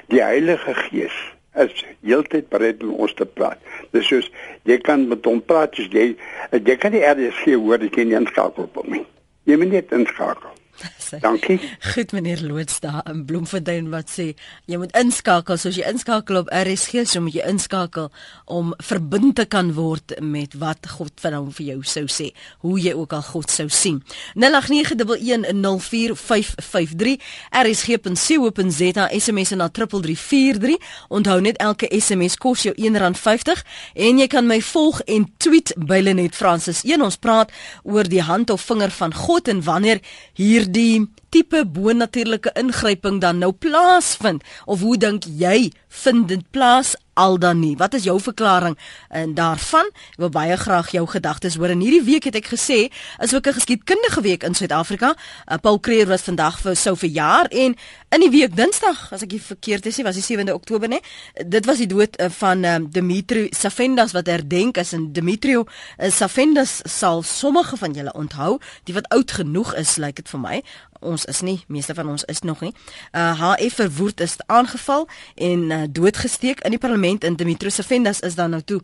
die 0.10 0.24
Heilige 0.24 0.74
Gees 0.88 1.18
is 1.60 1.84
heeltyd 2.06 2.50
bereid 2.50 2.84
om 2.86 2.96
ons 3.06 3.14
te 3.18 3.26
praat. 3.26 3.60
Dis 3.94 4.08
soos 4.10 4.30
jy 4.70 4.78
kan 4.86 5.08
met 5.10 5.26
hom 5.28 5.42
praat, 5.42 5.78
jy 5.78 6.14
jy 6.54 6.78
kan 6.82 6.96
eers 6.96 7.44
sê 7.44 7.58
hoor 7.58 7.84
jy 7.84 8.06
nie 8.06 8.18
inskakel 8.20 8.70
op 8.70 8.82
hom 8.82 8.94
nie. 8.94 9.06
Jy 9.50 9.58
moet 9.58 9.74
net 9.74 9.94
inskakel. 9.96 10.54
Dankie. 11.26 11.60
Goed 11.94 12.12
meneer 12.12 12.42
Loots 12.42 12.80
daar 12.80 13.02
in 13.10 13.26
Bloemfontein 13.26 13.90
wat 13.90 14.10
sê 14.12 14.34
jy 14.70 14.78
moet 14.82 14.96
inskakel 14.98 15.58
soos 15.60 15.76
jy 15.80 15.86
inskakel 15.90 16.38
op 16.42 16.48
RSG 16.54 16.94
so 17.10 17.22
moet 17.24 17.36
jy 17.38 17.44
inskakel 17.50 18.08
om 18.46 18.74
verbind 18.84 19.36
te 19.40 19.46
kan 19.50 19.74
word 19.78 20.08
met 20.22 20.52
wat 20.60 20.82
God 20.98 21.14
van 21.22 21.34
hom 21.38 21.52
vir 21.56 21.66
jou 21.74 21.82
sou 21.84 22.06
sê. 22.12 22.28
Hoe 22.64 22.78
jy 22.82 22.94
ook 22.98 23.14
al 23.14 23.24
God 23.30 23.50
sou 23.52 23.70
sien. 23.70 24.04
0891104553 24.40 27.18
rsg.co.za 27.64 29.06
SMS 29.20 29.50
na 29.58 29.68
3343. 29.70 30.78
Onthou 31.10 31.42
net 31.42 31.58
elke 31.58 32.00
SMS 32.00 32.38
kos 32.38 32.64
jou 32.68 32.76
R1.50 32.76 33.64
en 34.08 34.20
jy 34.22 34.28
kan 34.32 34.46
my 34.48 34.62
volg 34.72 35.02
en 35.08 35.24
tweet 35.38 35.74
by 35.78 36.00
Lenet 36.04 36.36
Francis. 36.36 36.84
Een 36.88 37.02
ons 37.06 37.18
praat 37.18 37.52
oor 37.84 38.08
die 38.10 38.24
hand 38.26 38.50
of 38.50 38.62
vinger 38.70 38.92
van 38.94 39.14
God 39.14 39.48
en 39.52 39.64
wanneer 39.64 40.00
hier 40.34 40.69
die 40.72 41.08
tipe 41.30 41.66
bonatuurlike 41.66 42.52
ingryping 42.60 43.20
dan 43.22 43.38
nou 43.38 43.52
plaasvind? 43.52 44.44
Of 44.66 44.82
hoe 44.82 44.98
dink 44.98 45.24
jy 45.26 45.72
vind 45.88 46.28
dit 46.28 46.44
plaas? 46.52 46.96
Al 47.20 47.36
dan 47.40 47.60
nie. 47.60 47.76
Wat 47.78 47.94
is 47.94 48.06
jou 48.08 48.16
verklaring 48.22 48.78
en 49.10 49.34
daarvan? 49.36 49.90
Ek 50.16 50.22
wil 50.24 50.30
baie 50.32 50.56
graag 50.58 50.92
jou 50.96 51.04
gedagtes 51.08 51.58
hoor. 51.60 51.74
In 51.74 51.82
hierdie 51.84 52.04
week 52.06 52.30
het 52.30 52.38
ek 52.40 52.48
gesê 52.54 52.78
is 53.20 53.34
ook 53.36 53.48
'n 53.48 53.58
geskiedkundige 53.60 54.22
week 54.22 54.44
in 54.44 54.56
Suid-Afrika. 54.56 55.16
Uh, 55.52 55.58
Paul 55.62 55.80
Creer 55.80 56.08
was 56.08 56.22
vandag 56.22 56.62
vir 56.62 56.76
sou 56.76 56.96
vir 56.96 57.10
jaar 57.10 57.46
en 57.46 57.76
in 58.10 58.20
die 58.20 58.30
week 58.30 58.56
Dinsdag 58.56 59.12
as 59.12 59.22
ek 59.22 59.32
nie 59.32 59.42
verkeerd 59.42 59.86
is 59.86 59.98
nie 59.98 60.06
was 60.06 60.16
die 60.16 60.38
7de 60.38 60.54
Oktober 60.54 60.88
nê 60.88 61.00
dit 61.46 61.66
was 61.66 61.78
die 61.78 61.88
dood 61.88 62.22
uh, 62.22 62.30
van 62.30 62.64
um, 62.64 62.90
Dimitri 62.90 63.50
Safendas 63.52 64.12
wat 64.12 64.28
herdenk 64.28 64.78
is 64.78 64.94
en 64.94 65.12
Dimitrio 65.12 65.66
uh, 65.98 66.10
Safendas 66.10 66.82
sal 66.86 67.24
sommige 67.24 67.78
van 67.78 67.94
julle 67.94 68.14
onthou. 68.14 68.60
Die 68.84 68.94
wat 68.94 69.10
oud 69.10 69.32
genoeg 69.32 69.76
is 69.76 69.98
lyk 69.98 70.06
like 70.06 70.22
dit 70.22 70.30
vir 70.30 70.40
my 70.40 70.64
ons 71.00 71.26
is 71.26 71.42
nie 71.42 71.64
meeste 71.68 71.94
van 71.94 72.10
ons 72.10 72.24
is 72.24 72.42
nog 72.42 72.62
nie. 72.62 72.74
Uh 73.12 73.32
HF 73.40 73.74
verwoed 73.74 74.20
is 74.20 74.36
aangeval 74.46 75.08
en 75.36 75.70
uh, 75.70 75.84
doodgesteek 75.90 76.60
in 76.60 76.76
die 76.76 76.80
parlement 76.80 77.24
in 77.24 77.36
Dimitros 77.36 77.76
Sefendas 77.76 78.20
is 78.20 78.36
dan 78.36 78.50
nou 78.50 78.62
toe 78.64 78.82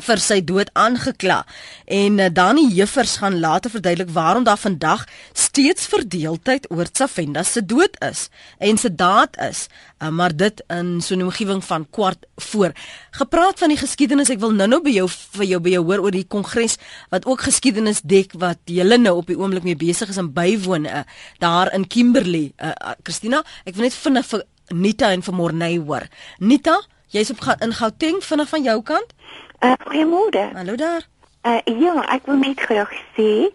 vir 0.00 0.20
sy 0.22 0.38
dood 0.40 0.70
aangekla. 0.78 1.42
En 1.84 2.18
uh, 2.18 2.28
Dani 2.32 2.64
Juffers 2.72 3.18
gaan 3.20 3.38
later 3.40 3.70
verduidelik 3.70 4.10
waarom 4.10 4.44
daar 4.44 4.56
vandag 4.56 5.04
steeds 5.32 5.86
verdeeldheid 5.86 6.70
oor 6.72 6.88
Tsavenda 6.88 7.42
se 7.42 7.64
dood 7.64 7.98
is 8.00 8.28
en 8.58 8.78
se 8.78 8.94
daad 8.94 9.36
is, 9.36 9.66
uh, 10.00 10.08
maar 10.08 10.36
dit 10.36 10.62
in 10.68 11.00
so 11.00 11.14
'n 11.14 11.22
omgewing 11.22 11.64
van 11.64 11.86
kwart 11.90 12.26
voor. 12.36 12.72
Gepraat 13.10 13.58
van 13.58 13.68
die 13.68 13.76
geskiedenis, 13.76 14.30
ek 14.30 14.40
wil 14.40 14.52
nou-nou 14.52 14.82
by 14.82 14.90
jou 14.90 15.08
vir 15.08 15.44
jou 15.44 15.60
by 15.60 15.70
jou 15.70 15.84
hoor 15.84 16.00
oor 16.00 16.10
die 16.10 16.26
kongres 16.26 16.76
wat 17.10 17.26
ook 17.26 17.40
geskiedenis 17.40 18.00
dek 18.00 18.32
wat 18.32 18.58
julle 18.64 18.98
nou 18.98 19.16
op 19.16 19.26
die 19.26 19.38
oomblik 19.38 19.62
mee 19.62 19.76
besig 19.76 20.08
is 20.08 20.18
om 20.18 20.32
bywoon 20.32 20.86
uh, 20.86 21.04
daar 21.38 21.72
in 21.74 21.86
Kimberley. 21.86 22.52
Uh, 22.56 22.68
uh, 22.68 22.92
Christina, 23.02 23.44
ek 23.64 23.74
wil 23.74 23.84
net 23.84 23.94
vinnig 23.94 24.26
vir 24.26 24.42
Nita 24.72 25.10
en 25.12 25.22
vir 25.22 25.34
Morney 25.34 25.78
hoor. 25.78 26.08
Nita, 26.38 26.80
jy's 27.12 27.30
op 27.30 27.44
in 27.60 27.72
Gauteng 27.72 28.22
vinnig 28.24 28.48
van 28.48 28.62
jou 28.62 28.82
kant? 28.82 29.12
Uh, 29.62 29.72
Goeiemôre. 29.84 30.50
Hallo 30.54 30.74
daar. 30.74 31.06
Uh, 31.46 31.58
ja, 31.64 31.94
ek 32.10 32.26
wil 32.26 32.40
net 32.42 32.60
graag 32.60 32.90
sê 33.14 33.46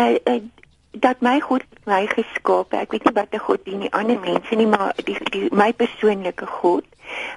uh, 0.00 0.16
uh, 0.24 0.40
dat 0.96 1.20
my 1.20 1.36
God 1.44 1.66
my 1.84 2.06
geskaap. 2.08 2.72
Ek 2.72 2.94
weet 2.96 3.04
nie 3.04 3.12
wat 3.12 3.36
'n 3.36 3.44
God 3.44 3.64
dien 3.64 3.84
nie, 3.84 3.90
ander 3.92 4.16
mense 4.20 4.56
nie, 4.56 4.66
maar 4.66 4.96
die, 5.04 5.18
die 5.34 5.50
my 5.52 5.68
persoonlike 5.76 6.48
God. 6.48 6.88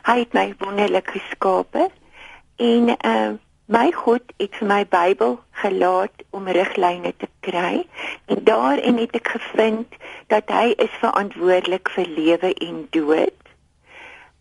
Hy 0.08 0.18
het 0.24 0.32
my 0.32 0.56
wonderlik 0.64 1.12
geskaap. 1.12 1.76
En 2.56 2.96
uh, 2.96 3.36
my 3.66 3.92
God 3.92 4.24
het 4.40 4.56
vir 4.56 4.72
my 4.72 4.82
Bybel 4.88 5.40
gelaat 5.60 6.16
om 6.32 6.48
riglyne 6.48 7.12
te 7.18 7.28
kry. 7.44 7.84
En 8.32 8.40
daarin 8.44 9.04
het 9.04 9.20
ek 9.20 9.36
gevind 9.36 10.00
dat 10.32 10.48
hy 10.48 10.72
is 10.80 11.00
verantwoordelik 11.04 11.92
vir 11.92 12.08
lewe 12.08 12.56
en 12.56 12.88
dood. 12.96 13.40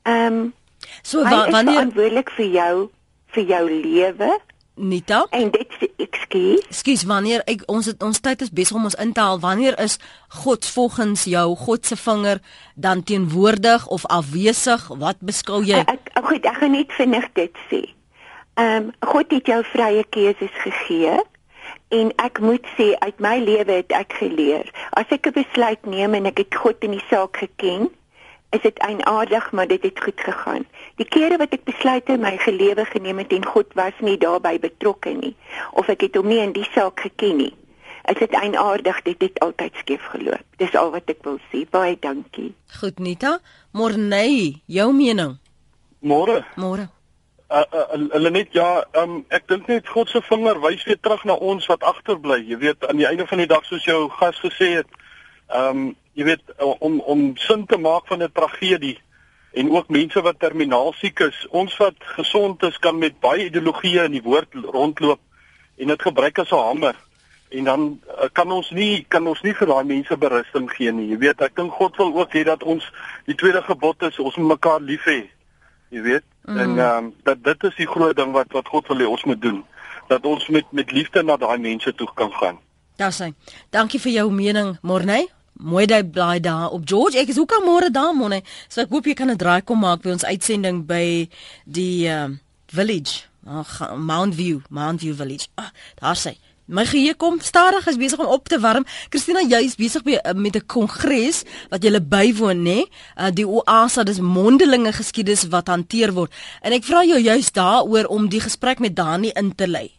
Ehm 0.06 0.42
um, 0.46 0.54
so 1.02 1.22
wanneer 1.22 1.50
verantwoordelik 1.50 2.30
vir 2.30 2.46
jou 2.46 2.90
vir 3.34 3.44
jou 3.44 3.64
lewe. 3.70 4.30
Nita? 4.74 5.26
En 5.30 5.50
dit 5.52 5.72
ekskuus. 5.96 6.66
Ekskuus, 6.68 7.04
wanneer 7.04 7.42
ek 7.50 7.64
ons 7.70 7.86
het, 7.86 8.02
ons 8.02 8.20
tyd 8.24 8.40
is 8.44 8.52
besig 8.52 8.76
om 8.76 8.88
ons 8.88 8.96
in 9.00 9.12
te 9.12 9.20
haal. 9.20 9.40
Wanneer 9.40 9.76
is 9.82 9.98
God 10.42 10.66
volgens 10.66 11.24
jou 11.28 11.44
God 11.56 11.86
se 11.86 11.96
vinger 11.96 12.40
dan 12.74 13.02
teenwoordig 13.02 13.86
of 13.86 14.06
afwesig? 14.06 14.88
Wat 14.88 15.20
beskou 15.20 15.60
jy? 15.64 15.84
Ek 15.84 16.08
ek 16.16 16.24
goed, 16.24 16.48
ek 16.48 16.62
gaan 16.62 16.72
net 16.76 16.96
vinnig 16.96 17.28
dit 17.36 17.60
sê. 17.68 17.82
Ehm 18.60 18.88
um, 18.88 18.90
God 19.12 19.32
het 19.32 19.46
jou 19.48 19.60
vrye 19.72 20.04
keuses 20.12 20.56
gegee 20.64 21.20
en 21.92 22.12
ek 22.24 22.40
moet 22.40 22.66
sê 22.76 22.92
uit 23.04 23.20
my 23.20 23.36
lewe 23.44 23.80
het 23.82 23.92
ek 23.96 24.16
geleer. 24.20 24.68
As 24.96 25.08
ek 25.12 25.28
'n 25.28 25.36
besluit 25.36 25.86
neem 25.86 26.14
en 26.14 26.26
ek 26.26 26.38
het 26.38 26.54
God 26.54 26.84
in 26.84 26.96
die 26.96 27.06
saak 27.10 27.36
geken, 27.36 27.90
is 28.52 28.60
dit 28.60 28.78
eienaardig, 28.78 29.52
maar 29.52 29.66
dit 29.66 29.82
het 29.82 30.00
goed 30.02 30.20
gegaan. 30.20 30.64
Die 31.00 31.08
kere 31.08 31.38
wat 31.40 31.54
ek 31.56 31.64
besluit 31.64 32.08
het 32.08 32.20
my 32.20 32.36
gelewe 32.36 32.84
geneem 32.84 33.22
het 33.22 33.32
en 33.32 33.46
God 33.48 33.72
was 33.78 33.96
nie 34.04 34.18
daarbey 34.20 34.58
betrokke 34.60 35.14
nie 35.16 35.34
of 35.72 35.88
ek 35.92 36.04
het 36.08 36.16
hom 36.20 36.28
nie 36.28 36.40
in 36.42 36.52
die 36.56 36.68
saak 36.74 37.00
geken 37.00 37.36
nie. 37.40 37.52
Is 38.10 38.18
dit 38.18 38.34
eienaardig, 38.34 39.02
dit 39.06 39.20
het 39.22 39.38
altyd 39.40 39.76
skeef 39.78 40.04
geloop. 40.10 40.42
Dis 40.58 40.74
al 40.76 40.90
wat 40.90 41.08
ek 41.12 41.22
wil 41.24 41.38
sê. 41.52 41.62
Baie 41.70 41.94
dankie. 42.00 42.50
Goed 42.80 42.98
Nita, 42.98 43.38
Morney, 43.70 44.58
jou 44.66 44.90
mening? 44.92 45.38
Môre. 46.02 46.42
Môre. 46.58 46.88
Uh, 47.52 47.62
uh, 47.70 47.86
hulle 48.10 48.30
uh, 48.30 48.34
net 48.34 48.54
ja, 48.56 48.82
um, 48.98 49.20
ek 49.30 49.46
dink 49.48 49.68
net 49.70 49.88
God 49.92 50.10
se 50.10 50.22
vinger 50.26 50.58
wys 50.64 50.82
weer 50.88 50.98
terug 50.98 51.22
na 51.28 51.36
ons 51.36 51.68
wat 51.70 51.84
agterbly. 51.86 52.40
Jy 52.48 52.58
weet 52.64 52.86
aan 52.88 52.98
die 52.98 53.06
einde 53.06 53.26
van 53.28 53.42
die 53.44 53.48
dag 53.50 53.64
soos 53.68 53.84
jou 53.86 54.06
gas 54.18 54.40
gesê 54.42 54.74
het, 54.80 55.02
ehm 55.52 55.84
um, 55.84 55.90
jy 56.12 56.25
weet 56.25 56.42
om 56.79 57.01
om 57.01 57.37
sin 57.37 57.66
te 57.66 57.79
maak 57.79 58.07
van 58.07 58.22
'n 58.22 58.33
tragedie 58.33 58.98
en 59.53 59.70
ook 59.70 59.88
mense 59.88 60.20
wat 60.22 60.38
terminaal 60.38 60.92
siek 60.92 61.20
is. 61.20 61.46
Ons 61.51 61.77
wat 61.77 61.94
gesond 61.98 62.62
is 62.62 62.79
kan 62.79 62.98
met 62.98 63.20
baie 63.20 63.44
ideologieë 63.44 64.05
in 64.05 64.16
die 64.16 64.25
woord 64.25 64.55
rondloop 64.55 65.20
en 65.77 65.87
dit 65.87 66.03
gebruik 66.03 66.38
as 66.38 66.51
'n 66.51 66.57
hamer. 66.57 66.96
En 67.48 67.64
dan 67.64 68.01
uh, 68.09 68.29
kan 68.33 68.53
ons 68.53 68.70
nie 68.70 69.05
kan 69.09 69.27
ons 69.27 69.40
nie 69.42 69.55
vir 69.55 69.66
daai 69.66 69.85
mense 69.85 70.16
berusting 70.16 70.70
gee 70.70 70.92
nie. 70.92 71.09
Jy 71.09 71.18
weet, 71.18 71.40
ek 71.40 71.57
dink 71.57 71.72
God 71.72 71.96
wil 71.96 72.14
ook 72.14 72.33
hê 72.33 72.44
dat 72.44 72.62
ons 72.62 72.92
die 73.25 73.35
tweede 73.35 73.62
gebod 73.62 74.03
is 74.03 74.18
ons 74.18 74.37
moet 74.37 74.48
mekaar 74.57 74.81
lief 74.81 75.05
hê. 75.05 75.29
Jy 75.88 76.01
weet? 76.01 76.25
Mm. 76.44 76.59
En 76.59 76.79
ehm 76.79 77.05
um, 77.05 77.14
dat 77.22 77.44
dit 77.44 77.64
is 77.64 77.77
die 77.77 77.87
groot 77.87 78.16
ding 78.16 78.33
wat 78.33 78.53
wat 78.53 78.68
God 78.68 78.88
wil 78.88 78.98
hê 78.98 79.07
ons 79.07 79.25
moet 79.25 79.42
doen. 79.42 79.64
Dat 80.09 80.25
ons 80.25 80.48
met 80.48 80.72
met 80.72 80.92
liefde 80.92 81.22
na 81.22 81.37
daai 81.37 81.59
mense 81.59 81.94
toe 81.94 82.09
kan 82.14 82.33
gaan. 82.33 82.59
Daar's 82.96 83.18
hy. 83.18 83.33
Dankie 83.70 84.01
vir 84.01 84.12
jou 84.12 84.31
mening, 84.33 84.79
Morney. 84.83 85.29
Mooi 85.60 85.86
daai 85.86 86.04
bly 86.04 86.40
daar 86.40 86.70
op 86.70 86.82
George. 86.88 87.18
Ek 87.18 87.28
is 87.28 87.38
ook 87.38 87.52
al 87.52 87.64
môre 87.66 87.90
daar 87.90 88.14
môre. 88.16 88.42
So 88.68 88.81
ek 88.81 88.90
hoop 88.90 89.06
jy 89.06 89.14
kan 89.14 89.31
'n 89.31 89.37
draai 89.37 89.62
kom 89.62 89.79
maak 89.79 90.02
by 90.02 90.10
ons 90.10 90.24
uitsending 90.24 90.87
by 90.87 91.29
die 91.64 92.08
uh, 92.08 92.29
village. 92.66 93.29
Ag 93.46 93.96
Mount 93.96 94.35
View, 94.35 94.60
Mount 94.70 95.00
View 95.00 95.14
village. 95.14 95.48
Ah, 95.54 95.70
daar 96.00 96.16
sê. 96.16 96.38
My 96.66 96.87
geheue 96.87 97.14
kom 97.14 97.40
stadig 97.40 97.87
is 97.87 97.96
besig 97.96 98.18
om 98.18 98.27
op 98.27 98.48
te 98.48 98.58
warm. 98.60 98.87
Christina, 99.10 99.42
jy 99.42 99.64
is 99.66 99.74
besig 99.77 100.06
uh, 100.06 100.33
met 100.35 100.56
'n 100.56 100.66
kongres 100.66 101.42
wat 101.70 101.83
jy 101.83 102.00
bywoon, 102.00 102.62
nê? 102.62 102.87
Uh, 103.18 103.31
die 103.31 103.46
OASA, 103.46 104.02
dis 104.02 104.20
mondelinge 104.20 104.92
geskiedenis 104.92 105.48
wat 105.48 105.68
hanteer 105.68 106.12
word. 106.12 106.33
En 106.62 106.72
ek 106.72 106.85
vra 106.85 107.04
jou 107.04 107.18
juist 107.18 107.54
daaroor 107.54 108.06
om 108.06 108.29
die 108.29 108.40
gesprek 108.40 108.79
met 108.79 108.96
Dani 108.96 109.31
in 109.35 109.54
te 109.54 109.66
lei. 109.66 109.90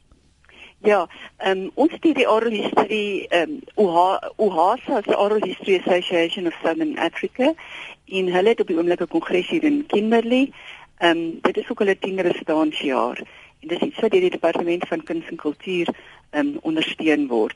Ja, 0.84 1.10
um, 1.48 1.70
ons 1.80 1.94
het 1.96 2.04
die 2.04 2.26
Oral 2.28 2.52
History 2.52 3.24
um, 3.32 3.62
OHASA, 3.80 5.02
the 5.06 5.16
Oral 5.16 5.40
History 5.40 5.78
Association 5.80 6.48
of 6.48 6.58
Southern 6.60 6.98
Africa, 7.00 7.54
in 8.06 8.28
hulle 8.28 8.52
het 8.52 8.60
op 8.60 8.68
die 8.68 8.76
oomblik 8.76 9.00
'n 9.00 9.08
kongres 9.08 9.48
hier 9.48 9.64
in 9.64 9.86
Kimberley. 9.88 10.52
Ehm 10.98 11.18
um, 11.18 11.40
dit 11.42 11.58
is 11.58 11.70
ook 11.72 11.80
hulle 11.80 11.96
10de 11.96 12.36
staansjaar 12.36 13.18
en 13.60 13.68
dit 13.68 13.82
is 13.82 13.88
iets 13.88 14.00
wat 14.00 14.12
deur 14.12 14.28
die 14.28 14.36
departement 14.36 14.88
van 14.88 15.04
kuns 15.04 15.30
en 15.30 15.36
kultuur 15.36 15.88
ehm 16.30 16.48
um, 16.48 16.58
ondersteun 16.62 17.28
word. 17.28 17.56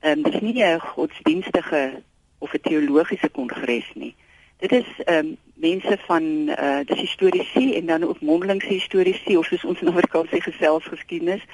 Ehm 0.00 0.18
um, 0.18 0.22
dit 0.22 0.34
is 0.34 0.40
nie 0.40 0.62
'n 0.62 0.78
godsdienstige 0.78 2.02
of 2.38 2.54
'n 2.54 2.60
teologiese 2.62 3.28
kongres 3.28 3.90
nie. 3.94 4.14
Dit 4.58 4.72
is 4.72 4.86
ehm 5.04 5.26
um, 5.26 5.36
mense 5.54 5.98
van 6.06 6.22
uh 6.48 6.80
dis 6.84 7.00
historiese 7.00 7.74
en 7.74 7.86
dan 7.86 8.04
ook 8.04 8.20
mondelingse 8.20 8.68
historiese 8.68 9.38
of 9.38 9.46
soos 9.46 9.64
ons 9.64 9.80
in 9.80 9.88
Afrikaans 9.88 10.30
sê 10.30 10.40
geselsgeskiedenis, 10.42 11.44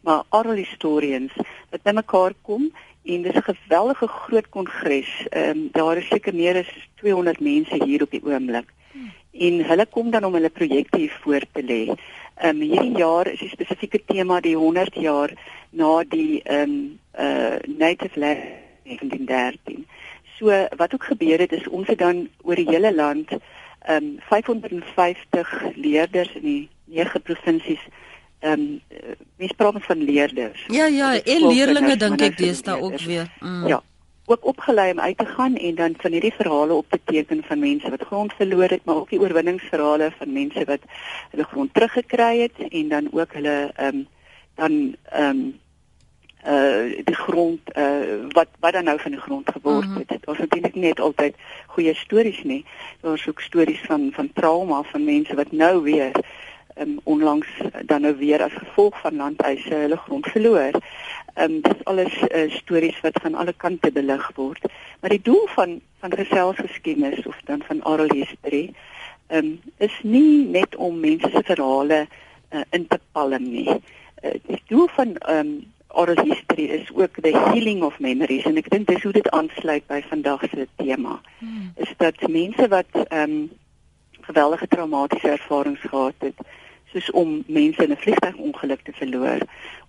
maar 0.00 0.22
oral 0.28 0.56
historians 0.60 1.32
wat 1.70 1.82
bymekaar 1.82 2.32
kom 2.42 2.70
en 3.04 3.22
dis 3.22 3.36
'n 3.36 3.48
geweldige 3.52 4.06
groot 4.06 4.48
kongres. 4.48 5.12
Ehm 5.28 5.50
um, 5.50 5.68
daar 5.72 5.96
is 5.96 6.08
seker 6.08 6.34
meer 6.34 6.56
as 6.56 6.72
200 6.94 7.40
mense 7.40 7.84
hier 7.84 8.02
op 8.02 8.10
die 8.10 8.24
oomblik. 8.24 8.72
En 9.32 9.64
hulle 9.64 9.86
kom 9.86 10.10
dan 10.10 10.24
om 10.24 10.34
hulle 10.34 10.50
projekte 10.50 10.98
hier 10.98 11.18
voor 11.20 11.44
te 11.52 11.62
lê. 11.62 11.82
Ehm 12.34 12.48
um, 12.48 12.60
hierdie 12.60 12.96
jaar 12.96 13.26
is 13.26 13.38
die 13.38 13.48
spesifieke 13.48 14.04
tema 14.04 14.40
die 14.40 14.56
100 14.56 14.94
jaar 14.94 15.30
na 15.70 16.04
die 16.08 16.42
ehm 16.42 16.70
um, 16.70 16.98
uh 17.18 17.56
Native 17.78 18.18
Land 18.18 18.40
1913. 18.84 19.86
So 20.38 20.66
wat 20.76 20.94
ook 20.94 21.04
gebeur 21.04 21.38
het 21.38 21.52
is 21.52 21.68
ons 21.68 21.86
het 21.86 21.98
dan 21.98 22.28
oor 22.42 22.54
die 22.54 22.68
hele 22.68 22.94
land 22.94 23.30
ehm 23.84 24.04
um, 24.04 24.16
550 24.18 25.62
leerders 25.74 26.32
in 26.34 26.42
die 26.42 26.68
nege 26.84 27.20
provinsies 27.20 27.82
ehm 28.38 28.52
um, 28.52 28.80
mens 29.36 29.52
praat 29.52 29.84
van 29.84 30.04
leerders. 30.04 30.64
Ja 30.68 30.86
ja, 30.86 31.14
en 31.22 31.46
leerlinge 31.46 31.96
dink 31.96 32.20
ek 32.20 32.64
daar 32.64 32.80
ook 32.80 33.00
weer. 33.00 33.28
Mm. 33.40 33.66
Ja. 33.66 33.82
Ook 34.26 34.46
opgelei 34.46 34.92
om 34.92 35.00
uit 35.00 35.18
te 35.18 35.26
gaan 35.26 35.56
en 35.56 35.74
dan 35.74 35.94
van 35.98 36.12
hierdie 36.12 36.32
verhale 36.32 36.72
op 36.72 36.86
te 36.88 37.00
teken 37.04 37.42
van 37.44 37.58
mense 37.58 37.90
wat 37.90 38.06
grond 38.06 38.32
verloor 38.32 38.68
het, 38.68 38.84
maar 38.84 38.96
ook 38.96 39.10
die 39.10 39.20
oorwinningsverhale 39.20 40.12
van 40.18 40.32
mense 40.32 40.64
wat 40.64 40.80
hulle 41.30 41.44
grond 41.44 41.74
teruggekry 41.74 42.40
het 42.40 42.68
en 42.68 42.88
dan 42.88 43.08
ook 43.12 43.32
hulle 43.32 43.72
ehm 43.74 43.96
um, 43.96 44.06
dan 44.54 44.96
ehm 45.04 45.28
um, 45.28 45.62
uh 46.46 47.04
die 47.04 47.16
grond 47.16 47.60
uh 47.76 48.28
wat 48.28 48.48
wat 48.60 48.72
dan 48.72 48.84
nou 48.84 49.00
van 49.00 49.10
die 49.10 49.20
grond 49.20 49.50
geword 49.52 49.84
het. 49.84 49.94
Mm 49.94 50.04
-hmm. 50.06 50.18
Daar's 50.20 50.38
natuurlik 50.38 50.74
net 50.74 51.00
altyd 51.00 51.34
goeie 51.66 51.94
stories 51.94 52.42
nie. 52.42 52.64
Daar's 53.00 53.28
ook 53.28 53.40
stories 53.40 53.80
van 53.80 54.10
van 54.12 54.30
trauma 54.32 54.82
van 54.82 55.04
mense 55.04 55.34
wat 55.34 55.52
nou 55.52 55.82
weer 55.82 56.12
um, 56.78 56.98
onlangs 57.02 57.48
dan 57.86 58.00
nou 58.00 58.16
weer 58.16 58.42
as 58.42 58.52
gevolg 58.52 59.00
van 59.00 59.16
landeise 59.16 59.74
hulle 59.74 59.96
grond 59.96 60.26
verloor. 60.26 60.70
Ehm 61.34 61.50
um, 61.50 61.60
dis 61.60 61.84
alles 61.84 62.22
uh, 62.22 62.50
stories 62.50 63.00
wat 63.00 63.20
van 63.22 63.34
alle 63.34 63.54
kante 63.56 63.92
belig 63.92 64.30
word. 64.34 64.68
Maar 65.00 65.10
die 65.10 65.22
doel 65.22 65.46
van 65.46 65.80
van 65.98 66.12
geselsgeskiedenis 66.12 67.26
of 67.26 67.40
dan 67.44 67.62
van 67.66 67.86
oral 67.86 68.12
history 68.12 68.72
ehm 69.26 69.44
um, 69.44 69.60
is 69.76 70.00
nie 70.02 70.46
net 70.46 70.76
om 70.76 71.00
mense 71.00 71.30
se 71.30 71.42
verhale 71.44 72.06
uh, 72.50 72.60
in 72.70 72.86
te 72.86 73.00
palm 73.12 73.42
nie. 73.42 73.68
Uh, 73.68 74.30
die 74.46 74.62
doel 74.66 74.86
van 74.86 75.16
ehm 75.16 75.38
um, 75.38 75.72
oral 75.94 76.24
history 76.24 76.64
is 76.78 76.90
ook 76.94 77.20
the 77.20 77.32
healing 77.32 77.82
of 77.82 77.98
memories 77.98 78.44
en 78.44 78.56
ek 78.56 78.70
dink 78.70 78.86
dis 78.88 79.02
hoe 79.02 79.12
dit 79.12 79.30
aansluit 79.30 79.86
by 79.86 80.00
vandag 80.08 80.42
se 80.50 80.68
tema. 80.76 81.20
Hmm. 81.38 81.72
Is 81.76 81.94
dat 81.96 82.28
mense 82.28 82.68
wat 82.68 82.90
ehm 83.08 83.30
um, 83.30 83.50
geweldige 84.24 84.66
traumatiese 84.68 85.28
ervarings 85.28 85.80
gehad 85.80 86.14
het, 86.18 86.38
soos 86.92 87.10
om 87.10 87.42
mense 87.46 87.82
in 87.82 87.90
'n 87.92 87.96
vliegtuigongeluk 87.96 88.82
te 88.82 88.92
verloor 88.92 89.38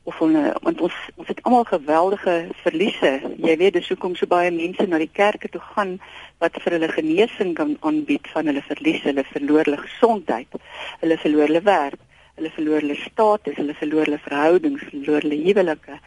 of 0.03 0.21
om 0.21 0.31
want 0.61 0.81
ons 0.81 0.93
ons 1.15 1.27
het 1.27 1.41
almal 1.43 1.63
geweldige 1.63 2.47
verliese. 2.63 3.21
Jy 3.37 3.57
weet 3.57 3.73
dis 3.73 3.87
hoekom 3.89 4.15
so 4.15 4.29
baie 4.29 4.51
mense 4.51 4.85
na 4.87 4.97
die 5.01 5.09
kerke 5.11 5.49
toe 5.49 5.61
gaan 5.61 5.95
wat 6.43 6.57
vir 6.63 6.77
hulle 6.77 6.89
genesing 6.89 7.53
kan 7.53 7.77
aanbied 7.79 8.27
van 8.33 8.45
hulle 8.45 8.61
verliese, 8.61 9.07
hulle 9.07 9.25
verloor 9.31 9.63
hulle 9.63 9.81
gesondheid, 9.81 10.59
hulle 10.99 11.17
verloor 11.17 11.47
hulle 11.47 11.61
werk, 11.61 12.01
hulle 12.35 12.51
verloor 12.57 12.79
hulle 12.79 12.95
status, 12.95 13.55
hulle 13.55 13.73
verloor 13.73 14.05
hulle 14.09 14.21
verhoudings, 14.27 14.83
verloor 14.91 15.21
hulle 15.21 15.41
huwelike 15.43 15.99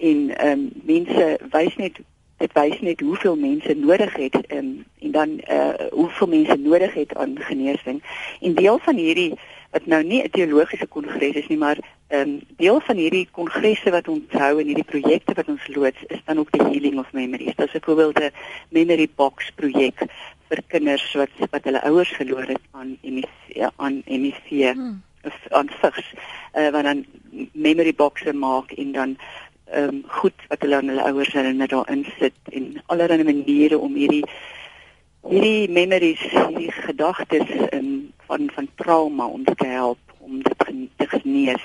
en 0.00 0.30
ehm 0.36 0.50
um, 0.50 0.70
mense 0.88 1.38
wys 1.52 1.76
net 1.76 2.00
dit 2.40 2.52
wys 2.56 2.80
net 2.80 3.00
hoeveel 3.04 3.36
mense 3.36 3.74
nodig 3.76 4.14
het 4.16 4.36
um, 4.48 4.68
en 5.04 5.10
dan 5.16 5.32
uh 5.56 5.88
hoeveel 5.92 6.28
mense 6.36 6.56
nodig 6.56 6.94
het 6.94 7.16
aan 7.16 7.36
genesing. 7.38 8.02
En 8.40 8.54
deel 8.54 8.78
van 8.78 8.96
hierdie 8.96 9.32
wat 9.70 9.86
nou 9.86 10.02
nie 10.02 10.22
'n 10.22 10.30
teologiese 10.30 10.86
kongres 10.86 11.36
is 11.42 11.48
nie, 11.48 11.58
maar 11.58 11.78
ehm 12.08 12.28
um, 12.28 12.40
deel 12.56 12.80
van 12.80 12.96
hierdie 12.96 13.28
kongresse 13.30 13.90
wat 13.90 14.08
ons 14.08 14.32
hou 14.32 14.60
en 14.60 14.66
hierdie 14.66 14.90
projekte 14.92 15.34
wat 15.34 15.48
ons 15.48 15.68
loods 15.68 16.04
is 16.06 16.24
dan 16.24 16.38
ook 16.38 16.50
die 16.50 16.66
healing 16.70 16.98
of 16.98 17.12
memories. 17.12 17.54
Dit 17.56 17.66
is 17.66 17.74
'n 17.74 17.84
voorbeelde 17.84 18.32
memory 18.68 19.08
box 19.16 19.50
projek 19.54 19.98
vir 20.48 20.62
kinders 20.66 21.12
wat 21.14 21.30
wat 21.50 21.64
hulle 21.64 21.82
ouers 21.82 22.08
verloor 22.08 22.46
het 22.48 22.64
aan 22.70 22.96
HIV 23.02 23.68
aan 23.76 24.02
HIV 24.06 24.72
hmm. 24.72 25.02
Aan 25.48 25.70
vigs. 25.80 26.12
Uh, 26.54 26.70
wat 26.70 26.84
dan 26.84 27.04
memory 27.52 27.94
boxes 27.94 28.32
maak 28.32 28.72
en 28.72 28.92
dan 28.92 29.16
ehm 29.70 29.88
um, 29.88 30.02
goed 30.06 30.34
wat 30.48 30.60
hulle 30.60 30.76
aan 30.76 30.88
hulle 30.88 31.02
ouers 31.02 31.32
hulle 31.32 31.52
net 31.52 31.70
daarin 31.70 32.06
sit 32.18 32.34
en 32.50 32.82
allerlei 32.86 33.22
maniere 33.22 33.78
om 33.78 33.94
hierdie 33.94 34.24
hierdie 35.28 35.68
memories, 35.70 36.22
hierdie 36.32 36.72
gedagtes 36.72 37.50
in 37.70 38.12
van 38.26 38.50
van 38.54 38.68
trauma 38.74 39.26
om 39.26 39.44
te 39.44 39.66
help 39.66 39.98
om 40.18 40.42
dit 40.42 40.58
te 40.96 41.06
genees. 41.06 41.64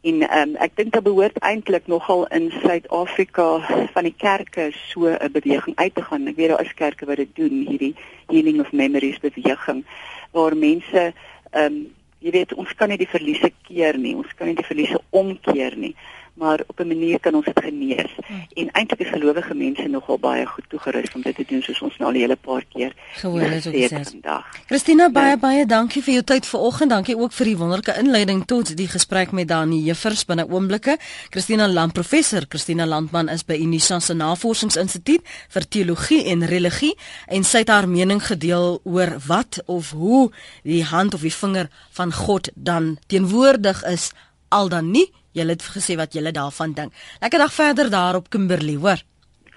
En 0.00 0.22
ehm 0.28 0.48
um, 0.48 0.54
ek 0.56 0.76
dink 0.76 0.92
dit 0.92 1.04
behoort 1.04 1.38
eintlik 1.44 1.86
nogal 1.86 2.26
in 2.26 2.52
Suid-Afrika 2.62 3.48
van 3.92 4.06
die 4.06 4.14
kerke 4.16 4.70
so 4.72 5.10
'n 5.10 5.32
beweging 5.32 5.76
uit 5.76 5.94
te 5.94 6.02
gaan. 6.02 6.26
Ek 6.26 6.36
weet 6.36 6.48
daar 6.48 6.64
is 6.64 6.74
kerke 6.74 7.06
wat 7.06 7.16
dit 7.16 7.34
doen, 7.34 7.66
hierdie 7.68 7.94
healing 8.26 8.60
of 8.60 8.72
memories 8.72 9.18
beweging 9.18 9.84
waar 10.32 10.56
mense 10.56 11.12
ehm 11.50 11.64
um, 11.64 11.94
jy 12.20 12.32
weet 12.34 12.54
ons 12.60 12.72
kan 12.76 12.90
nie 12.92 13.00
die 13.00 13.08
verliese 13.08 13.52
keer 13.66 13.98
nie, 13.98 14.14
ons 14.16 14.32
kan 14.36 14.50
nie 14.50 14.58
die 14.58 14.66
verliese 14.66 15.00
omkeer 15.10 15.76
nie 15.76 15.94
maar 16.42 16.60
op 16.66 16.78
'n 16.80 16.86
manier 16.86 17.20
kan 17.20 17.34
ons 17.34 17.44
dit 17.44 17.60
genees. 17.64 18.12
Hmm. 18.26 18.46
En 18.54 18.70
eintlik 18.70 19.00
is 19.00 19.08
gelowige 19.08 19.54
mense 19.54 19.88
nogal 19.88 20.18
baie 20.18 20.46
goed 20.46 20.64
toegerus 20.68 21.12
om 21.14 21.22
dit 21.22 21.34
te 21.36 21.44
doen 21.48 21.62
soos 21.62 21.80
ons 21.80 21.96
nou 21.98 22.10
al 22.10 22.16
'n 22.16 22.20
hele 22.20 22.36
paar 22.36 22.64
keer 22.72 22.92
gehoor 23.22 23.40
het 23.40 23.66
op 23.66 24.06
vandag. 24.06 24.44
Christina 24.66 25.10
baie 25.10 25.30
ja. 25.30 25.36
baie 25.36 25.66
dankie 25.66 26.02
vir 26.02 26.12
jou 26.12 26.24
tyd 26.24 26.46
vanoggend. 26.46 26.90
Dankie 26.90 27.18
ook 27.18 27.32
vir 27.32 27.46
die 27.46 27.56
wonderlike 27.56 27.98
inleiding 27.98 28.44
tot 28.46 28.76
die 28.76 28.88
gesprek 28.88 29.30
met 29.32 29.48
Dani 29.48 29.82
Juffers 29.82 30.24
binne 30.24 30.48
oomblikke. 30.48 30.98
Christina 31.30 31.68
Land 31.68 31.92
professor 31.92 32.44
Christina 32.48 32.86
Landman 32.86 33.28
is 33.28 33.44
by 33.44 33.54
Unisa 33.54 34.00
se 34.00 34.14
Navorsingsinstituut 34.14 35.20
vir 35.48 35.68
teologie 35.68 36.24
en 36.24 36.46
religie 36.46 36.94
en 37.26 37.44
sy 37.44 37.58
het 37.58 37.68
haar 37.68 37.88
mening 37.88 38.22
gedeel 38.26 38.80
oor 38.84 39.16
wat 39.26 39.62
of 39.66 39.90
hoe 39.90 40.30
die 40.62 40.84
hand 40.84 41.14
of 41.14 41.20
die 41.20 41.34
vinger 41.34 41.68
van 41.90 42.12
God 42.12 42.50
dan 42.54 42.98
teenwoordig 43.06 43.84
is 43.84 44.10
al 44.48 44.68
dan 44.68 44.90
nie 44.90 45.10
Julle 45.32 45.56
het 45.56 45.62
gesê 45.62 45.96
wat 45.96 46.12
julle 46.12 46.32
daarvan 46.32 46.72
dink. 46.72 46.92
Lekker 47.20 47.38
dag 47.38 47.52
verder 47.52 47.90
daar 47.90 48.16
op 48.16 48.30
Kimberley, 48.30 48.76
hoor. 48.76 49.02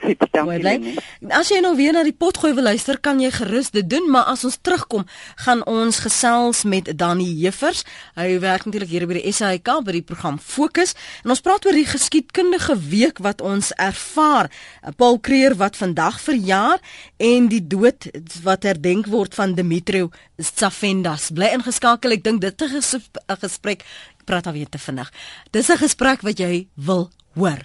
Dankie. 0.04 0.98
As 1.32 1.48
jy 1.52 1.62
nou 1.64 1.72
weer 1.78 1.94
na 1.96 2.02
die 2.04 2.16
potgooi 2.16 2.52
wil 2.58 2.66
luister, 2.68 2.98
kan 3.00 3.22
jy 3.24 3.30
gerus 3.32 3.70
dit 3.72 3.88
doen, 3.88 4.10
maar 4.12 4.28
as 4.34 4.44
ons 4.44 4.58
terugkom, 4.60 5.06
gaan 5.46 5.62
ons 5.70 6.02
gesels 6.04 6.64
met 6.68 6.90
Danny 7.00 7.30
Jeffers. 7.40 7.84
Hy 8.20 8.40
werk 8.44 8.68
natuurlik 8.68 8.92
hier 8.92 9.06
by 9.08 9.22
die 9.22 9.32
SAIK 9.32 9.72
by 9.88 9.96
die 9.96 10.04
program 10.06 10.40
Fokus 10.44 10.96
en 11.24 11.32
ons 11.34 11.44
praat 11.44 11.64
oor 11.68 11.78
die 11.78 11.88
geskiedkundige 11.88 12.76
week 12.92 13.22
wat 13.24 13.42
ons 13.42 13.72
ervaar. 13.80 14.52
Paul 15.00 15.22
Creer 15.24 15.56
wat 15.62 15.80
vandag 15.80 16.20
verjaar 16.24 16.84
en 17.24 17.48
die 17.52 17.64
dood 17.64 18.10
wat 18.44 18.68
herdenk 18.68 19.08
word 19.12 19.38
van 19.40 19.56
Dimitrio 19.56 20.12
Tsafendas. 20.44 21.30
Bly 21.32 21.54
ingeskakel, 21.56 22.18
ek 22.18 22.26
dink 22.26 22.42
dit 22.44 22.62
is 22.68 22.96
'n 22.96 23.38
gesprek 23.40 23.86
praat 24.26 24.48
alweer 24.48 24.70
te 24.70 24.78
vinnig. 24.78 25.12
Dis 25.52 25.70
'n 25.70 25.78
gesprek 25.78 26.22
wat 26.22 26.38
jy 26.38 26.68
wil 26.76 27.10
hoor. 27.34 27.60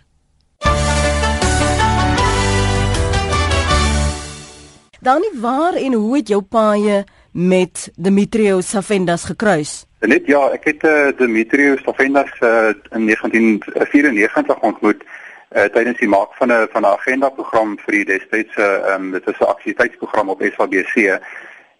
Dan 5.01 5.23
waar 5.41 5.75
en 5.75 5.93
hoe 5.93 6.17
het 6.17 6.29
jou 6.29 6.43
paie 6.43 7.05
met 7.33 7.91
Dimitrios 7.97 8.69
Safendas 8.69 9.25
gekruis? 9.25 9.87
Net 10.01 10.27
ja, 10.27 10.51
ek 10.51 10.65
het 10.65 10.85
uh, 10.85 11.09
Dimitrios 11.17 11.83
Safendas 11.83 12.31
uh, 12.41 12.75
in 12.91 13.07
1994 13.07 14.59
ontmoet 14.61 15.03
uh, 15.03 15.65
tydens 15.75 15.99
die 15.99 16.09
maak 16.09 16.35
van 16.39 16.53
'n 16.53 16.69
van 16.73 16.83
'n 16.83 16.95
agenda 16.99 17.29
program 17.29 17.79
vir 17.79 17.93
die 17.93 18.05
destydse 18.05 18.63
uh, 18.63 18.95
um, 18.95 19.11
dit 19.11 19.27
is 19.27 19.39
'n 19.39 19.45
aktiwiteitsprogram 19.55 20.29
op 20.29 20.43
SABC 20.43 21.21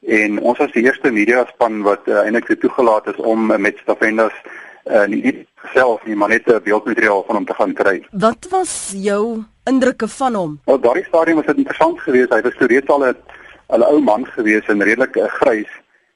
en 0.07 0.39
ons 0.39 0.59
was 0.59 0.73
die 0.73 0.85
eerste 0.85 1.11
media 1.11 1.45
span 1.47 1.83
wat 1.83 2.01
uh, 2.07 2.23
eintlik 2.25 2.61
toegelaat 2.61 3.07
is 3.07 3.17
om 3.17 3.51
uh, 3.51 3.57
met 3.57 3.77
Safendas 3.87 4.35
uh, 4.91 5.07
nie 5.07 5.47
self 5.75 6.05
nie, 6.05 6.17
maar 6.17 6.29
net 6.29 6.47
'n 6.47 6.63
beeldmateriaal 6.65 7.25
van 7.27 7.35
hom 7.35 7.45
te 7.45 7.55
gaan 7.55 7.73
kry. 7.73 8.07
Wat 8.11 8.47
was 8.51 8.93
jou 8.97 9.45
indrukke 9.65 10.09
van 10.09 10.35
hom? 10.35 10.61
Op 10.65 10.83
daardie 10.83 11.05
stadium 11.05 11.37
was 11.37 11.47
dit 11.47 11.57
interessant 11.57 12.01
geweest. 12.01 12.33
Hy 12.33 12.41
was 12.41 12.55
reeds 12.57 12.89
al 12.89 13.05
'n 13.05 13.17
'n 13.69 13.83
ou 13.83 14.01
man 14.01 14.27
geweest 14.27 14.69
en 14.69 14.83
redelik 14.83 15.17
uh, 15.17 15.25
grys 15.29 15.71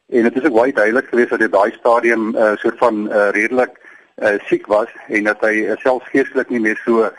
en 0.08 0.22
dit 0.22 0.36
is 0.36 0.44
ook 0.44 0.54
baie 0.54 0.72
duidelik 0.72 1.08
geweest 1.08 1.30
dat 1.30 1.40
hy 1.40 1.48
daai 1.48 1.72
stadium 1.78 2.30
'n 2.30 2.36
uh, 2.36 2.56
soort 2.56 2.78
van 2.78 3.06
uh, 3.08 3.28
redelik 3.30 3.80
uh, 4.22 4.38
siek 4.48 4.66
was 4.66 4.88
en 5.08 5.24
dat 5.24 5.40
hy 5.40 5.54
uh, 5.64 5.76
selfs 5.76 6.08
geestelik 6.08 6.48
nie 6.48 6.60
meer 6.60 6.80
so 6.84 7.04
uh, 7.04 7.10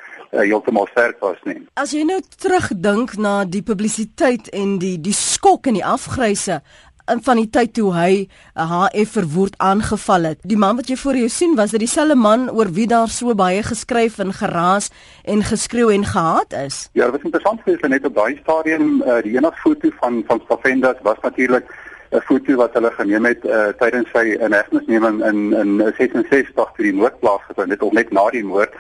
heeltemal 0.42 0.88
sterk 0.92 1.20
was 1.20 1.38
nie. 1.44 1.62
As 1.74 1.94
jy 1.94 2.04
nou 2.08 2.20
terugdink 2.38 3.18
na 3.18 3.44
die 3.46 3.64
publisiteit 3.66 4.50
en 4.54 4.78
die 4.82 4.98
die 5.02 5.16
skok 5.18 5.70
en 5.70 5.78
die 5.78 5.86
afgryse 5.86 6.62
van 7.06 7.40
die 7.42 7.50
tyd 7.50 7.74
toe 7.76 7.92
hy 7.94 8.12
HF 8.56 9.16
verwoord 9.18 9.56
aangeval 9.58 10.30
het. 10.32 10.40
Die 10.48 10.58
man 10.58 10.78
wat 10.80 10.88
jy 10.88 10.98
voor 11.00 11.20
jou 11.20 11.30
sien, 11.30 11.56
was 11.56 11.72
dit 11.76 11.84
dieselfde 11.84 12.16
man 12.16 12.50
oor 12.52 12.72
wie 12.72 12.88
daar 12.88 13.12
so 13.12 13.36
baie 13.36 13.64
geskryf 13.64 14.20
en 14.24 14.34
geraas 14.34 14.90
en 15.24 15.44
geskreeu 15.44 15.92
en 15.94 16.06
gehaat 16.06 16.54
is? 16.64 16.88
Ja, 16.94 17.10
wat 17.12 17.24
interessant 17.24 17.60
is, 17.68 17.82
net 17.88 18.06
op 18.06 18.16
daai 18.16 18.38
stadium 18.42 19.02
uh, 19.04 19.20
die 19.24 19.36
enigste 19.36 19.62
foto 19.62 19.92
van 20.00 20.24
van 20.28 20.42
Stafendas 20.46 21.02
was 21.04 21.20
natuurlik 21.22 21.68
'n 22.14 22.22
foto 22.22 22.56
wat 22.56 22.74
hulle 22.74 22.92
geneem 22.92 23.26
het 23.26 23.46
uh, 23.46 23.68
tydens 23.80 24.10
sy 24.14 24.38
inhegtenisneming 24.40 25.24
in 25.26 25.54
in 25.54 25.94
66 25.98 26.54
toe 26.56 26.86
die 26.86 26.94
moord 26.94 27.20
plaasgevind 27.20 27.72
het 27.74 27.82
of 27.82 27.92
net 27.92 28.12
na 28.12 28.30
die 28.30 28.44
moord 28.44 28.74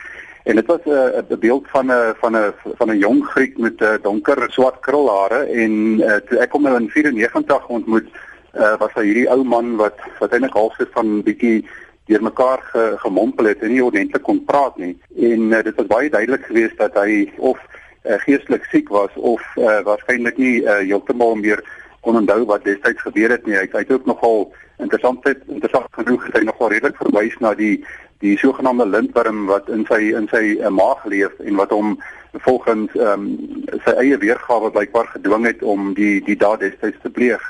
en 0.43 0.55
dit 0.55 0.65
was 0.65 0.83
'n 0.85 0.89
uh, 0.89 1.21
'n 1.29 1.39
beeld 1.39 1.65
van 1.67 1.91
'n 1.91 2.13
van 2.19 2.35
'n 2.35 2.53
van 2.77 2.89
'n 2.89 2.97
jong 2.97 3.25
Griek 3.25 3.57
met 3.57 3.79
'n 3.79 3.83
uh, 3.83 4.01
donker 4.01 4.51
swart 4.51 4.79
krulhare 4.79 5.43
en 5.45 5.71
uh, 5.99 6.15
toe 6.15 6.37
ek 6.39 6.51
hom 6.51 6.63
nou 6.63 6.75
in 6.75 6.89
94 6.89 7.67
ontmoet 7.67 8.07
uh, 8.53 8.75
was 8.77 8.93
hy 8.93 9.05
hierdie 9.05 9.29
ou 9.29 9.43
man 9.43 9.75
wat 9.75 9.97
wat 10.19 10.31
eintlik 10.31 10.53
half 10.53 10.75
so 10.77 10.85
van 10.93 11.21
bietjie 11.23 11.65
deur 12.05 12.23
mekaar 12.23 12.59
ge, 12.71 12.93
gemompel 12.99 13.45
het 13.45 13.61
en 13.63 13.71
nie 13.71 13.83
ordentlik 13.83 14.23
kon 14.23 14.43
praat 14.45 14.77
nie. 14.77 14.91
En 15.15 15.51
uh, 15.51 15.61
dit 15.63 15.75
was 15.75 15.87
baie 15.87 16.09
duidelik 16.09 16.45
geweest 16.45 16.77
dat 16.77 16.97
hy 16.99 17.31
of 17.37 17.59
uh, 18.03 18.17
geestelik 18.25 18.65
siek 18.71 18.89
was 18.91 19.13
of 19.15 19.43
uh, 19.55 19.79
waarskynlik 19.87 20.37
nie 20.37 20.61
uh, 20.63 20.81
heeltemal 20.83 21.35
meer 21.39 21.63
kon 22.03 22.19
onthou 22.19 22.43
wat 22.45 22.63
destyds 22.67 23.01
gebeur 23.01 23.31
het 23.31 23.45
nie. 23.47 23.55
Hy 23.55 23.67
het 23.71 23.91
ook 23.91 24.05
nogal 24.05 24.51
interessant 24.83 25.23
het 25.27 25.43
interessant 25.47 25.87
genoeg 25.95 26.25
het 26.27 26.37
hy 26.39 26.43
nogal 26.47 26.73
redelik 26.73 26.99
verwys 26.99 27.35
na 27.39 27.53
die 27.57 27.77
die 28.23 28.37
sogenaamde 28.39 28.85
lintworm 28.87 29.45
wat 29.49 29.67
in 29.71 29.83
sy 29.89 30.13
in 30.15 30.29
sy 30.31 30.43
uh, 30.55 30.71
maag 30.71 31.03
leef 31.11 31.33
en 31.43 31.59
wat 31.59 31.73
hom 31.75 31.97
volgens 32.45 32.95
ehm 32.95 33.25
um, 33.25 33.81
sy 33.85 33.93
eie 34.01 34.17
weergawe 34.17 34.71
blykbaar 34.71 35.09
gedwing 35.15 35.45
het 35.49 35.63
om 35.63 35.93
die 35.97 36.21
die 36.27 36.37
daad 36.39 36.63
destyds 36.63 36.99
te 37.03 37.11
pleeg. 37.11 37.43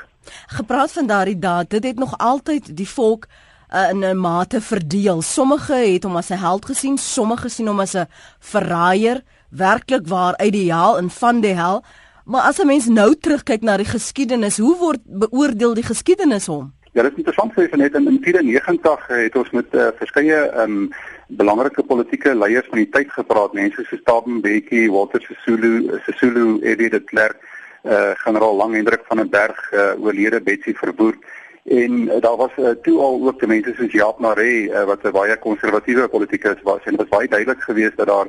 Gepraat 0.58 0.92
van 0.92 1.06
daardie 1.06 1.38
daad, 1.38 1.70
dit 1.70 1.84
het 1.84 1.98
nog 2.00 2.18
altyd 2.18 2.76
die 2.76 2.88
volk 2.88 3.26
uh, 3.26 3.90
in 3.90 4.04
'n 4.04 4.20
mate 4.20 4.60
verdeel. 4.60 5.22
Sommige 5.22 5.74
het 5.74 6.04
hom 6.04 6.16
as 6.16 6.30
'n 6.30 6.42
held 6.46 6.64
gesien, 6.64 6.98
sommige 6.98 7.48
sien 7.48 7.66
hom 7.66 7.80
as 7.80 7.94
'n 7.94 8.08
verraaier, 8.38 9.22
werklik 9.48 10.06
waar 10.08 10.36
uit 10.36 10.52
die 10.52 10.72
hel 10.72 10.98
en 10.98 11.10
van 11.10 11.40
die 11.40 11.54
hel. 11.54 11.84
Maar 12.24 12.40
as 12.40 12.58
'n 12.58 12.66
mens 12.66 12.86
nou 12.86 13.14
terugkyk 13.14 13.60
na 13.60 13.76
die 13.76 13.86
geskiedenis, 13.86 14.58
hoe 14.58 14.76
word 14.78 15.00
beoordeel 15.04 15.74
die 15.74 15.84
geskiedenis 15.84 16.46
hom? 16.46 16.72
Ja, 16.92 17.02
dit 17.02 17.10
is 17.10 17.18
interessant 17.18 17.52
vir 17.52 17.68
my 17.70 17.78
net 17.78 17.94
in 17.94 18.18
94 18.22 19.06
het 19.06 19.36
ons 19.36 19.50
met 19.50 19.74
uh, 19.74 19.88
verskeie 19.98 20.62
um 20.62 20.88
belangrike 21.28 21.82
politieke 21.82 22.34
leiers 22.34 22.66
van 22.68 22.78
die 22.78 22.88
tyd 22.88 23.10
gepraat, 23.10 23.52
mense 23.52 23.84
soos 23.84 24.02
Thabo 24.04 24.30
Mbeki, 24.30 24.90
Walter 24.90 25.20
Sisulu, 25.20 26.00
Sisulu, 26.06 26.60
Eddie 26.62 26.90
de 26.90 27.00
Klerk, 27.00 27.36
uh, 27.82 28.10
generaal 28.14 28.56
Langhendrik 28.56 29.02
van 29.04 29.16
den 29.16 29.30
Berg, 29.30 29.72
uh, 29.72 29.92
oorlede 29.98 30.40
Betsy 30.40 30.74
Verwoerd 30.74 31.18
en 31.64 31.92
uh, 31.92 32.20
daar 32.20 32.36
was 32.36 32.50
uh, 32.56 32.70
toe 32.82 33.00
al 33.00 33.26
ook 33.26 33.46
mense 33.46 33.72
soos 33.76 33.92
Jaap 33.92 34.18
Maree 34.18 34.68
uh, 34.68 34.84
wat 34.84 35.02
'n 35.02 35.10
baie 35.10 35.36
konservatiewe 35.36 36.08
politikus 36.08 36.62
was. 36.62 36.80
En 36.84 36.90
dit 36.90 37.00
was 37.00 37.18
baie 37.18 37.28
duidelik 37.28 37.62
geweest 37.62 37.96
dat 37.96 38.06
daar 38.06 38.26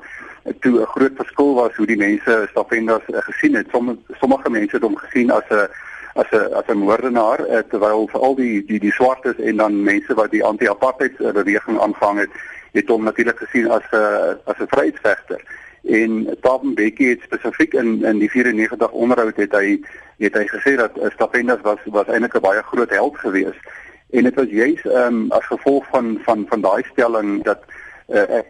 toe 0.60 0.80
'n 0.82 0.86
groot 0.86 1.16
verskil 1.16 1.54
was 1.54 1.76
hoe 1.76 1.86
die 1.86 1.98
mense 1.98 2.48
Staffendas 2.50 3.02
uh, 3.08 3.18
gesien 3.18 3.56
het. 3.56 3.68
Sommige 3.72 3.98
sommige 4.20 4.50
mense 4.50 4.76
het 4.76 4.84
hom 4.84 4.98
gesien 4.98 5.32
as 5.32 5.44
'n 5.50 5.68
as 6.14 6.30
'n 6.32 6.54
as 6.54 6.68
'n 6.68 6.78
moordenaar 6.78 7.40
uh, 7.40 7.60
terwyl 7.70 8.08
vir 8.08 8.22
al 8.22 8.36
die 8.36 8.66
die 8.66 8.80
die 8.80 8.92
swartes 8.92 9.38
en 9.38 9.58
dan 9.58 9.84
mense 9.84 10.14
wat 10.14 10.32
die 10.32 10.44
anti-apartheid 10.44 11.18
beweging 11.18 11.80
aanvang 11.80 12.20
het, 12.20 12.30
het 12.72 12.88
hom 12.88 13.04
natuurlik 13.04 13.38
gesien 13.38 13.70
as 13.70 13.84
'n 13.92 14.38
as 14.46 14.58
'n 14.60 14.68
vryheidsvegter. 14.68 15.42
En 15.84 16.38
Taben 16.42 16.74
Bekkie 16.76 17.10
het 17.10 17.22
spesifiek 17.22 17.74
in 17.74 18.04
in 18.04 18.18
die 18.18 18.30
94 18.30 18.92
onderhoud 18.92 19.36
het 19.36 19.52
hy 19.52 19.80
het 20.18 20.34
hy 20.34 20.46
gesê 20.48 20.76
dat 20.76 20.92
Staffendas 21.14 21.62
was 21.62 21.80
was 21.86 22.08
eintlik 22.08 22.36
'n 22.36 22.42
baie 22.42 22.62
groot 22.62 22.90
held 22.90 23.18
geweest. 23.18 23.62
En 24.10 24.24
dit 24.24 24.36
was 24.36 24.50
juis 24.50 24.82
ehm 24.86 25.14
um, 25.14 25.32
as 25.32 25.46
gevolg 25.46 25.86
van 25.92 26.20
van 26.24 26.46
van 26.50 26.62
daai 26.62 26.84
stelling 26.92 27.44
dat 27.44 27.60
uh, 28.08 28.40
ek 28.40 28.48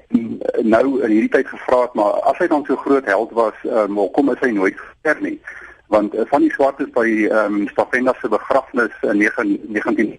nou 0.64 1.02
in 1.04 1.12
hierdie 1.12 1.32
tyd 1.38 1.48
gevra 1.48 1.82
het 1.82 1.94
maar 1.94 2.20
as 2.32 2.38
hy 2.38 2.48
dan 2.48 2.66
so 2.66 2.76
groot 2.76 3.06
held 3.06 3.32
was, 3.32 3.56
um, 3.64 3.98
hoekom 3.98 4.32
is 4.34 4.44
hy 4.44 4.52
nooit 4.52 4.78
gesterf 4.80 5.22
nie? 5.22 5.40
Want 5.94 6.16
uh, 6.16 6.26
van 6.32 6.42
die 6.42 6.54
swartes 6.54 6.92
by 6.96 7.08
ehm 7.30 7.62
um, 7.62 7.68
Staffenda 7.72 8.16
se 8.20 8.30
begrafnis 8.30 8.94
in 9.02 9.22
19 9.22 10.18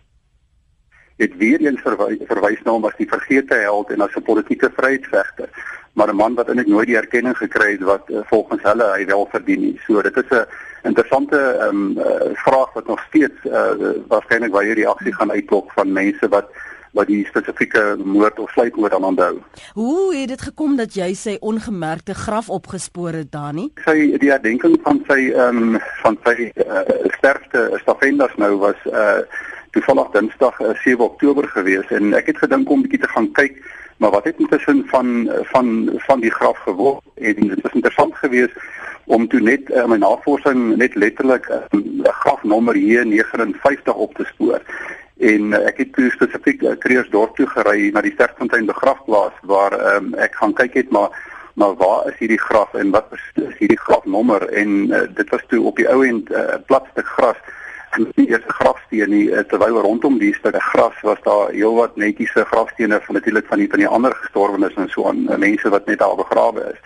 het 1.17 1.37
weer 1.41 1.61
eens 1.65 1.81
verwy, 1.81 2.19
verwys 2.29 2.61
na 2.65 2.75
hom 2.77 2.85
as 2.85 2.97
die 2.99 3.09
vergete 3.09 3.57
held 3.65 3.91
en 3.91 4.05
as 4.05 4.17
'n 4.17 4.23
politieke 4.23 4.71
vryheidsvegter 4.77 5.49
maar 5.97 6.09
'n 6.09 6.17
man 6.17 6.35
wat 6.35 6.49
eintlik 6.49 6.67
nooit 6.67 6.87
die 6.87 6.97
erkenning 6.97 7.37
gekry 7.37 7.71
het 7.73 7.81
wat 7.81 8.05
uh, 8.11 8.21
volgens 8.25 8.63
hulle 8.63 8.87
hy 8.93 9.05
wel 9.07 9.27
verdien 9.31 9.61
nie. 9.61 9.81
So 9.87 10.03
dit 10.03 10.17
is 10.17 10.29
'n 10.31 10.47
interessante 10.83 11.39
ehm 11.39 11.69
um, 11.69 11.99
uh, 11.99 12.31
vraag 12.33 12.73
wat 12.73 12.87
nog 12.87 13.01
steeds 13.09 13.39
uh, 13.45 13.71
waarskynlik 14.09 14.51
baie 14.51 14.75
reaksie 14.75 15.15
gaan 15.15 15.33
uitlok 15.33 15.73
van 15.73 15.93
mense 15.93 16.29
wat 16.29 16.49
wat 16.93 17.07
die 17.07 17.27
spesifieke 17.27 17.97
moord 18.05 18.39
of 18.39 18.51
sluipmoord 18.51 18.95
aan 18.95 19.05
onthou. 19.05 19.41
Hoe 19.75 20.15
het 20.15 20.29
dit 20.29 20.43
gekom 20.43 20.77
dat 20.77 20.95
jy 20.95 21.15
sy 21.15 21.37
ongemerkte 21.41 22.15
graf 22.15 22.49
opgespoor 22.49 23.13
het, 23.13 23.33
Dani? 23.33 23.71
Sy 23.85 24.17
die 24.19 24.31
herdenking 24.31 24.79
van 24.83 25.03
sy 25.09 25.31
ehm 25.33 25.75
um, 25.75 25.81
van 26.03 26.19
sy 26.25 26.51
uh, 26.67 26.85
sterfte 27.19 27.69
Stafendas 27.83 28.35
nou 28.37 28.57
was 28.63 28.89
uh 28.93 29.21
toevallig 29.77 30.11
Dinsdag 30.11 30.61
uh, 30.61 30.73
7 30.75 31.05
Oktober 31.05 31.49
gewees 31.49 31.91
en 31.93 32.15
ek 32.17 32.31
het 32.33 32.39
gedink 32.41 32.71
om 32.73 32.85
bietjie 32.87 33.03
te 33.03 33.11
gaan 33.13 33.29
kyk 33.37 33.59
maar 34.01 34.11
wat 34.15 34.25
het 34.25 34.41
intussen 34.41 34.85
van 34.93 35.29
van 35.53 35.91
van 36.07 36.21
die 36.21 36.33
graf 36.33 36.59
geword 36.65 37.05
en 37.15 37.35
dit 37.53 37.61
was 37.61 37.73
interessant 37.73 38.15
geweest 38.15 38.57
om 39.05 39.29
toe 39.29 39.41
net 39.41 39.69
uh, 39.71 39.85
my 39.87 39.99
navorsing 40.01 40.77
net 40.77 40.95
letterlik 40.95 41.49
'n 41.49 41.83
uh, 41.83 42.13
grafnommer 42.23 42.75
hier 42.75 43.07
59 43.07 43.95
op 43.95 44.15
te 44.15 44.25
spoor 44.25 44.61
en 45.19 45.53
uh, 45.53 45.63
ek 45.69 45.79
het 45.83 45.93
toe 45.97 46.11
spesifiek 46.11 46.63
uh, 46.63 46.77
Kreersdorp 46.79 47.37
toe 47.37 47.47
gery 47.49 47.91
na 47.93 48.03
die 48.05 48.13
Sterkfontein 48.13 48.67
begrafplaas 48.69 49.37
waar 49.43 49.73
um, 49.97 50.13
ek 50.21 50.37
gaan 50.37 50.55
kyk 50.55 50.75
het 50.75 50.91
maar 50.91 51.15
maar 51.57 51.73
waar 51.81 52.09
is 52.11 52.19
hierdie 52.21 52.41
graf 52.41 52.75
en 52.75 52.91
wat 52.93 53.13
is 53.17 53.55
hierdie 53.59 53.81
grafnommer 53.81 54.45
en 54.49 54.93
uh, 54.93 55.07
dit 55.17 55.31
was 55.33 55.45
toe 55.49 55.63
op 55.65 55.77
die 55.81 55.89
ou 55.89 56.03
end 56.05 56.29
'n 56.29 56.37
uh, 56.37 56.59
plat 56.67 56.85
stuk 56.93 57.07
gras 57.07 57.41
en 57.97 58.05
die 58.15 58.29
eerste 58.29 58.53
grafsteen 58.53 59.11
nie 59.11 59.29
uh, 59.31 59.41
terwyl 59.49 59.81
rondom 59.81 60.19
die 60.21 60.35
stuk 60.35 60.59
gras 60.63 61.01
was 61.03 61.23
daar 61.25 61.49
heelwat 61.55 61.97
netjiese 61.97 62.45
grafstene 62.53 63.01
van 63.07 63.15
natuurlik 63.15 63.47
van 63.49 63.59
die 63.59 63.71
van 63.73 63.79
die 63.79 63.89
ander 63.89 64.15
gestorwenes 64.21 64.77
en 64.77 64.89
so 64.89 65.09
aan 65.09 65.25
uh, 65.31 65.37
mense 65.37 65.69
wat 65.69 65.87
net 65.87 65.99
daar 65.99 66.17
begrawe 66.17 66.61
is. 66.73 66.81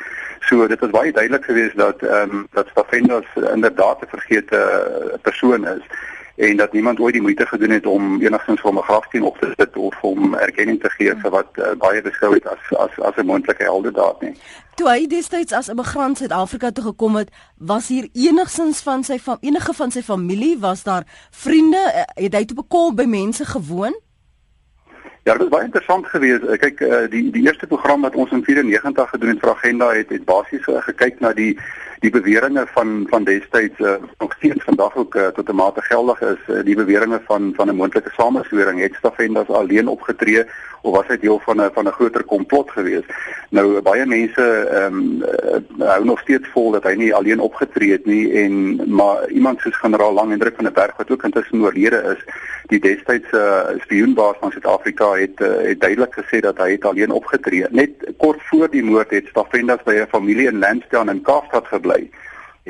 So 0.47 0.67
dit 0.67 0.81
was 0.81 0.91
baie 0.91 1.13
duidelik 1.13 1.45
geweest 1.45 1.77
dat 1.77 2.03
ehm 2.03 2.31
um, 2.31 2.47
dat 2.53 2.69
Stafendas 2.69 3.27
inderdaad 3.53 4.03
'n 4.03 4.15
vergete 4.15 4.57
uh, 4.57 5.19
persoon 5.23 5.67
is 5.67 5.85
en 6.41 6.57
dat 6.57 6.73
niemand 6.73 7.01
ooit 7.01 7.13
die 7.13 7.23
moeite 7.23 7.47
gedoen 7.47 7.71
het 7.71 7.87
om 7.87 8.23
enigstens 8.23 8.61
vir 8.61 8.73
'n 8.73 8.83
grafsteen 8.83 9.23
op 9.23 9.39
te 9.39 9.53
sit 9.57 9.77
of 9.77 9.97
om 10.01 10.35
erkenning 10.35 10.81
te 10.81 10.91
gee 10.91 11.15
vir 11.17 11.31
wat 11.31 11.49
uh, 11.55 11.73
baie 11.79 12.03
beskou 12.03 12.35
het 12.35 12.47
as 12.47 12.79
as 12.79 13.01
as 13.09 13.17
'n 13.17 13.27
moontlike 13.27 13.63
heldedaad 13.63 14.21
nie. 14.21 14.35
Toe 14.75 14.89
hy 14.89 15.07
destyds 15.07 15.53
as 15.53 15.67
'n 15.67 15.71
immigrant 15.71 16.19
Suid-Afrika 16.19 16.71
toe 16.71 16.85
gekom 16.85 17.17
het, 17.17 17.31
was 17.59 17.89
hier 17.89 18.09
enigstens 18.13 18.81
van 18.81 19.05
sy 19.05 19.19
van 19.19 19.37
enige 19.41 19.73
van 19.73 19.91
sy 19.91 20.03
familie, 20.03 20.59
was 20.59 20.83
daar 20.83 21.05
vriende, 21.31 21.83
uh, 21.95 22.25
het 22.25 22.35
hy 22.35 22.45
toe 22.45 22.57
bekom 22.57 22.95
by 22.95 23.05
mense 23.05 23.45
gewoon? 23.45 23.95
Ja, 25.25 25.33
dit 25.33 25.41
was 25.41 25.49
baie 25.49 25.65
interessant 25.65 26.07
geweest. 26.07 26.43
Eh, 26.43 26.59
kyk, 26.59 26.79
die 27.11 27.31
die 27.31 27.47
eerste 27.47 27.67
program 27.67 28.01
wat 28.01 28.15
ons 28.15 28.31
in 28.31 28.45
94 28.45 29.11
gedoen 29.11 29.29
het 29.29 29.41
vir 29.41 29.51
agenda 29.51 29.91
het 29.93 30.09
het 30.09 30.25
basies 30.25 30.65
gekyk 30.65 31.21
na 31.21 31.33
die 31.33 31.59
die 32.01 32.11
beweringe 32.11 32.67
van 32.67 33.07
van 33.09 33.25
destyds 33.25 33.79
uh, 33.79 33.95
nog 34.19 34.33
steeds 34.33 34.65
vandag 34.65 34.97
ook 34.97 35.15
uh, 35.15 35.27
tot 35.27 35.49
'n 35.49 35.55
mate 35.55 35.83
geldig 35.83 36.21
is 36.21 36.43
uh, 36.49 36.65
die 36.65 36.77
beweringe 36.77 37.21
van 37.25 37.53
van 37.57 37.69
'n 37.69 37.77
moontlike 37.77 38.11
sameswering 38.17 38.81
het 38.81 38.95
Staffendas 38.95 39.49
alleen 39.49 39.89
opgetree 39.89 40.45
of 40.83 40.95
was 40.97 41.07
hy 41.09 41.17
deel 41.19 41.41
van 41.45 41.61
'n 41.61 41.71
van 41.73 41.87
'n 41.87 41.93
groter 41.99 42.25
komplot 42.25 42.71
geweest? 42.71 43.09
Nou 43.51 43.81
baie 43.81 44.07
mense 44.07 44.43
ehm 44.43 44.95
um, 44.95 45.25
hou 45.79 46.05
nog 46.05 46.21
steeds 46.21 46.49
vol 46.53 46.71
dat 46.71 46.85
hy 46.85 46.95
nie 46.95 47.15
alleen 47.15 47.41
opgetree 47.41 47.93
het 47.93 48.07
nie 48.07 48.33
en 48.33 48.81
maar 48.87 49.29
iemand 49.29 49.61
soos 49.61 49.77
generaal 49.77 50.13
Langhendrik 50.13 50.55
van 50.55 50.65
der 50.65 50.73
Berg 50.73 50.97
wat 50.97 51.11
ook 51.11 51.25
intussen 51.25 51.63
oorlede 51.63 52.17
is 52.17 52.25
die 52.67 52.81
destydse 52.81 53.41
uh, 53.75 53.81
spioenbaas 53.83 54.37
van 54.41 54.51
Suid-Afrika 54.51 55.13
het 55.13 55.41
uh, 55.41 55.49
het 55.69 55.81
duidelik 55.81 56.15
gesê 56.15 56.41
dat 56.41 56.59
hy 56.59 56.71
het 56.71 56.85
alleen 56.85 57.11
opgetree. 57.11 57.67
Net 57.71 57.91
kort 58.17 58.43
voor 58.43 58.71
die 58.71 58.85
moord 58.85 59.11
het 59.11 59.27
Staffendas 59.27 59.83
by 59.85 59.95
'n 59.95 60.07
familie 60.11 60.47
in 60.47 60.59
Lansdowne 60.59 61.13
in 61.13 61.23
Kaapstad 61.23 61.67
gebly. 61.67 61.99
Bly. 61.99 62.11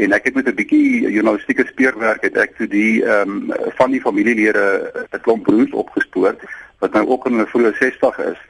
En 0.00 0.12
ek 0.12 0.24
het 0.24 0.34
met 0.34 0.46
'n 0.48 0.54
bietjie 0.54 1.10
journalistieke 1.10 1.66
speurwerk 1.66 2.22
het 2.22 2.36
ek 2.36 2.56
toe 2.56 2.66
die 2.66 3.04
ehm 3.04 3.30
um, 3.30 3.52
van 3.76 3.90
die 3.90 4.00
familielede 4.00 4.92
'n 5.12 5.20
klomp 5.20 5.42
broers 5.42 5.72
opgespoor 5.72 6.34
wat 6.80 6.92
nou 6.92 7.06
ook 7.08 7.26
in 7.26 7.38
hulle 7.38 7.48
vroeë 7.52 7.72
60 7.78 8.18
is. 8.32 8.42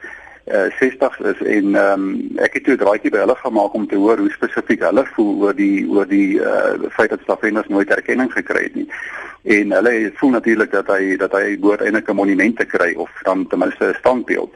Uh 0.49 0.65
eh, 0.65 0.71
60 0.79 1.19
is 1.31 1.41
en 1.55 1.75
ehm 1.75 2.03
um, 2.03 2.37
ek 2.41 2.53
het 2.53 2.63
toe 2.63 2.73
'n 2.73 2.81
draaitjie 2.83 3.11
by 3.11 3.19
hulle 3.23 3.35
gemaak 3.35 3.73
om 3.73 3.87
te 3.87 3.95
hoor 3.95 4.17
hoe 4.17 4.31
spesifiek 4.31 4.81
hulle 4.81 5.05
voel 5.15 5.41
oor 5.41 5.55
die 5.55 5.87
oor 5.89 6.07
die 6.07 6.39
uh 6.39 6.89
feit 6.89 7.09
dat 7.09 7.21
Stafenus 7.21 7.67
nooit 7.67 7.89
erkenning 7.89 8.31
gekry 8.33 8.63
het 8.63 8.75
nie. 8.75 8.89
En 9.43 9.71
hulle 9.71 10.11
voel 10.15 10.29
natuurlik 10.29 10.71
dat 10.71 10.87
hy 10.87 11.15
dat 11.17 11.31
hy 11.31 11.59
behoort 11.59 11.81
eintlik 11.81 12.09
'n 12.09 12.15
monument 12.15 12.57
te 12.57 12.65
kry 12.65 12.93
of 12.97 13.09
dan 13.23 13.47
ten 13.47 13.59
minste 13.59 13.85
'n 13.85 13.99
standbeeld. 13.99 14.53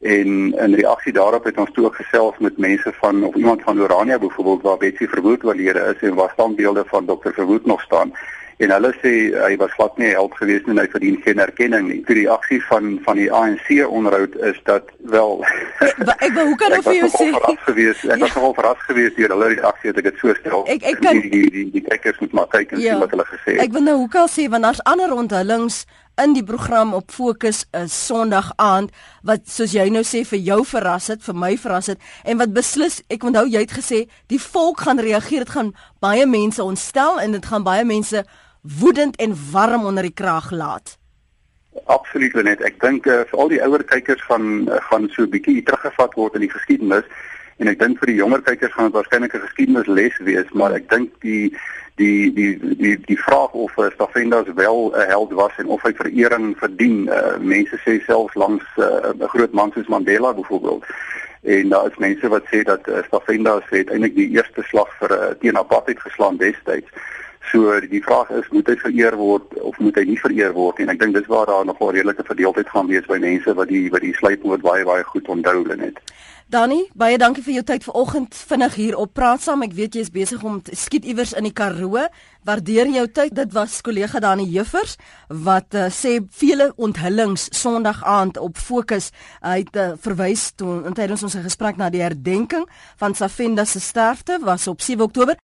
En 0.00 0.54
in 0.58 0.74
reaksie 0.74 1.12
daarop 1.12 1.44
het 1.44 1.58
ons 1.58 1.70
toe 1.72 1.84
ook 1.84 1.94
gesels 1.94 2.34
met 2.38 2.58
mense 2.58 2.92
van 3.00 3.24
of 3.24 3.34
iemand 3.34 3.62
van 3.62 3.80
Orania 3.80 4.18
byvoorbeeld 4.18 4.62
waar 4.62 4.76
Betsy 4.76 5.06
Verwoerd 5.06 5.44
oorlede 5.44 5.94
is 5.94 6.08
en 6.08 6.14
waar 6.14 6.30
standbeelde 6.32 6.84
van 6.86 7.04
Dr. 7.04 7.30
Verwoerd 7.32 7.66
nog 7.66 7.80
staan. 7.80 8.12
En 8.58 8.72
hulle 8.74 8.90
sê 8.98 9.10
hy 9.38 9.56
was 9.58 9.74
glad 9.78 9.98
nie 10.02 10.08
held 10.10 10.32
gewees 10.34 10.64
nie 10.66 10.72
en 10.74 10.80
hy 10.82 10.86
verdien 10.90 11.18
geen 11.22 11.38
erkenning 11.38 11.84
nie. 11.92 11.98
Die 12.08 12.16
reaksie 12.18 12.58
van 12.66 12.96
van 13.04 13.18
die 13.20 13.28
ANC 13.30 13.68
onderhoud 13.86 14.34
is 14.48 14.58
dat 14.66 14.90
wel 15.12 15.44
Ek 16.26 16.32
wou 16.34 16.46
hoe 16.48 16.56
kan 16.58 16.74
ek 16.74 16.82
vir 16.88 16.96
jou 16.96 17.10
sê? 17.12 17.28
Gewees, 17.68 18.02
ek 18.02 18.18
was 18.24 18.34
ja. 18.34 18.40
nogal 18.40 18.56
verras 18.58 18.82
geweest 18.88 19.14
deur 19.20 19.34
hulle 19.36 19.52
reaksie 19.54 19.92
dat 19.92 20.02
ek 20.02 20.10
dit 20.10 20.24
so 20.24 20.34
stel. 20.40 20.66
Ek 20.74 20.90
ek 20.90 20.98
kan 21.06 21.22
die 21.22 21.30
die 21.30 21.52
die, 21.54 21.64
die 21.76 21.84
kykers 21.86 22.18
moet 22.24 22.34
maar 22.34 22.50
kyk 22.54 22.74
en 22.74 22.82
ja. 22.82 22.96
sien 22.96 23.04
wat 23.06 23.14
hulle 23.14 23.28
gesê 23.30 23.54
het. 23.54 23.62
Ek 23.68 23.78
wil 23.78 23.86
nou 23.86 23.96
hoe 24.02 24.10
kan 24.16 24.30
sê 24.34 24.48
want 24.50 24.66
daar's 24.66 24.82
ander 24.90 25.14
onthullings 25.14 25.84
in 26.22 26.34
die 26.34 26.44
program 26.44 26.94
op 26.94 27.10
fokus 27.14 27.64
is 27.76 27.94
Sondag 28.06 28.50
aand 28.56 28.90
wat 29.22 29.46
soos 29.50 29.74
jy 29.76 29.86
nou 29.92 30.02
sê 30.06 30.24
vir 30.26 30.40
jou 30.42 30.58
verras 30.66 31.08
het, 31.12 31.22
vir 31.22 31.36
my 31.38 31.52
verras 31.60 31.90
het 31.92 32.02
en 32.24 32.40
wat 32.42 32.54
beslis 32.56 33.00
ek 33.12 33.24
onthou 33.28 33.46
jy 33.46 33.62
het 33.62 33.74
gesê 33.78 34.04
die 34.32 34.40
volk 34.42 34.82
gaan 34.86 34.98
reageer, 34.98 35.46
dit 35.46 35.54
gaan 35.54 35.72
baie 36.02 36.26
mense 36.26 36.62
ontstel 36.62 37.20
en 37.22 37.36
dit 37.36 37.46
gaan 37.46 37.66
baie 37.66 37.84
mense 37.86 38.24
woedend 38.80 39.16
en 39.22 39.36
warm 39.52 39.86
onder 39.86 40.02
die 40.02 40.14
kraag 40.14 40.50
laat. 40.50 40.96
Absoluut 41.86 42.34
net. 42.42 42.62
Ek 42.66 42.80
dink 42.82 43.06
uh, 43.06 43.22
vir 43.30 43.38
al 43.38 43.50
die 43.52 43.62
ouer 43.62 43.84
kykers 43.86 44.22
van 44.26 44.66
uh, 44.66 44.80
gaan 44.90 45.06
so 45.14 45.22
'n 45.22 45.30
bietjie 45.30 45.62
teruggevat 45.62 46.14
word 46.18 46.34
in 46.34 46.46
die 46.48 46.54
geskiedenis 46.54 47.06
en 47.58 47.68
ek 47.70 47.78
dink 47.78 47.98
vir 47.98 48.10
die 48.10 48.18
jonger 48.18 48.42
kykers 48.42 48.74
gaan 48.74 48.90
dit 48.90 48.98
waarskynlik 48.98 49.34
'n 49.34 49.46
geskiedenisles 49.46 50.18
wees, 50.26 50.50
maar 50.52 50.74
ek 50.74 50.90
dink 50.90 51.14
die 51.22 51.54
die 51.98 52.32
die 52.32 52.76
die 52.82 52.96
die 53.10 53.18
vraag 53.18 53.52
of 53.52 53.76
uh, 53.78 53.90
Stavendas 53.94 54.46
wel 54.54 54.90
'n 54.90 55.00
uh, 55.00 55.06
held 55.06 55.32
was 55.32 55.54
en 55.58 55.66
of 55.66 55.82
hy 55.82 55.92
verering 55.94 56.56
verdien. 56.58 57.06
Uh, 57.06 57.36
mense 57.40 57.76
sê 57.84 57.98
selfs 58.06 58.34
langs 58.34 58.64
'n 58.76 59.22
uh, 59.22 59.28
groot 59.34 59.52
man 59.52 59.70
soos 59.74 59.86
Mandela 59.86 60.34
byvoorbeeld. 60.34 60.84
En 61.42 61.68
daar 61.68 61.86
is 61.90 61.98
mense 61.98 62.28
wat 62.28 62.44
sê 62.52 62.62
dat 62.62 62.88
uh, 62.88 63.02
Stavendas 63.06 63.66
het 63.70 63.90
eintlik 63.90 64.14
die 64.14 64.30
eerste 64.30 64.62
slag 64.62 64.90
vir 64.98 65.10
uh, 65.18 65.30
teen 65.40 65.56
apartheid 65.56 66.00
geslaan 66.00 66.36
destyds. 66.36 66.90
So 67.50 67.80
die 67.80 68.02
vraag 68.02 68.30
is 68.30 68.48
moet 68.50 68.66
hy 68.68 68.76
vereer 68.76 69.16
word 69.16 69.58
of 69.60 69.78
moet 69.78 69.96
hy 69.96 70.04
nie 70.04 70.20
vereer 70.20 70.52
word 70.52 70.78
en 70.78 70.90
ek 70.92 70.98
dink 71.00 71.14
dis 71.16 71.30
waar 71.32 71.46
daar 71.46 71.64
nogal 71.64 71.94
redelike 71.96 72.26
verdeeldheid 72.26 72.68
gaan 72.68 72.90
wees 72.90 73.06
by 73.08 73.16
mense 73.22 73.54
wat 73.54 73.68
die 73.72 73.86
wat 73.94 74.04
die 74.04 74.14
sluipwoord 74.20 74.60
baie 74.66 74.84
baie 74.84 75.06
goed 75.12 75.28
onthou 75.28 75.62
net. 75.76 75.96
Danny, 76.48 76.86
baie 76.96 77.18
dankie 77.20 77.42
vir 77.44 77.58
jou 77.58 77.62
tyd 77.68 77.82
vanoggend 77.84 78.32
vinnig 78.32 78.76
hier 78.80 78.94
op 78.96 79.10
praat 79.12 79.42
saam. 79.44 79.60
Ek 79.66 79.74
weet 79.76 79.98
jy 79.98 80.04
is 80.06 80.08
besig 80.08 80.40
om 80.48 80.62
skiet 80.72 81.04
iewers 81.04 81.34
in 81.36 81.44
die 81.44 81.52
Karoo. 81.52 82.06
Waardeer 82.48 82.88
jou 82.88 83.02
tyd. 83.12 83.34
Dit 83.36 83.52
was 83.52 83.74
kollega 83.84 84.16
Dani 84.24 84.46
Juffers 84.48 84.94
wat 85.28 85.76
uh, 85.76 85.90
sê 85.92 86.14
vele 86.40 86.70
onthullings 86.80 87.50
Sondag 87.52 88.00
aand 88.00 88.40
op 88.40 88.56
fokus. 88.56 89.10
Hy 89.44 89.58
het 89.58 89.76
uh, 89.76 89.90
verwys 90.00 90.46
toe 90.56 90.78
tydens 90.96 91.26
ons 91.28 91.36
gesprek 91.44 91.76
na 91.76 91.90
die 91.92 92.00
herdenking 92.00 92.64
van 92.96 93.12
Safenda 93.12 93.68
se 93.68 93.84
sterfte 93.84 94.40
was 94.40 94.64
op 94.72 94.80
7 94.80 95.04
Oktober. 95.04 95.36